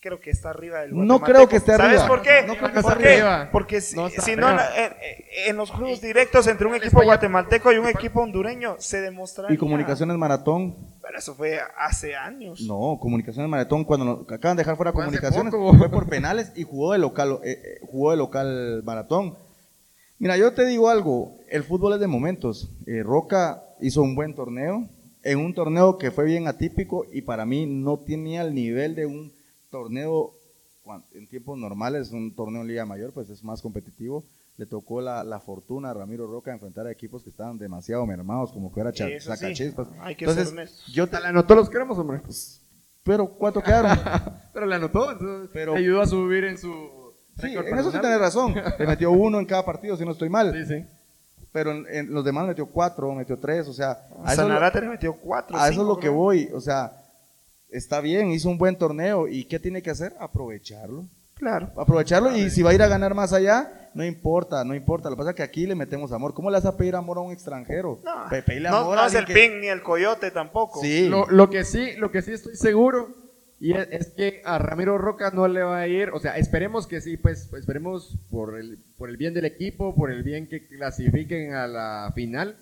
creo 0.01 0.19
que 0.19 0.29
está 0.29 0.49
arriba 0.51 0.79
del 0.79 0.95
No 0.95 1.19
creo 1.19 1.47
que 1.49 1.57
esté 1.57 1.75
¿Sabes 1.75 1.99
arriba. 2.01 2.07
por 2.07 2.21
qué? 2.21 2.43
No 2.47 2.55
creo 2.55 2.71
que 2.73 2.81
¿Por 2.81 2.91
esté 2.93 3.03
qué? 3.03 3.13
arriba. 3.15 3.49
Porque 3.51 3.81
si 3.81 3.95
No 3.95 4.09
si 4.09 4.31
en, 4.31 5.57
los 5.57 5.69
juegos 5.71 6.01
directos 6.01 6.47
entre 6.47 6.67
un 6.67 6.73
equipo 6.75 6.87
España- 6.87 7.05
guatemalteco 7.05 7.71
y 7.71 7.77
un 7.77 7.87
equipo 7.87 8.21
hondureño 8.21 8.75
se 8.79 9.01
demostraría. 9.01 9.53
Y 9.53 9.57
Comunicaciones 9.57 10.17
Maratón. 10.17 10.75
Pero 11.01 11.17
eso 11.17 11.35
fue 11.35 11.59
hace 11.77 12.15
años. 12.15 12.61
No, 12.61 12.97
Comunicaciones 13.01 13.49
Maratón, 13.49 13.83
cuando 13.83 14.05
nos 14.05 14.31
acaban 14.31 14.55
de 14.57 14.61
dejar 14.61 14.75
fuera 14.77 14.91
Fue 14.93 15.03
Comunicaciones, 15.03 15.53
poco. 15.53 15.77
fue 15.77 15.89
por 15.89 16.07
penales 16.07 16.51
y 16.55 16.63
jugó 16.63 16.93
de 16.93 16.99
local, 16.99 17.39
eh, 17.43 17.51
eh, 17.51 17.79
jugó 17.91 18.11
de 18.11 18.17
local 18.17 18.81
Maratón. 18.85 19.35
Mira, 20.17 20.37
yo 20.37 20.53
te 20.53 20.65
digo 20.65 20.89
algo, 20.89 21.37
el 21.49 21.63
fútbol 21.63 21.93
es 21.93 21.99
de 21.99 22.07
momentos. 22.07 22.71
Eh, 22.87 23.03
Roca 23.03 23.63
hizo 23.81 24.01
un 24.01 24.15
buen 24.15 24.35
torneo, 24.35 24.87
en 25.23 25.39
un 25.39 25.53
torneo 25.53 25.97
que 25.97 26.11
fue 26.11 26.25
bien 26.25 26.47
atípico 26.47 27.05
y 27.11 27.21
para 27.21 27.45
mí 27.45 27.65
no 27.65 27.99
tenía 27.99 28.41
el 28.41 28.53
nivel 28.53 28.95
de 28.95 29.05
un 29.05 29.31
torneo 29.69 30.33
en 31.13 31.27
tiempos 31.27 31.57
normales, 31.57 32.11
un 32.11 32.33
torneo 32.35 32.61
en 32.61 32.67
Liga 32.67 32.85
Mayor, 32.85 33.11
pues 33.13 33.29
es 33.29 33.43
más 33.43 33.61
competitivo. 33.61 34.23
Le 34.57 34.65
tocó 34.65 34.99
la, 35.01 35.23
la 35.23 35.39
fortuna 35.39 35.91
a 35.91 35.93
Ramiro 35.93 36.27
Roca 36.27 36.51
enfrentar 36.51 36.85
a 36.87 36.91
equipos 36.91 37.23
que 37.23 37.29
estaban 37.29 37.57
demasiado 37.57 38.05
mermados, 38.05 38.51
como 38.51 38.73
que 38.73 38.81
era 38.81 38.89
Eso 38.89 39.05
sí, 39.07 39.19
Sacachispas. 39.19 39.87
hay 40.01 40.15
que 40.15 40.25
Entonces, 40.25 40.49
ser 40.49 40.57
honestos. 40.57 40.85
yo 40.93 41.07
te, 41.07 41.19
le 41.19 41.27
anotó 41.27 41.55
los 41.55 41.69
cremos, 41.69 41.97
hombre. 41.97 42.21
pero 43.03 43.29
¿cuánto 43.29 43.61
quedaron? 43.61 43.97
Pero 44.53 44.65
le 44.65 44.75
anotó, 44.75 45.11
entonces 45.11 45.49
Pero- 45.53 45.73
le 45.73 45.79
ayudó 45.79 46.01
a 46.01 46.07
subir 46.07 46.43
en 46.43 46.57
su 46.57 46.99
Sí, 47.39 47.55
en 47.55 47.77
eso 47.77 47.89
sí 47.91 47.99
tenés 48.01 48.19
razón. 48.19 48.53
Le 48.77 48.85
metió 48.85 49.11
uno 49.11 49.39
en 49.39 49.45
cada 49.45 49.63
partido, 49.63 49.95
si 49.95 50.03
no 50.03 50.11
estoy 50.11 50.27
mal. 50.27 50.51
Sí, 50.53 50.65
sí. 50.65 50.85
Pero 51.53 51.71
en, 51.71 51.85
en 51.89 52.13
los 52.13 52.25
demás 52.25 52.45
metió 52.45 52.65
cuatro, 52.65 53.13
metió 53.13 53.39
tres, 53.39 53.65
o 53.69 53.73
sea, 53.73 54.05
a 54.25 54.35
Sanarate 54.35 54.81
le 54.81 54.89
metió 54.89 55.13
cuatro. 55.13 55.57
a 55.57 55.69
eso 55.69 55.81
es 55.81 55.87
lo 55.87 55.97
que 55.97 56.09
voy. 56.09 56.49
O 56.53 56.59
sea, 56.59 56.98
está 57.69 58.01
bien, 58.01 58.31
hizo 58.31 58.49
un 58.49 58.57
buen 58.57 58.77
torneo. 58.77 59.27
¿Y 59.27 59.45
qué 59.45 59.59
tiene 59.59 59.81
que 59.81 59.89
hacer? 59.89 60.13
Aprovecharlo. 60.19 61.05
Claro. 61.35 61.71
Aprovecharlo 61.77 62.35
y 62.35 62.49
si 62.49 62.61
va 62.63 62.71
a 62.71 62.73
ir 62.73 62.81
a 62.81 62.87
ganar 62.87 63.15
más 63.15 63.31
allá, 63.31 63.89
no 63.93 64.03
importa, 64.03 64.63
no 64.65 64.75
importa. 64.75 65.09
Lo 65.09 65.15
que 65.15 65.19
pasa 65.19 65.29
es 65.31 65.35
que 65.37 65.43
aquí 65.43 65.65
le 65.65 65.73
metemos 65.75 66.11
amor. 66.11 66.33
¿Cómo 66.33 66.49
le 66.49 66.57
vas 66.57 66.65
a 66.65 66.75
pedir 66.75 66.95
amor 66.95 67.17
a 67.17 67.21
un 67.21 67.31
extranjero? 67.31 68.01
No, 68.03 68.29
Pe- 68.29 68.43
pedirle 68.43 68.69
no, 68.69 68.77
amor 68.77 68.95
no 68.97 69.03
a 69.03 69.07
es 69.07 69.13
el 69.15 69.25
que- 69.25 69.33
ping 69.33 69.61
ni 69.61 69.67
el 69.67 69.81
coyote 69.81 70.31
tampoco. 70.31 70.81
Sí. 70.81 71.07
Lo, 71.07 71.27
lo 71.29 71.49
que 71.49 71.63
sí, 71.63 71.93
lo 71.97 72.11
que 72.11 72.21
sí 72.21 72.33
estoy 72.33 72.57
seguro 72.57 73.15
y 73.61 73.73
es, 73.73 73.87
es 73.91 74.07
que 74.11 74.41
a 74.45 74.57
Ramiro 74.57 74.97
Roca 74.97 75.31
no 75.31 75.47
le 75.47 75.63
va 75.63 75.79
a 75.79 75.87
ir, 75.87 76.09
o 76.09 76.19
sea, 76.19 76.37
esperemos 76.37 76.87
que 76.87 76.99
sí, 77.01 77.15
pues 77.17 77.51
esperemos 77.53 78.17
por 78.29 78.57
el 78.59 78.79
por 78.97 79.09
el 79.09 79.15
bien 79.17 79.33
del 79.33 79.45
equipo, 79.45 79.95
por 79.95 80.11
el 80.11 80.23
bien 80.23 80.47
que 80.47 80.65
clasifiquen 80.67 81.53
a 81.53 81.67
la 81.67 82.11
final. 82.15 82.57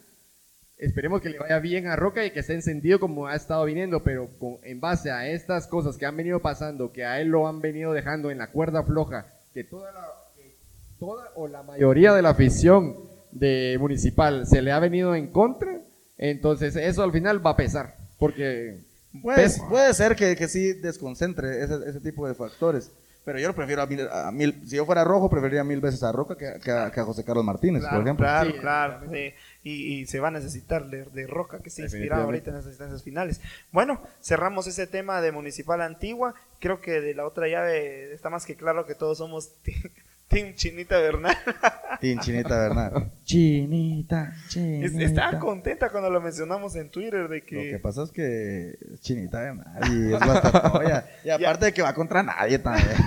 Esperemos 0.78 1.22
que 1.22 1.30
le 1.30 1.40
vaya 1.40 1.58
bien 1.60 1.88
a 1.88 1.96
Roca 1.96 2.24
y 2.24 2.30
que 2.32 2.42
esté 2.42 2.54
encendido 2.54 3.00
como 3.00 3.26
ha 3.28 3.36
estado 3.36 3.66
viniendo, 3.66 4.04
pero 4.04 4.30
con, 4.40 4.58
en 4.64 4.80
base 4.80 5.10
a 5.12 5.28
estas 5.28 5.66
cosas 5.66 5.98
que 5.98 6.06
han 6.06 6.16
venido 6.16 6.40
pasando, 6.40 6.92
que 6.92 7.04
a 7.04 7.20
él 7.20 7.30
lo 7.30 7.48
han 7.48 7.62
venido 7.62 7.94
dejando 7.94 8.30
en 8.30 8.38
la 8.38 8.48
cuerda 8.52 8.84
floja, 8.84 9.26
que 9.56 9.64
toda 9.64 9.92
la, 9.92 10.08
que 10.36 10.56
toda 11.00 11.32
o 11.36 11.48
la 11.48 11.64
mayoría 11.64 12.14
de 12.14 12.22
la 12.22 12.30
afición 12.30 12.96
de 13.32 13.76
Municipal 13.80 14.46
se 14.46 14.62
le 14.62 14.72
ha 14.72 14.78
venido 14.80 15.16
en 15.16 15.28
contra, 15.32 15.80
entonces 16.20 16.76
eso 16.76 17.02
al 17.02 17.12
final 17.12 17.44
va 17.46 17.52
a 17.52 17.58
pesar, 17.58 17.96
porque 18.20 18.78
Puede, 19.22 19.44
pesa. 19.44 19.68
puede 19.68 19.94
ser 19.96 20.16
que, 20.16 20.36
que 20.36 20.48
sí 20.48 20.74
desconcentre 20.74 21.64
ese, 21.64 21.76
ese 21.88 22.00
tipo 22.02 22.28
de 22.28 22.36
factores. 22.36 22.92
Pero 23.26 23.40
yo 23.40 23.48
lo 23.50 23.56
prefiero 23.56 23.82
a 23.82 23.86
mil, 23.88 24.08
a 24.10 24.32
mil- 24.32 24.62
Si 24.66 24.78
yo 24.78 24.86
fuera 24.86 25.04
rojo, 25.04 25.30
preferiría 25.30 25.62
mil 25.64 25.82
veces 25.82 26.02
a 26.02 26.14
Roca 26.14 26.38
que, 26.38 26.48
a- 26.48 26.60
que 26.60 26.72
a, 26.72 26.90
que 26.92 27.00
a 27.02 27.04
José 27.04 27.26
Carlos 27.26 27.44
Martínez, 27.44 27.82
Claro, 27.82 27.98
por 27.98 28.04
ejemplo. 28.06 28.26
claro, 28.26 28.50
Sí, 28.52 28.58
claro. 28.60 29.00
sí. 29.12 29.34
Y, 29.68 30.00
y 30.00 30.06
se 30.06 30.20
va 30.20 30.30
a 30.30 30.32
necesitar 30.32 30.90
de, 30.90 31.04
de 31.06 31.28
Roca, 31.28 31.60
que 31.60 31.70
se 31.70 31.82
inspiraba 31.82 32.24
ahorita 32.24 32.52
en 32.52 32.56
las 32.58 32.66
instancias 32.66 33.04
finales. 33.04 33.42
Bueno, 33.72 34.02
cerramos 34.22 34.66
ese 34.68 34.88
tema 34.88 35.22
de 35.22 35.32
Municipal 35.32 35.82
Antigua. 35.82 36.36
Creo 36.60 36.80
que 36.80 37.02
de 37.02 37.14
la 37.14 37.26
otra 37.26 37.48
llave 37.48 38.14
está 38.14 38.30
más 38.30 38.46
que 38.46 38.56
claro 38.56 38.86
que 38.86 38.96
todos 38.96 39.18
somos 39.18 39.52
Team 40.28 40.54
Chinita 40.56 40.98
Bernal. 41.00 41.36
Tin, 42.02 42.20
Chinita 42.20 42.58
Bernal. 42.60 43.12
Chinita, 43.24 44.34
Chinita. 44.50 45.04
Estaba 45.04 45.40
contenta 45.40 45.90
cuando 45.90 46.10
lo 46.10 46.20
mencionamos 46.22 46.76
en 46.76 46.90
Twitter 46.90 47.28
de 47.28 47.40
Lo 47.40 47.46
que 47.46 47.72
que... 47.72 47.80
pasa 47.80 48.04
es 48.04 48.12
que 48.12 48.78
es 48.94 49.02
Chinita 49.02 49.40
Bernal 49.40 49.82
y 49.92 50.14
es 50.14 50.20
Guastatoya. 50.24 51.06
Y 51.24 51.30
aparte 51.32 51.66
de 51.66 51.74
que 51.74 51.82
va 51.82 51.94
contra 51.94 52.24
nadie 52.24 52.60
también. 52.60 52.88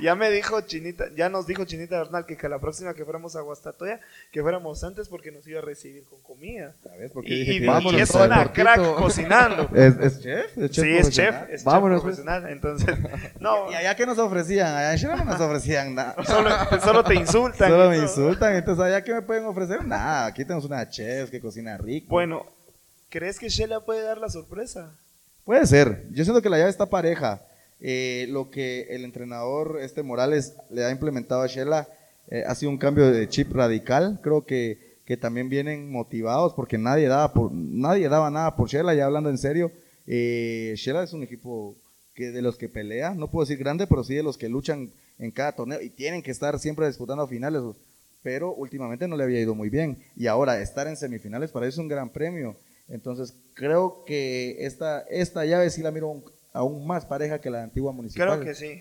Ya 0.00 0.14
me 0.14 0.30
dijo 0.30 0.60
Chinita, 0.62 1.06
ya 1.16 1.28
nos 1.28 1.46
dijo 1.46 1.64
Chinita 1.64 1.98
Bernal 1.98 2.26
que, 2.26 2.36
que 2.36 2.48
la 2.48 2.58
próxima 2.58 2.92
que 2.94 3.04
fuéramos 3.04 3.34
a 3.36 3.40
Guastatoya, 3.40 4.00
que 4.30 4.42
fuéramos 4.42 4.82
antes 4.84 5.08
porque 5.08 5.30
nos 5.32 5.46
iba 5.46 5.60
a 5.60 5.62
recibir 5.62 6.04
con 6.04 6.20
comida. 6.22 6.74
¿Sabes? 6.82 7.10
Porque 7.12 7.32
Y, 7.32 7.38
dije 7.40 7.52
y- 7.54 7.58
que 7.58 7.64
y 7.64 7.66
vámonos 7.68 8.00
es 8.00 8.10
una 8.14 8.52
crack 8.52 8.94
cocinando. 8.96 9.70
¿Es, 9.74 9.96
es 9.98 10.20
chef? 10.22 10.58
¿Es 10.58 10.70
chef 10.70 10.84
sí, 10.84 10.96
es 10.96 11.10
chef, 11.10 11.28
profesional? 11.28 11.48
es 11.50 11.64
Vámonos, 11.64 11.98
chef 11.98 12.04
pues. 12.04 12.16
profesional. 12.20 12.52
Entonces, 12.52 12.96
no, 13.40 13.70
¿Y 13.70 13.74
allá 13.74 13.94
qué 13.96 14.06
nos 14.06 14.18
ofrecían? 14.18 14.68
Allá 14.74 14.92
en 14.92 14.98
Shela 14.98 15.16
no 15.16 15.24
nos 15.24 15.40
ofrecían 15.40 15.94
nada. 15.96 16.24
solo, 16.24 16.50
solo 16.80 17.02
te 17.02 17.14
insultan. 17.14 17.70
Solo 17.70 17.90
me 17.90 17.98
insultan. 17.98 18.54
Entonces, 18.54 18.84
¿allá 18.84 19.02
qué 19.02 19.12
me 19.12 19.22
pueden 19.22 19.44
ofrecer? 19.46 19.84
Nada. 19.84 20.26
Aquí 20.26 20.44
tenemos 20.44 20.64
una 20.64 20.88
chef 20.88 21.30
que 21.30 21.40
cocina 21.40 21.76
rico. 21.76 22.06
Bueno, 22.10 22.46
¿crees 23.08 23.38
que 23.38 23.48
Sheila 23.48 23.80
puede 23.80 24.02
dar 24.02 24.18
la 24.18 24.28
sorpresa? 24.28 24.96
Puede 25.44 25.66
ser. 25.66 26.06
Yo 26.10 26.24
siento 26.24 26.42
que 26.42 26.48
la 26.48 26.58
llave 26.58 26.70
está 26.70 26.86
pareja. 26.86 27.42
Eh, 27.80 28.26
lo 28.30 28.50
que 28.50 28.82
el 28.90 29.04
entrenador 29.04 29.78
este 29.82 30.02
Morales 30.02 30.56
le 30.70 30.84
ha 30.84 30.90
implementado 30.90 31.42
a 31.42 31.46
Shela 31.46 31.86
eh, 32.28 32.42
ha 32.46 32.54
sido 32.54 32.70
un 32.70 32.78
cambio 32.78 33.10
de 33.10 33.28
chip 33.28 33.52
radical. 33.52 34.20
Creo 34.22 34.44
que, 34.44 34.98
que 35.04 35.16
también 35.16 35.48
vienen 35.48 35.90
motivados 35.90 36.54
porque 36.54 36.78
nadie 36.78 37.06
daba 37.08 37.32
por 37.32 37.52
nadie 37.52 38.08
daba 38.08 38.30
nada 38.30 38.56
por 38.56 38.68
Shela. 38.68 38.94
Ya 38.94 39.06
hablando 39.06 39.30
en 39.30 39.38
serio, 39.38 39.70
eh, 40.06 40.74
Shela 40.76 41.02
es 41.02 41.12
un 41.12 41.22
equipo 41.22 41.76
que 42.14 42.30
de 42.30 42.42
los 42.42 42.56
que 42.56 42.68
pelea. 42.68 43.14
No 43.14 43.30
puedo 43.30 43.44
decir 43.44 43.58
grande, 43.58 43.86
pero 43.86 44.02
sí 44.02 44.14
de 44.14 44.22
los 44.22 44.38
que 44.38 44.48
luchan 44.48 44.90
en 45.18 45.30
cada 45.30 45.52
torneo 45.52 45.80
y 45.80 45.90
tienen 45.90 46.22
que 46.22 46.30
estar 46.30 46.58
siempre 46.58 46.86
disputando 46.86 47.26
finales. 47.26 47.62
Pero 48.22 48.52
últimamente 48.54 49.06
no 49.06 49.16
le 49.16 49.22
había 49.24 49.40
ido 49.40 49.54
muy 49.54 49.68
bien 49.70 49.98
y 50.16 50.26
ahora 50.26 50.60
estar 50.60 50.86
en 50.88 50.96
semifinales 50.96 51.52
para 51.52 51.66
eso 51.66 51.74
es 51.74 51.78
un 51.78 51.88
gran 51.88 52.10
premio. 52.10 52.56
Entonces, 52.88 53.34
creo 53.54 54.04
que 54.04 54.64
esta, 54.66 55.00
esta 55.10 55.44
llave 55.44 55.70
sí 55.70 55.82
la 55.82 55.90
miro 55.92 56.08
un- 56.08 56.24
aún 56.52 56.86
más 56.86 57.04
pareja 57.06 57.40
que 57.40 57.50
la 57.50 57.62
antigua 57.62 57.92
municipal. 57.92 58.28
Creo 58.40 58.44
que 58.44 58.54
sí. 58.54 58.80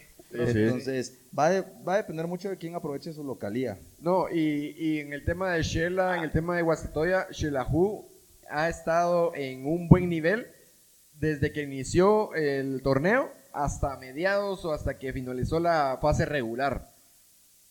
Entonces, 0.65 1.19
va, 1.37 1.49
de- 1.51 1.63
va 1.87 1.93
a 1.93 1.97
depender 1.97 2.25
mucho 2.27 2.49
de 2.49 2.57
quién 2.57 2.73
aproveche 2.75 3.13
su 3.13 3.23
localía. 3.23 3.77
No, 3.99 4.29
y, 4.29 4.75
y 4.77 4.99
en 4.99 5.13
el 5.13 5.23
tema 5.25 5.53
de 5.53 5.61
Shela, 5.63 6.17
en 6.17 6.23
el 6.23 6.31
tema 6.31 6.55
de 6.55 6.61
Guastatoya, 6.63 7.27
Shelahu 7.31 8.07
ha 8.49 8.67
estado 8.69 9.31
en 9.35 9.65
un 9.65 9.87
buen 9.87 10.09
nivel 10.09 10.47
desde 11.13 11.51
que 11.51 11.61
inició 11.63 12.33
el 12.35 12.81
torneo 12.83 13.29
hasta 13.55 13.97
mediados 13.97 14.65
o 14.65 14.73
hasta 14.73 14.97
que 14.99 15.13
finalizó 15.13 15.59
la 15.59 15.97
fase 16.01 16.25
regular. 16.25 16.89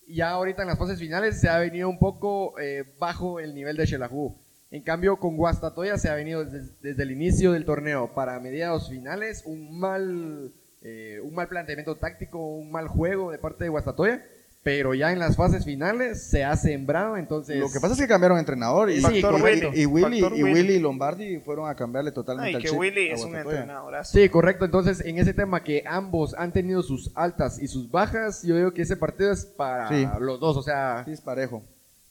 Ya 0.09 0.31
ahorita 0.31 0.63
en 0.63 0.69
las 0.69 0.79
fases 0.79 0.99
finales 0.99 1.41
se 1.41 1.49
ha 1.49 1.59
venido 1.59 1.89
un 1.89 1.99
poco 1.99 2.59
eh, 2.59 2.85
bajo 2.99 3.41
el 3.41 3.55
nivel 3.55 3.77
de 3.77 3.87
Shelahu. 3.87 4.37
En 4.71 4.83
cambio, 4.83 5.19
con 5.19 5.37
Guastatoya 5.37 5.99
se 5.99 6.09
ha 6.09 6.15
venido 6.15 6.45
desde, 6.45 7.03
el 7.03 7.11
inicio 7.13 7.53
del 7.53 7.65
torneo 7.65 8.13
para 8.13 8.41
mediados 8.41 8.89
finales 8.89 9.45
un 9.47 9.79
mal, 9.79 10.53
eh, 10.83 11.21
un 11.23 11.35
mal 11.35 11.49
planteamiento 11.49 11.97
táctico, 11.97 12.39
un 12.39 12.73
mal 12.73 12.89
juego 12.89 13.31
de 13.31 13.39
parte 13.39 13.65
de 13.65 13.71
Guastatoya. 13.71 14.25
Pero 14.65 14.95
ya 14.95 15.13
en 15.13 15.19
las 15.19 15.37
fases 15.37 15.65
finales 15.67 16.23
se 16.25 16.43
ha 16.43 16.57
sembrado, 16.57 17.19
entonces... 17.19 17.59
Lo 17.59 17.71
que 17.71 17.79
pasa 17.81 17.93
es 17.93 18.01
que 18.01 18.09
cambiaron 18.09 18.39
entrenador 18.39 18.91
y, 18.91 19.01
Sí, 19.03 19.19
y- 19.19 19.23
correcto. 19.23 19.71
y 19.75 19.85
Willy, 19.85 20.21
Factor 20.23 20.39
y 20.39 20.43
Willy. 20.43 20.55
Willy 20.63 20.73
y 20.77 20.79
Lombardi 20.81 21.39
fueron 21.41 21.69
a 21.69 21.75
cambiarle 21.75 22.13
totalmente 22.13 22.49
Ay, 22.49 22.55
al 22.57 22.63
que 22.63 22.69
chip 22.71 22.79
Willy 22.79 23.11
es 23.11 23.23
un 23.23 23.37
entrenadorazo. 23.37 24.13
Sí, 24.19 24.27
correcto. 24.31 24.65
Entonces, 24.65 25.03
en 25.05 25.19
ese 25.19 25.35
tema 25.35 25.63
que 25.63 25.85
ambos 25.87 26.35
han 26.39 26.51
tenido 26.51 26.83
sus 26.83 27.11
altas 27.15 27.61
y 27.61 27.69
sus 27.69 27.91
bajas, 27.91 28.43
yo 28.43 28.57
digo 28.57 28.73
que 28.73 28.81
ese 28.83 28.97
partido 28.97 29.33
es 29.33 29.45
para 29.45 29.89
Sí. 29.91 30.09
los 30.21 30.41
dos. 30.41 30.57
O 30.57 30.63
sea, 30.63 31.03
Sí, 31.05 31.13
es 31.13 31.21
parejo. 31.21 31.63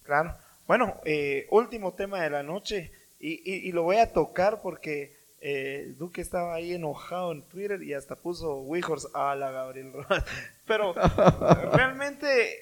Claro. 0.03 0.35
Bueno, 0.67 0.93
eh, 1.05 1.47
último 1.49 1.93
tema 1.93 2.21
de 2.21 2.29
la 2.29 2.43
noche 2.43 2.91
y, 3.19 3.41
y- 3.51 3.67
y 3.67 3.71
lo 3.71 3.81
voy 3.81 3.97
a 3.97 4.13
tocar 4.13 4.61
porque 4.61 5.11
eh, 5.45 5.93
Duque 5.97 6.21
estaba 6.21 6.55
ahí 6.55 6.73
enojado 6.73 7.33
en 7.33 7.41
Twitter 7.41 7.83
y 7.83 7.93
hasta 7.93 8.15
puso 8.15 8.61
Wijors 8.61 9.09
a 9.13 9.35
la 9.35 9.51
Gabriel 9.51 9.91
Rojas. 9.91 10.23
Pero 10.65 10.93
realmente 11.73 12.53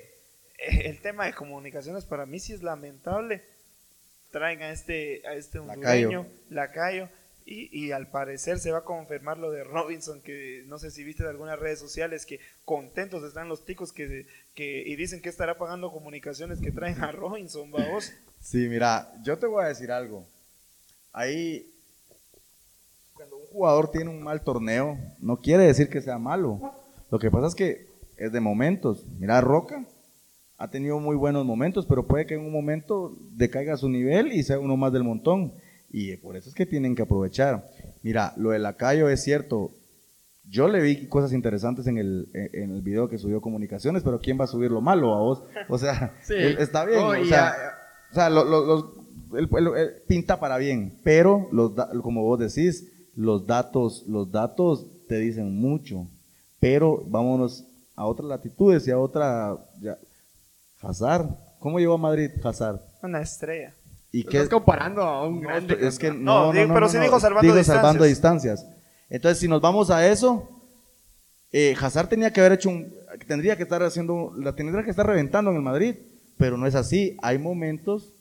eh, 0.58 0.82
el 0.86 1.00
tema 1.00 1.28
de 1.28 1.34
comunicaciones 1.34 2.06
para 2.06 2.26
mí 2.26 2.40
sí 2.40 2.54
es 2.54 2.64
lamentable. 2.64 3.44
Traen 4.32 4.64
a 4.64 4.72
este, 4.72 5.22
a 5.28 5.36
este 5.36 5.60
Lacayo. 5.60 6.08
hondureño, 6.08 6.28
Lacayo, 6.50 7.10
y, 7.46 7.70
y 7.72 7.92
al 7.92 8.10
parecer 8.10 8.58
se 8.58 8.72
va 8.72 8.80
a 8.80 8.84
confirmar 8.84 9.38
lo 9.38 9.52
de 9.52 9.64
Robinson, 9.64 10.20
que 10.22 10.64
no 10.66 10.80
sé 10.80 10.90
si 10.90 11.04
viste 11.04 11.22
en 11.22 11.30
algunas 11.30 11.60
redes 11.60 11.78
sociales 11.78 12.26
que 12.26 12.40
contentos 12.66 13.24
están 13.24 13.48
los 13.48 13.64
ticos 13.64 13.92
que, 13.92 14.26
que 14.56 14.82
y 14.88 14.96
dicen 14.96 15.22
que 15.22 15.30
estará 15.30 15.60
pagando 15.60 15.92
comunicaciones 15.92 16.60
que 16.60 16.72
traen 16.72 17.00
a 17.04 17.12
Robinson, 17.12 17.70
vamos. 17.70 18.12
Sí, 18.40 18.68
mira, 18.68 19.14
yo 19.22 19.38
te 19.38 19.46
voy 19.46 19.66
a 19.66 19.68
decir 19.68 19.92
algo. 19.92 20.26
Ahí 21.14 21.71
jugador 23.52 23.92
tiene 23.92 24.10
un 24.10 24.22
mal 24.24 24.42
torneo, 24.42 24.98
no 25.20 25.38
quiere 25.38 25.64
decir 25.66 25.90
que 25.90 26.02
sea 26.02 26.18
malo. 26.18 26.60
Lo 27.10 27.20
que 27.20 27.30
pasa 27.32 27.48
es 27.48 27.56
que 27.56 27.88
es 28.18 28.32
de 28.32 28.40
momentos. 28.40 29.06
Mira, 29.20 29.42
Roca 29.42 29.86
ha 30.58 30.70
tenido 30.70 31.00
muy 31.00 31.16
buenos 31.16 31.46
momentos, 31.46 31.86
pero 31.86 32.06
puede 32.08 32.26
que 32.26 32.36
en 32.36 32.42
un 32.42 32.52
momento 32.52 33.14
decaiga 33.32 33.78
su 33.78 33.90
nivel 33.90 34.32
y 34.32 34.44
sea 34.44 34.60
uno 34.60 34.78
más 34.78 34.94
del 34.94 35.04
montón. 35.04 35.54
Y 35.90 36.16
por 36.18 36.38
eso 36.38 36.50
es 36.50 36.56
que 36.56 36.66
tienen 36.66 36.96
que 36.96 37.02
aprovechar. 37.02 37.66
Mira, 38.04 38.34
lo 38.38 38.52
de 38.52 38.60
Lacayo 38.60 39.10
es 39.10 39.24
cierto. 39.24 39.72
Yo 40.50 40.68
le 40.68 40.82
vi 40.82 41.08
cosas 41.08 41.34
interesantes 41.34 41.88
en 41.88 41.98
el, 41.98 42.30
en 42.34 42.72
el 42.72 42.82
video 42.82 43.08
que 43.10 43.18
subió 43.18 43.42
Comunicaciones, 43.42 44.04
pero 44.04 44.20
¿quién 44.20 44.40
va 44.40 44.46
a 44.46 44.48
subir 44.48 44.72
lo 44.72 44.82
malo 44.82 45.14
a 45.14 45.20
vos? 45.20 45.44
O 45.70 45.78
sea, 45.78 46.14
Sí. 46.24 46.34
está 46.38 46.86
bien. 46.86 47.00
No, 47.00 47.08
o 47.10 47.26
sea, 47.26 47.54
o 48.12 48.14
sea, 48.14 48.30
lo- 48.30 48.44
lo- 48.46 48.66
los- 48.66 48.86
el- 49.38 49.50
el- 49.58 49.78
el- 49.78 49.94
pinta 50.08 50.40
para 50.40 50.58
bien, 50.58 50.98
pero 51.04 51.48
los, 51.52 51.72
como 52.02 52.24
vos 52.24 52.40
decís, 52.40 52.88
los 53.16 53.46
datos, 53.46 54.04
los 54.08 54.32
datos 54.32 54.86
te 55.08 55.18
dicen 55.20 55.54
mucho. 55.56 56.08
Pero 56.60 57.04
vámonos 57.08 57.66
a 57.96 58.06
otras 58.06 58.28
latitudes 58.30 58.88
y 58.88 58.92
a 58.92 58.98
otra. 59.00 59.58
Ya. 59.82 59.98
Hazard, 60.82 61.28
¿cómo 61.60 61.80
llegó 61.80 61.94
a 61.96 61.98
Madrid 61.98 62.30
Hazard? 62.44 62.80
Una 63.04 63.22
estrella. 63.22 63.74
¿Y 64.12 64.22
Estás 64.22 64.50
comparando 64.50 65.02
a 65.04 65.26
un 65.28 65.42
grande. 65.42 65.78
es 65.80 65.98
que 65.98 66.12
no, 66.12 66.48
No, 66.48 66.52
digo- 66.52 66.74
pero 66.74 66.90
sí 66.90 66.98
digo 66.98 67.20
salvando 67.20 67.42
digo 67.44 67.56
distancias. 67.56 67.82
salvando 67.82 68.04
distancias. 68.06 68.66
Entonces, 69.10 69.40
si 69.40 69.48
nos 69.48 69.62
vamos 69.62 69.90
a 69.90 70.06
eso, 70.08 70.50
eh, 71.52 71.76
Hazard 71.80 72.08
tenía 72.10 72.32
que 72.32 72.40
haber 72.42 72.54
hecho 72.54 72.70
un, 72.70 72.94
tendría 73.28 73.56
que 73.56 73.64
estar 73.64 73.82
haciendo, 73.84 74.34
la 74.38 74.54
tendría 74.56 74.84
que 74.84 74.90
estar 74.90 75.06
reventando 75.06 75.52
en 75.52 75.58
el 75.58 75.64
Madrid, 75.64 75.96
pero 76.38 76.58
no 76.58 76.68
es 76.68 76.76
así. 76.76 77.18
Hay 77.22 77.38
momentos 77.38 78.14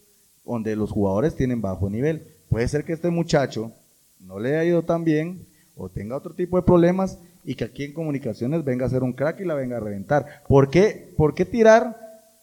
donde 0.45 0.76
los 0.76 0.91
jugadores 0.91 1.34
tienen 1.36 1.61
bajo 1.61 1.88
nivel. 1.91 2.26
Puede 2.49 2.66
ser 2.68 2.84
que 2.84 2.93
este 2.93 3.11
muchacho 3.11 3.72
no 4.21 4.39
le 4.39 4.51
haya 4.59 4.64
ido 4.64 4.83
tan 4.83 5.05
bien 5.05 5.47
o 5.77 5.89
tenga 5.89 6.16
otro 6.16 6.35
tipo 6.35 6.57
de 6.57 6.62
problemas 6.62 7.18
y 7.45 7.55
que 7.55 7.64
aquí 7.64 7.85
en 7.85 7.95
comunicaciones 7.95 8.64
venga 8.64 8.87
a 8.87 8.91
ser 8.91 9.03
un 9.03 9.12
crack 9.12 9.41
y 9.41 9.45
la 9.45 9.55
venga 9.55 9.79
a 9.79 9.81
reventar. 9.81 10.43
¿Por 10.47 10.71
qué, 10.71 11.12
¿Por 11.16 11.35
qué 11.35 11.45
tirar 11.47 11.97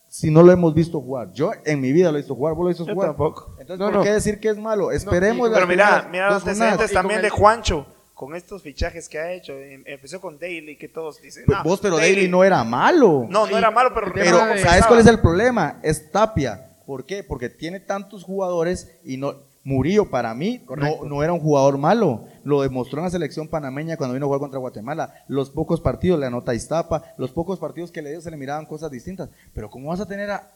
si 0.08 0.32
no 0.32 0.42
lo 0.42 0.52
hemos 0.52 0.74
visto 0.74 1.00
jugar? 1.02 1.32
Yo 1.34 1.52
en 1.66 1.80
mi 1.80 1.92
vida 1.92 2.12
lo 2.12 2.18
he 2.18 2.22
visto 2.22 2.34
jugar, 2.36 2.56
vos 2.56 2.64
lo 2.66 2.70
has 2.72 2.78
visto 2.78 2.88
Yo 2.88 2.94
jugar. 2.96 3.10
tampoco. 3.10 3.56
Entonces, 3.60 3.80
No, 3.80 3.86
¿por 3.86 3.94
no. 3.96 4.04
qué 4.04 4.12
decir 4.12 4.40
que 4.40 4.50
es 4.50 4.58
malo? 4.58 4.92
Esperemos. 4.92 5.50
las 5.50 5.58
Pero 5.60 5.68
mira, 5.68 5.86
primeras 5.86 6.12
mira 6.12 6.26
los 6.26 6.34
dos 6.36 6.44
jornadas. 6.44 6.72
antecedentes 6.74 6.94
también 6.94 7.20
el- 7.20 7.24
de 7.26 7.30
Juancho, 7.30 7.86
con 8.16 8.36
estos 8.36 8.64
fichajes 8.64 9.08
que 9.08 9.20
ha 9.20 9.32
hecho. 9.32 9.54
Em- 9.54 9.84
Empezó 9.86 10.20
con 10.20 10.40
Daly, 10.40 10.76
que 10.78 10.88
todos 10.88 11.22
dicen. 11.22 11.44
Pues 11.46 11.58
"Ah, 11.60 11.64
vos, 11.64 11.80
pero 11.80 11.98
Daly 11.98 12.28
no 12.28 12.44
era 12.44 12.64
malo. 12.64 13.28
No, 13.30 13.46
no 13.46 13.56
era 13.58 13.70
malo, 13.70 13.92
pero. 13.94 14.12
Pero, 14.12 14.40
¿sabes 14.58 14.88
cuál 14.88 15.02
es 15.02 15.06
el 15.08 15.20
problema? 15.20 15.80
Es 15.84 16.12
Tapia. 16.12 16.64
¿Por 16.88 17.06
qué? 17.06 17.24
Porque 17.24 17.50
tiene 17.50 17.80
tantos 17.80 18.24
jugadores 18.24 18.90
y 19.06 19.18
no. 19.18 19.36
Murillo, 19.68 20.10
para 20.10 20.34
mí, 20.34 20.64
no, 20.78 21.04
no 21.04 21.24
era 21.24 21.34
un 21.34 21.42
jugador 21.42 21.78
malo. 21.78 22.24
Lo 22.46 22.62
demostró 22.62 23.00
en 23.00 23.04
la 23.06 23.12
selección 23.12 23.50
panameña 23.50 23.98
cuando 23.98 24.14
vino 24.14 24.26
a 24.26 24.28
jugar 24.28 24.40
contra 24.40 24.60
Guatemala. 24.60 25.14
Los 25.28 25.50
pocos 25.50 25.82
partidos 25.82 26.18
le 26.22 26.26
anota 26.26 26.56
Iztapa, 26.56 27.04
los 27.18 27.32
pocos 27.32 27.60
partidos 27.60 27.92
que 27.92 28.02
le 28.02 28.12
dio 28.12 28.22
se 28.22 28.32
le 28.32 28.38
miraban 28.38 28.66
cosas 28.66 28.90
distintas. 28.92 29.30
Pero, 29.54 29.70
¿cómo 29.70 29.90
vas 29.90 30.00
a 30.00 30.06
tener 30.06 30.32
a, 30.32 30.50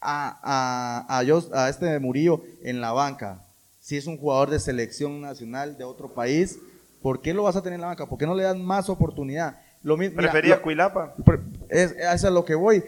a, 0.00 1.06
a, 1.08 1.62
a 1.64 1.68
este 1.68 1.98
Murillo 2.00 2.42
en 2.64 2.80
la 2.80 2.90
banca? 2.90 3.44
Si 3.78 3.96
es 3.96 4.08
un 4.08 4.18
jugador 4.18 4.50
de 4.50 4.58
selección 4.58 5.20
nacional 5.20 5.78
de 5.78 5.84
otro 5.84 6.08
país, 6.08 6.58
¿por 7.02 7.20
qué 7.20 7.32
lo 7.32 7.44
vas 7.44 7.54
a 7.54 7.62
tener 7.62 7.76
en 7.76 7.82
la 7.82 7.86
banca? 7.86 8.06
¿Por 8.06 8.18
qué 8.18 8.26
no 8.26 8.34
le 8.34 8.42
dan 8.42 8.64
más 8.64 8.88
oportunidad? 8.88 9.60
Lo 9.84 9.96
mismo, 9.96 10.16
mira, 10.18 10.32
Prefería 10.32 10.56
lo- 10.56 10.62
Cuilapa. 10.62 11.14
Pre- 11.24 11.38
Es, 11.68 11.92
es 11.92 12.24
a 12.24 12.30
lo 12.30 12.44
que 12.44 12.56
voy. 12.56 12.82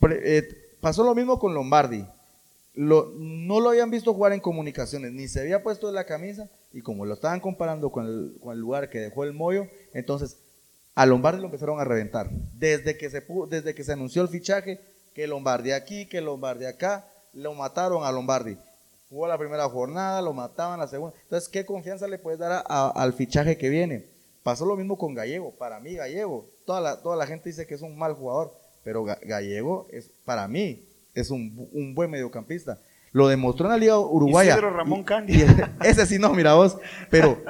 Pre- 0.00 0.38
eh, 0.38 0.48
pasó 0.80 1.04
lo 1.04 1.14
mismo 1.14 1.38
con 1.38 1.54
Lombardi. 1.54 2.04
No 2.74 3.60
lo 3.60 3.70
habían 3.70 3.90
visto 3.90 4.12
jugar 4.12 4.32
en 4.32 4.40
comunicaciones, 4.40 5.12
ni 5.12 5.28
se 5.28 5.40
había 5.40 5.62
puesto 5.62 5.90
la 5.92 6.04
camisa, 6.04 6.50
y 6.72 6.82
como 6.82 7.06
lo 7.06 7.14
estaban 7.14 7.40
comparando 7.40 7.90
con 7.90 8.06
el, 8.06 8.58
lugar 8.58 8.90
que 8.90 8.98
dejó 8.98 9.24
el 9.24 9.32
Moyo, 9.32 9.68
entonces 9.92 10.38
a 10.96 11.06
Lombardi 11.06 11.40
lo 11.40 11.46
empezaron 11.46 11.78
a 11.78 11.84
reventar. 11.84 12.30
Desde 12.54 12.96
que 12.96 13.10
se, 13.10 13.92
anunció 13.92 14.22
el 14.22 14.28
fichaje, 14.28 14.80
que 15.14 15.26
Lombardi 15.28 15.70
aquí, 15.70 16.06
que 16.08 16.20
Lombardi 16.20 16.64
acá, 16.64 17.08
lo 17.32 17.54
mataron 17.54 18.04
a 18.04 18.10
Lombardi. 18.10 18.56
Jugó 19.08 19.28
la 19.28 19.38
primera 19.38 19.68
jornada, 19.68 20.20
lo 20.22 20.32
mataban 20.32 20.80
la 20.80 20.88
segunda. 20.88 21.16
Entonces, 21.22 21.48
¿qué 21.48 21.64
confianza 21.64 22.08
le 22.08 22.18
puedes 22.18 22.40
dar 22.40 22.64
al 22.66 23.12
fichaje 23.12 23.56
que 23.56 23.68
viene? 23.68 24.06
Pasó 24.42 24.66
lo 24.66 24.76
mismo 24.76 24.98
con 24.98 25.14
Gallego. 25.14 25.52
Para 25.52 25.78
mí, 25.78 25.94
Gallego, 25.94 26.46
toda 26.64 27.16
la, 27.16 27.26
gente 27.26 27.48
dice 27.48 27.66
que 27.66 27.74
es 27.74 27.82
un 27.82 27.96
mal 27.96 28.14
jugador, 28.14 28.52
pero 28.82 29.04
Ga- 29.04 29.20
Gallego 29.22 29.86
es, 29.90 30.10
para 30.24 30.48
mí, 30.48 30.84
es 31.14 31.30
un, 31.30 31.68
un 31.72 31.94
buen 31.94 32.10
mediocampista. 32.10 32.78
Lo 33.12 33.28
demostró 33.28 33.66
en 33.66 33.72
la 33.72 33.78
Liga 33.78 33.98
Uruguaya. 33.98 34.52
Isidro 34.52 34.70
Ramón 34.70 35.00
Y- 35.00 35.04
Candia. 35.04 35.74
y 35.82 35.86
ese 35.86 36.04
sí 36.06 36.18
no, 36.18 36.32
mira 36.34 36.54
vos. 36.54 36.76
Pero, 37.10 37.40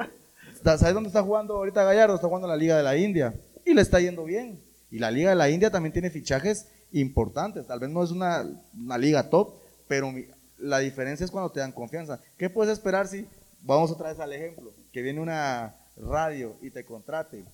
¿sabes 0.62 0.92
dónde 0.94 1.08
está 1.08 1.22
jugando 1.22 1.56
ahorita 1.56 1.82
Gallardo? 1.84 2.14
Está 2.14 2.26
jugando 2.26 2.46
en 2.48 2.50
la 2.52 2.56
Liga 2.56 2.76
de 2.76 2.82
la 2.82 2.96
India. 2.96 3.34
Y 3.64 3.72
le 3.74 3.80
está 3.80 3.98
yendo 4.00 4.24
bien. 4.24 4.60
Y 4.90 4.98
la 4.98 5.10
Liga 5.10 5.30
de 5.30 5.36
la 5.36 5.48
India 5.48 5.70
también 5.70 5.92
tiene 5.92 6.10
fichajes 6.10 6.68
importantes. 6.92 7.66
Tal 7.66 7.80
vez 7.80 7.90
no 7.90 8.04
es 8.04 8.10
una, 8.10 8.44
una 8.78 8.98
liga 8.98 9.28
top, 9.30 9.54
pero 9.88 10.12
mi- 10.12 10.26
la 10.58 10.78
diferencia 10.80 11.24
es 11.24 11.30
cuando 11.30 11.50
te 11.50 11.60
dan 11.60 11.72
confianza. 11.72 12.20
¿Qué 12.36 12.48
puedes 12.50 12.72
esperar 12.72 13.08
si, 13.08 13.26
vamos 13.62 13.90
otra 13.90 14.10
vez 14.10 14.20
al 14.20 14.32
ejemplo, 14.32 14.72
que 14.92 15.02
viene 15.02 15.20
una 15.20 15.74
radio 15.96 16.56
y 16.62 16.70
te 16.70 16.84
contrate 16.84 17.44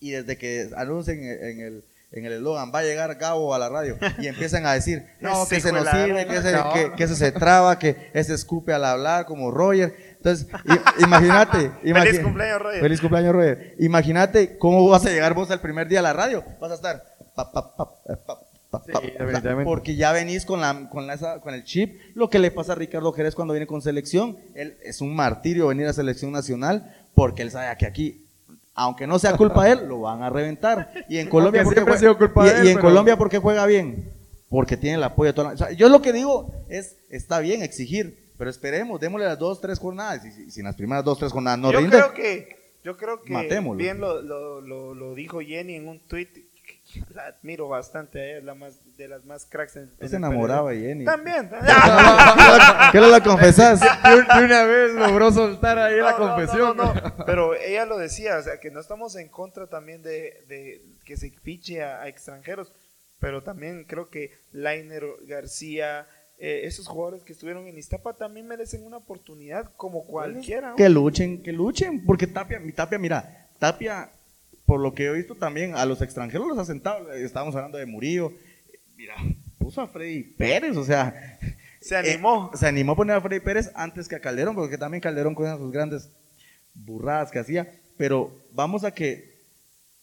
y 0.00 0.10
desde 0.10 0.36
que 0.36 0.68
anuncien 0.76 1.22
en 1.22 1.60
el 1.60 1.84
en 2.12 2.24
el 2.24 2.32
eslogan 2.32 2.72
va 2.74 2.80
a 2.80 2.82
llegar 2.82 3.14
Gabo 3.16 3.54
a 3.54 3.58
la 3.58 3.68
radio 3.68 3.96
y 4.18 4.26
empiezan 4.26 4.66
a 4.66 4.72
decir 4.72 5.04
no 5.20 5.46
que 5.48 5.60
se 5.60 5.70
nos 5.72 5.88
sirve 5.88 6.26
que 6.96 7.04
ese 7.04 7.14
se 7.16 7.30
traba 7.32 7.78
que 7.78 8.10
ese 8.14 8.34
escupe 8.34 8.72
al 8.72 8.84
hablar 8.84 9.26
como 9.26 9.50
Roger 9.50 9.94
entonces 10.16 10.48
imagínate 10.98 11.70
Feliz 11.82 12.20
cumpleaños, 12.20 12.62
Roger. 12.62 12.80
feliz 12.80 13.00
cumpleaños 13.00 13.32
Roger. 13.34 13.74
Imagínate 13.78 14.58
cómo 14.58 14.88
vas 14.88 15.06
a 15.06 15.10
llegar 15.10 15.34
vos 15.34 15.50
al 15.50 15.60
primer 15.60 15.88
día 15.88 16.00
a 16.00 16.02
la 16.02 16.12
radio. 16.12 16.44
Vas 16.60 16.72
a 16.72 16.74
estar 16.74 17.02
pa, 17.34 17.50
pa, 17.52 17.74
pa, 17.76 17.86
pa, 18.04 18.16
pa, 18.26 18.40
pa, 18.70 18.82
Sí, 18.84 18.92
pa, 18.92 19.00
definitivamente. 19.00 19.64
porque 19.64 19.96
ya 19.96 20.12
venís 20.12 20.44
con 20.44 20.60
la 20.60 20.88
con 20.90 21.06
la- 21.06 21.40
con 21.40 21.54
el 21.54 21.64
chip. 21.64 21.98
Lo 22.14 22.28
que 22.28 22.38
le 22.38 22.50
pasa 22.50 22.72
a 22.72 22.74
Ricardo 22.76 23.12
Jerez 23.12 23.34
cuando 23.34 23.54
viene 23.54 23.66
con 23.66 23.80
selección 23.82 24.36
él 24.54 24.76
es 24.82 25.00
un 25.00 25.14
martirio 25.14 25.68
venir 25.68 25.86
a 25.86 25.92
selección 25.92 26.32
nacional 26.32 26.94
porque 27.14 27.42
él 27.42 27.50
sabe 27.50 27.74
que 27.78 27.86
aquí 27.86 28.26
aunque 28.82 29.06
no 29.06 29.18
sea 29.18 29.36
culpa 29.36 29.64
de 29.64 29.72
él, 29.72 29.86
lo 29.88 30.00
van 30.00 30.22
a 30.22 30.30
reventar. 30.30 30.92
Y 31.08 31.18
en 31.18 31.28
Colombia, 31.30 31.62
Aunque 31.62 31.80
¿por 31.80 31.84
qué 31.84 31.90
siempre 31.90 31.94
ha 31.94 31.96
jue- 31.96 32.00
sido 32.00 32.18
culpa 32.18 32.46
y- 32.46 32.50
de 32.50 32.58
él, 32.60 32.64
y 32.66 32.68
en 32.70 32.74
pero- 32.76 32.88
Colombia, 32.88 33.16
¿por 33.16 33.28
qué 33.30 33.38
juega 33.38 33.66
bien? 33.66 34.12
Porque 34.48 34.76
tiene 34.76 34.96
el 34.96 35.02
apoyo 35.04 35.28
de 35.28 35.32
toda 35.34 35.48
la... 35.48 35.54
o 35.54 35.56
sea, 35.58 35.70
yo 35.72 35.88
lo 35.88 36.02
que 36.02 36.12
digo 36.12 36.52
es, 36.68 36.96
está 37.10 37.38
bien 37.40 37.62
exigir, 37.62 38.18
pero 38.36 38.50
esperemos, 38.50 38.98
démosle 39.00 39.26
las 39.26 39.38
dos, 39.38 39.60
tres 39.60 39.78
jornadas. 39.78 40.24
Y 40.24 40.32
si, 40.32 40.50
si 40.50 40.60
en 40.60 40.66
las 40.66 40.74
primeras 40.76 41.04
dos, 41.04 41.18
tres 41.18 41.30
jornadas 41.30 41.58
no 41.60 41.70
yo 41.72 41.78
rinde, 41.78 41.96
creo 41.98 42.12
que, 42.14 42.56
yo 42.82 42.96
creo 42.96 43.22
que 43.22 43.32
Matémoslo. 43.32 43.78
bien 43.78 44.00
lo, 44.00 44.20
lo, 44.22 44.60
lo, 44.60 44.94
lo 44.94 45.14
dijo 45.14 45.40
Jenny 45.40 45.74
en 45.76 45.86
un 45.88 46.00
tweet. 46.00 46.28
La 47.14 47.26
admiro 47.26 47.68
bastante, 47.68 48.20
a 48.20 48.24
ella, 48.26 48.38
es 48.38 48.44
la 48.44 48.54
más, 48.54 48.74
de 48.96 49.08
las 49.08 49.24
más 49.24 49.46
cracks. 49.46 49.76
En, 49.76 49.90
en 49.98 50.08
se 50.08 50.16
enamoraba 50.16 50.70
de 50.70 50.80
Jenny. 50.80 51.04
También. 51.04 51.48
¿Qué 52.92 52.98
no 53.00 53.08
la 53.08 53.22
confesás? 53.22 53.80
De, 53.80 54.44
una 54.44 54.64
vez 54.64 54.92
logró 54.94 55.30
soltar 55.32 55.78
ahí 55.78 55.96
la 56.00 56.12
No, 56.12 56.16
confesión. 56.18 56.76
no, 56.76 56.94
no, 56.94 57.00
no. 57.00 57.24
Pero 57.26 57.54
ella 57.54 57.84
lo 57.86 57.98
decía, 57.98 58.38
o 58.38 58.42
sea, 58.42 58.58
que 58.60 58.70
no 58.70 58.80
estamos 58.80 59.16
en 59.16 59.28
contra 59.28 59.66
también 59.68 60.02
de, 60.02 60.44
de 60.48 60.82
que 61.04 61.16
se 61.16 61.30
fiche 61.30 61.82
a, 61.82 62.02
a 62.02 62.08
extranjeros, 62.08 62.72
pero 63.18 63.42
también 63.42 63.84
creo 63.84 64.08
que 64.10 64.32
Lainer 64.52 65.04
García, 65.26 66.06
eh, 66.38 66.62
esos 66.64 66.88
jugadores 66.88 67.22
que 67.22 67.32
estuvieron 67.32 67.66
en 67.66 67.76
Iztapa 67.78 68.14
también 68.14 68.46
merecen 68.48 68.84
una 68.84 68.96
oportunidad 68.96 69.70
como 69.76 70.04
cualquiera. 70.04 70.74
Que 70.76 70.88
luchen, 70.88 71.42
que 71.42 71.52
luchen, 71.52 72.04
porque 72.04 72.26
Tapia, 72.26 72.58
mi 72.60 72.72
Tapia, 72.72 72.98
mira, 72.98 73.48
Tapia, 73.58 74.10
por 74.70 74.78
lo 74.78 74.94
que 74.94 75.06
he 75.06 75.12
visto 75.12 75.34
también, 75.34 75.74
a 75.74 75.84
los 75.84 76.00
extranjeros 76.00 76.46
los 76.46 76.56
ha 76.56 76.64
sentado, 76.64 77.12
estábamos 77.12 77.56
hablando 77.56 77.76
de 77.76 77.86
Murillo, 77.86 78.32
mira, 78.96 79.16
puso 79.58 79.80
a 79.80 79.88
Freddy 79.88 80.22
Pérez, 80.22 80.76
o 80.76 80.84
sea, 80.84 81.12
Se 81.80 81.96
animó. 81.96 82.52
eh, 82.54 82.56
se 82.56 82.68
animó 82.68 82.92
a 82.92 82.94
poner 82.94 83.16
a 83.16 83.20
Freddy 83.20 83.40
Pérez 83.40 83.72
antes 83.74 84.06
que 84.06 84.14
a 84.14 84.20
Calderón, 84.20 84.54
porque 84.54 84.78
también 84.78 85.00
Calderón 85.00 85.34
con 85.34 85.58
sus 85.58 85.72
grandes 85.72 86.08
burradas 86.72 87.32
que 87.32 87.40
hacía, 87.40 87.68
pero 87.96 88.30
vamos 88.52 88.84
a 88.84 88.92
que 88.94 89.40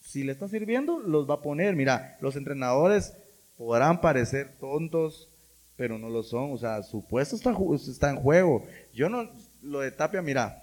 si 0.01 0.25
le 0.25 0.33
está 0.33 0.49
sirviendo, 0.49 0.99
los 0.99 1.29
va 1.29 1.35
a 1.35 1.41
poner, 1.41 1.73
mira, 1.73 2.17
los 2.19 2.35
entrenadores 2.35 3.13
podrán 3.57 4.01
parecer 4.01 4.57
tontos, 4.59 5.29
pero 5.77 5.97
no 5.97 6.09
lo 6.09 6.23
son, 6.23 6.51
o 6.51 6.57
sea, 6.57 6.83
su 6.83 7.07
puesto 7.07 7.37
está, 7.37 7.55
está 7.89 8.09
en 8.09 8.17
juego. 8.17 8.65
Yo 8.93 9.07
no, 9.07 9.31
lo 9.61 9.79
de 9.79 9.91
Tapia, 9.91 10.21
mira, 10.21 10.61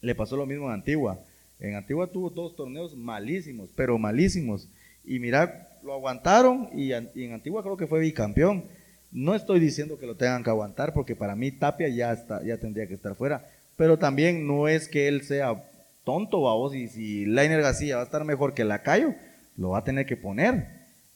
le 0.00 0.14
pasó 0.14 0.38
lo 0.38 0.46
mismo 0.46 0.68
en 0.68 0.72
Antigua. 0.72 1.18
En 1.60 1.74
Antigua 1.74 2.06
tuvo 2.06 2.30
dos 2.30 2.54
torneos 2.54 2.96
malísimos, 2.96 3.70
pero 3.74 3.98
malísimos. 3.98 4.68
Y 5.04 5.18
mira, 5.18 5.68
lo 5.82 5.94
aguantaron 5.94 6.68
y, 6.74 6.92
en 6.92 7.32
Antigua 7.32 7.62
creo 7.62 7.76
que 7.76 7.86
fue 7.86 8.00
bicampeón. 8.00 8.64
No 9.12 9.34
estoy 9.34 9.60
diciendo 9.60 9.98
que 9.98 10.06
lo 10.06 10.16
tengan 10.16 10.42
que 10.42 10.50
aguantar, 10.50 10.92
porque 10.92 11.16
para 11.16 11.36
mí 11.36 11.50
Tapia 11.52 11.88
ya, 11.88 12.12
está, 12.12 12.42
ya 12.44 12.58
tendría 12.58 12.86
que 12.86 12.94
estar 12.94 13.14
fuera. 13.14 13.46
Pero 13.76 13.98
también 13.98 14.46
no 14.46 14.68
es 14.68 14.88
que 14.88 15.08
él 15.08 15.22
sea 15.22 15.64
tonto, 16.04 16.38
vos 16.40 16.74
y 16.74 16.88
si 16.88 17.24
Lainer 17.24 17.62
García 17.62 17.96
va 17.96 18.02
a 18.02 18.04
estar 18.04 18.24
mejor 18.24 18.52
que 18.52 18.64
Lacayo, 18.64 19.14
lo 19.56 19.70
va 19.70 19.78
a 19.78 19.84
tener 19.84 20.06
que 20.06 20.16
poner. 20.16 20.66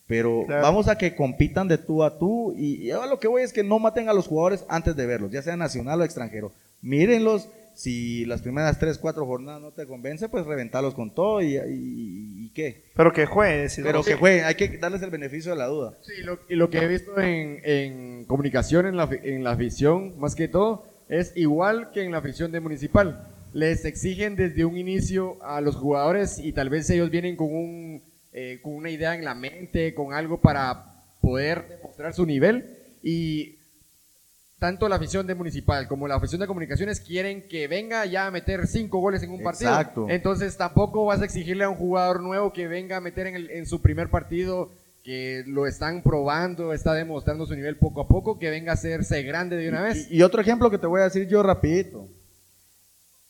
Pero 0.06 0.44
Claro. 0.46 0.62
vamos 0.62 0.88
a 0.88 0.98
que 0.98 1.14
compitan 1.14 1.68
de 1.68 1.78
tú 1.78 2.02
a 2.02 2.18
tú. 2.18 2.54
Y, 2.56 2.76
y 2.76 2.90
ahora 2.90 3.06
lo 3.08 3.20
que 3.20 3.28
voy 3.28 3.42
es 3.42 3.52
que 3.52 3.62
no 3.62 3.78
maten 3.78 4.08
a 4.08 4.14
los 4.14 4.26
jugadores 4.26 4.64
antes 4.68 4.96
de 4.96 5.06
verlos, 5.06 5.30
ya 5.30 5.42
sea 5.42 5.56
nacional 5.56 6.00
o 6.00 6.04
extranjero. 6.04 6.52
Mírenlos. 6.80 7.48
Si 7.80 8.26
las 8.26 8.42
primeras 8.42 8.78
3, 8.78 8.98
4 8.98 9.24
jornadas 9.24 9.62
no 9.62 9.70
te 9.72 9.86
convence, 9.86 10.28
pues 10.28 10.44
reventarlos 10.44 10.92
con 10.94 11.14
todo 11.14 11.40
y, 11.40 11.56
y- 11.56 12.44
y 12.44 12.50
qué. 12.50 12.84
Pero 12.94 13.10
que 13.10 13.24
juegue. 13.24 13.70
si 13.70 13.80
Pero 13.82 13.98
no- 14.00 14.04
que 14.04 14.16
jueguen, 14.16 14.44
hay 14.44 14.54
que 14.54 14.76
darles 14.76 15.00
el 15.00 15.08
beneficio 15.08 15.52
de 15.52 15.56
la 15.58 15.66
duda. 15.66 15.96
Sí, 16.02 16.12
lo, 16.22 16.38
y 16.46 16.56
lo 16.56 16.68
que 16.68 16.76
he 16.78 16.86
visto 16.86 17.18
en, 17.18 17.60
en 17.64 18.24
comunicación, 18.26 18.84
en 18.84 18.98
la, 18.98 19.08
en 19.22 19.44
la 19.44 19.52
afición, 19.52 20.18
más 20.20 20.34
que 20.34 20.46
todo, 20.46 20.84
es 21.08 21.32
igual 21.36 21.90
que 21.92 22.02
en 22.02 22.12
la 22.12 22.18
afición 22.18 22.52
de 22.52 22.60
Municipal. 22.60 23.26
Les 23.54 23.86
exigen 23.86 24.36
desde 24.36 24.66
un 24.66 24.76
inicio 24.76 25.42
a 25.42 25.62
los 25.62 25.74
jugadores 25.74 26.38
y 26.38 26.52
tal 26.52 26.68
vez 26.68 26.90
ellos 26.90 27.08
vienen 27.10 27.34
con, 27.34 27.50
un, 27.50 28.02
eh, 28.34 28.60
con 28.62 28.74
una 28.74 28.90
idea 28.90 29.14
en 29.14 29.24
la 29.24 29.34
mente, 29.34 29.94
con 29.94 30.12
algo 30.12 30.38
para 30.42 31.02
poder 31.22 31.66
demostrar 31.66 32.12
su 32.12 32.26
nivel. 32.26 32.76
Y 33.02 33.56
tanto 34.60 34.88
la 34.88 34.96
afición 34.96 35.26
de 35.26 35.34
Municipal 35.34 35.88
como 35.88 36.06
la 36.06 36.14
afición 36.14 36.40
de 36.40 36.46
Comunicaciones 36.46 37.00
quieren 37.00 37.48
que 37.48 37.66
venga 37.66 38.06
ya 38.06 38.26
a 38.28 38.30
meter 38.30 38.68
cinco 38.68 39.00
goles 39.00 39.22
en 39.24 39.30
un 39.32 39.42
partido. 39.42 39.70
Exacto. 39.70 40.06
Entonces 40.08 40.56
tampoco 40.56 41.04
vas 41.06 41.20
a 41.22 41.24
exigirle 41.24 41.64
a 41.64 41.68
un 41.70 41.76
jugador 41.76 42.22
nuevo 42.22 42.52
que 42.52 42.68
venga 42.68 42.98
a 42.98 43.00
meter 43.00 43.26
en, 43.26 43.34
el- 43.34 43.50
en 43.50 43.66
su 43.66 43.80
primer 43.82 44.08
partido, 44.10 44.70
que 45.02 45.42
lo 45.46 45.66
están 45.66 46.02
probando, 46.02 46.72
está 46.74 46.92
demostrando 46.94 47.46
su 47.46 47.54
nivel 47.56 47.76
poco 47.78 48.02
a 48.02 48.06
poco, 48.06 48.38
que 48.38 48.50
venga 48.50 48.72
a 48.72 48.74
hacerse 48.74 49.22
grande 49.22 49.56
de 49.56 49.68
una 49.70 49.80
vez. 49.82 50.08
Y, 50.10 50.18
y 50.18 50.22
otro 50.22 50.40
ejemplo 50.42 50.70
que 50.70 50.78
te 50.78 50.86
voy 50.86 51.00
a 51.00 51.04
decir 51.04 51.26
yo 51.26 51.42
rapidito. 51.42 52.06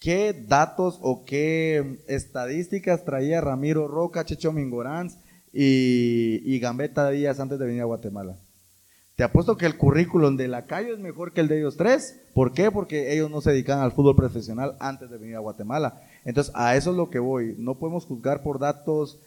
¿Qué 0.01 0.33
datos 0.49 0.99
o 1.03 1.24
qué 1.24 1.99
estadísticas 2.09 3.05
traía 3.05 3.41
Ramiro 3.41 3.87
Roca, 3.87 4.24
Checho 4.24 4.51
Mingoranz 4.51 5.16
y, 5.53 6.41
y 6.45 6.59
Gambetta 6.59 7.11
Díaz 7.11 7.39
antes 7.39 7.59
de 7.59 7.66
venir 7.66 7.83
a 7.83 7.85
Guatemala? 7.85 8.37
Te 9.21 9.25
apuesto 9.25 9.59
que 9.59 9.66
el 9.66 9.77
currículum 9.77 10.39
de 10.39 10.49
Lacayo 10.49 10.95
es 10.95 10.99
mejor 10.99 11.35
que 11.35 11.43
el 11.43 11.49
de 11.49 11.59
ellos 11.59 11.77
tres. 11.77 12.18
¿Por 12.33 12.55
qué? 12.55 12.71
Porque 12.71 13.12
ellos 13.12 13.31
no 13.31 13.43
se 13.43 13.51
dedican 13.51 13.81
al 13.81 13.93
fútbol 13.93 14.16
profesional 14.16 14.77
antes 14.81 15.11
de 15.11 15.18
venir 15.18 15.37
a 15.37 15.41
Guatemala. 15.41 16.01
Entonces, 16.25 16.51
a 16.57 16.75
eso 16.75 16.93
es 16.93 16.97
lo 16.97 17.11
que 17.11 17.18
voy. 17.18 17.55
No 17.59 17.75
podemos 17.75 18.07
juzgar 18.07 18.43
por 18.43 18.59
datos. 18.59 19.18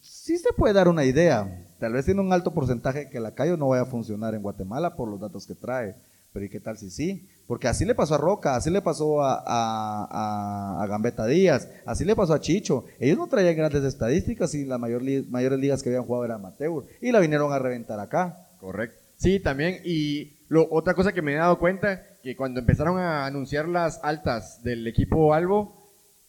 Sí 0.00 0.38
se 0.38 0.54
puede 0.54 0.72
dar 0.72 0.88
una 0.88 1.04
idea. 1.04 1.66
Tal 1.78 1.92
vez 1.92 2.06
tiene 2.06 2.22
un 2.22 2.32
alto 2.32 2.54
porcentaje 2.54 3.10
que 3.10 3.20
Lacayo 3.20 3.58
no 3.58 3.68
vaya 3.68 3.82
a 3.82 3.84
funcionar 3.84 4.34
en 4.34 4.40
Guatemala 4.40 4.96
por 4.96 5.06
los 5.06 5.20
datos 5.20 5.46
que 5.46 5.54
trae. 5.54 5.96
Pero 6.32 6.46
¿y 6.46 6.48
qué 6.48 6.58
tal 6.58 6.78
si 6.78 6.88
sí? 6.88 7.28
Porque 7.46 7.68
así 7.68 7.84
le 7.84 7.94
pasó 7.94 8.14
a 8.14 8.18
Roca, 8.18 8.56
así 8.56 8.70
le 8.70 8.80
pasó 8.80 9.22
a, 9.22 9.42
a, 10.80 10.86
Gambetta 10.86 11.26
Díaz, 11.26 11.68
así 11.84 12.06
le 12.06 12.16
pasó 12.16 12.32
a 12.32 12.40
Chicho. 12.40 12.86
Ellos 12.98 13.18
no 13.18 13.26
traían 13.26 13.54
grandes 13.54 13.84
estadísticas 13.84 14.54
y 14.54 14.64
las 14.64 14.80
mayor 14.80 15.02
mayores 15.28 15.58
ligas 15.58 15.82
que 15.82 15.90
habían 15.90 16.04
jugado 16.04 16.24
eran 16.24 16.38
amateur. 16.38 16.84
Y 17.02 17.12
la 17.12 17.20
vinieron 17.20 17.52
a 17.52 17.58
reventar 17.58 18.00
acá. 18.00 18.48
Correcto. 18.58 19.01
Sí, 19.22 19.38
también. 19.38 19.80
Y 19.84 20.32
lo, 20.48 20.66
otra 20.72 20.94
cosa 20.94 21.12
que 21.12 21.22
me 21.22 21.34
he 21.34 21.36
dado 21.36 21.60
cuenta, 21.60 22.02
que 22.24 22.34
cuando 22.34 22.58
empezaron 22.58 22.98
a 22.98 23.24
anunciar 23.24 23.68
las 23.68 24.00
altas 24.02 24.64
del 24.64 24.84
equipo 24.84 25.32
Albo, 25.32 25.86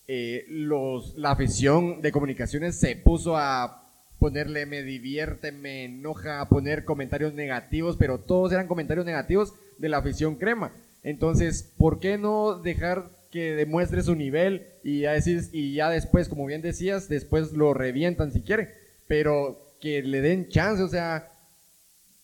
eh, 0.08 0.46
los, 0.48 1.16
la 1.18 1.32
afición 1.32 2.04
de 2.04 2.12
comunicaciones 2.12 2.80
se 2.80 2.96
puso 2.96 3.36
a 3.36 3.90
ponerle 4.20 4.68
me 4.68 4.84
divierte, 4.84 5.52
me 5.52 5.86
enoja, 5.86 6.40
a 6.40 6.50
poner 6.50 6.86
comentarios 6.86 7.34
negativos, 7.34 7.98
pero 7.98 8.20
todos 8.20 8.52
eran 8.52 8.68
comentarios 8.68 9.08
negativos 9.08 9.56
de 9.80 9.90
la 9.90 9.98
afición 9.98 10.36
crema. 10.36 10.72
Entonces, 11.02 11.74
¿por 11.76 12.00
qué 12.00 12.20
no 12.20 12.60
dejar 12.60 13.10
que 13.32 13.56
demuestre 13.56 14.04
su 14.04 14.14
nivel 14.14 14.68
y 14.84 15.00
ya, 15.02 15.16
y 15.52 15.74
ya 15.74 15.90
después, 15.90 16.30
como 16.30 16.46
bien 16.46 16.62
decías, 16.62 17.10
después 17.10 17.54
lo 17.54 17.74
revientan 17.74 18.32
si 18.32 18.42
quieren? 18.42 18.70
Pero 19.08 19.58
que 19.82 20.04
le 20.04 20.22
den 20.22 20.48
chance, 20.50 20.84
o 20.84 20.88
sea, 20.88 21.33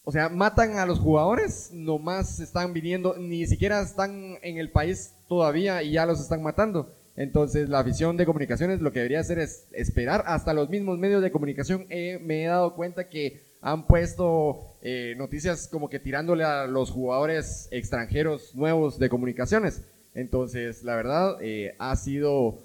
o 0.03 0.11
sea, 0.11 0.29
matan 0.29 0.77
a 0.77 0.85
los 0.85 0.99
jugadores, 0.99 1.71
nomás 1.73 2.39
están 2.39 2.73
viniendo, 2.73 3.15
ni 3.17 3.45
siquiera 3.45 3.81
están 3.81 4.37
en 4.41 4.57
el 4.57 4.71
país 4.71 5.13
todavía 5.27 5.83
y 5.83 5.91
ya 5.91 6.05
los 6.05 6.19
están 6.19 6.41
matando. 6.41 6.95
Entonces, 7.15 7.67
la 7.67 7.79
afición 7.79 8.15
de 8.15 8.25
comunicaciones 8.25 8.79
lo 8.79 8.93
que 8.93 8.99
debería 8.99 9.19
hacer 9.19 9.39
es 9.39 9.67
esperar. 9.73 10.23
Hasta 10.25 10.53
los 10.53 10.69
mismos 10.69 10.97
medios 10.97 11.21
de 11.21 11.31
comunicación 11.31 11.85
eh, 11.89 12.17
me 12.23 12.43
he 12.43 12.47
dado 12.47 12.75
cuenta 12.75 13.09
que 13.09 13.43
han 13.61 13.85
puesto 13.87 14.77
eh, 14.81 15.15
noticias 15.17 15.67
como 15.67 15.89
que 15.89 15.99
tirándole 15.99 16.45
a 16.45 16.65
los 16.65 16.91
jugadores 16.91 17.67
extranjeros 17.71 18.55
nuevos 18.55 18.99
de 18.99 19.09
comunicaciones. 19.09 19.83
Entonces, 20.13 20.83
la 20.83 20.95
verdad, 20.95 21.37
eh, 21.41 21.75
ha 21.77 21.95
sido, 21.97 22.57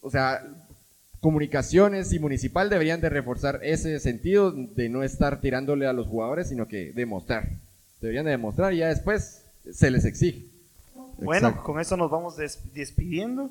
o 0.00 0.10
sea, 0.10 0.65
comunicaciones 1.26 2.12
y 2.12 2.20
municipal 2.20 2.70
deberían 2.70 3.00
de 3.00 3.08
reforzar 3.08 3.58
ese 3.64 3.98
sentido 3.98 4.52
de 4.52 4.88
no 4.88 5.02
estar 5.02 5.40
tirándole 5.40 5.88
a 5.88 5.92
los 5.92 6.06
jugadores, 6.06 6.48
sino 6.50 6.68
que 6.68 6.92
demostrar. 6.92 7.48
Deberían 8.00 8.26
de 8.26 8.30
demostrar 8.30 8.72
y 8.72 8.76
ya 8.78 8.88
después 8.90 9.42
se 9.72 9.90
les 9.90 10.04
exige. 10.04 10.44
Bueno, 11.18 11.48
Exacto. 11.48 11.64
con 11.64 11.80
esto 11.80 11.96
nos 11.96 12.12
vamos 12.12 12.36
des- 12.36 12.60
despidiendo. 12.74 13.50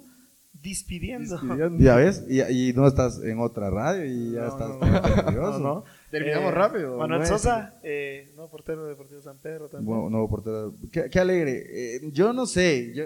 Despidiendo. 0.63 1.37
Ya 1.79 1.95
ves, 2.01 2.23
y, 2.29 2.39
y 2.69 2.71
no 2.71 2.87
estás 2.87 3.21
en 3.21 3.39
otra 3.39 3.69
radio 3.69 4.05
y 4.05 4.31
ya 4.31 4.41
No, 4.43 4.47
estás 4.47 4.69
no, 4.69 4.79
nervioso. 5.25 5.83
Terminamos 6.09 6.51
Eh, 6.53 6.55
rápido, 6.55 6.97
Manuel. 6.97 7.27
Sosa, 7.27 7.73
eh, 7.83 8.29
no, 8.37 8.47
portero 8.47 8.83
de 8.85 8.91
Deportivo 8.91 9.21
San 9.21 9.35
Pedro 9.37 9.67
también. 9.67 9.93
Bueno, 9.93 10.09
nuevo 10.09 10.29
portero. 10.29 10.73
Qué, 10.93 11.09
qué 11.09 11.19
alegre. 11.19 11.65
Eh, 11.69 12.09
yo 12.13 12.31
no 12.31 12.45
sé. 12.45 12.93
Yo, 12.95 13.03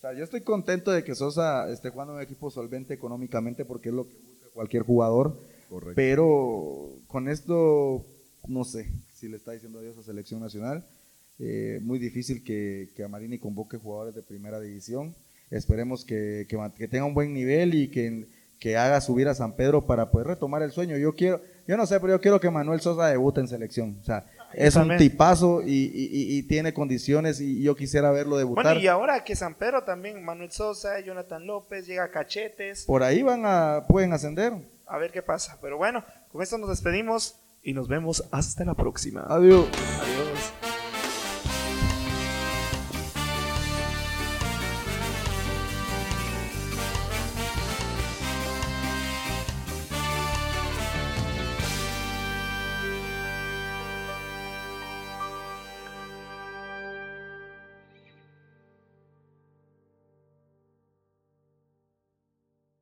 o 0.00 0.02
sea, 0.02 0.14
yo 0.14 0.24
estoy 0.24 0.40
contento 0.40 0.90
de 0.92 1.04
que 1.04 1.14
Sosa 1.14 1.70
esté 1.70 1.90
jugando 1.90 2.14
en 2.14 2.20
un 2.20 2.22
equipo 2.22 2.50
solvente 2.50 2.94
económicamente 2.94 3.66
porque 3.66 3.90
es 3.90 3.94
lo 3.94 4.08
que 4.08 4.14
busca 4.14 4.48
cualquier 4.54 4.82
jugador. 4.82 5.38
Pero 5.94 6.88
con 7.06 7.28
esto, 7.28 8.06
no 8.48 8.64
sé 8.64 8.90
si 9.12 9.28
le 9.28 9.36
está 9.36 9.52
diciendo 9.52 9.78
adiós 9.78 9.98
a 9.98 10.02
selección 10.02 10.40
nacional. 10.40 10.86
Eh, 11.38 11.80
muy 11.82 11.98
difícil 11.98 12.42
que, 12.42 12.88
que 12.96 13.04
Amarini 13.04 13.38
convoque 13.38 13.76
jugadores 13.76 14.14
de 14.14 14.22
primera 14.22 14.58
división. 14.58 15.14
Esperemos 15.50 16.06
que, 16.06 16.46
que, 16.48 16.58
que 16.78 16.88
tenga 16.88 17.04
un 17.04 17.12
buen 17.12 17.34
nivel 17.34 17.74
y 17.74 17.88
que, 17.90 18.26
que 18.58 18.78
haga 18.78 19.02
subir 19.02 19.28
a 19.28 19.34
San 19.34 19.54
Pedro 19.54 19.84
para 19.84 20.10
poder 20.10 20.28
retomar 20.28 20.62
el 20.62 20.70
sueño. 20.70 20.96
Yo 20.96 21.14
quiero, 21.14 21.42
yo 21.68 21.76
no 21.76 21.84
sé, 21.84 22.00
pero 22.00 22.14
yo 22.14 22.20
quiero 22.22 22.40
que 22.40 22.48
Manuel 22.48 22.80
Sosa 22.80 23.08
debute 23.08 23.40
en 23.40 23.48
selección. 23.48 23.98
O 24.00 24.04
sea, 24.04 24.24
es 24.54 24.76
un 24.76 24.96
tipazo 24.96 25.62
y- 25.62 25.90
y 25.92 26.42
tiene 26.44 26.72
condiciones 26.74 27.40
y 27.40 27.62
yo 27.62 27.74
quisiera 27.76 28.10
verlo 28.10 28.36
debutar. 28.36 28.64
Bueno, 28.64 28.80
y 28.80 28.86
ahora 28.86 29.22
que 29.24 29.36
San 29.36 29.54
Pedro 29.54 29.84
también, 29.84 30.24
Manuel 30.24 30.50
Sosa, 30.50 31.00
Jonathan 31.00 31.46
López, 31.46 31.86
llega 31.86 32.10
Cachetes, 32.10 32.84
Por 32.84 33.02
ahí 33.02 33.22
van 33.22 33.42
a, 33.44 33.84
pueden 33.88 34.12
ascender. 34.12 34.52
a 34.86 34.98
ver 34.98 35.12
qué 35.12 35.22
pasa. 35.22 35.58
Pero 35.62 35.76
bueno, 35.78 36.04
con 36.32 36.42
esto 36.42 36.58
nos 36.58 36.68
despedimos 36.70 37.36
y 37.62 37.72
nos 37.74 37.88
vemos 37.88 38.24
hasta 38.32 38.64
la 38.64 38.74
próxima. 38.74 39.24
Adiós. 39.28 39.66
Adiós. 40.02 40.69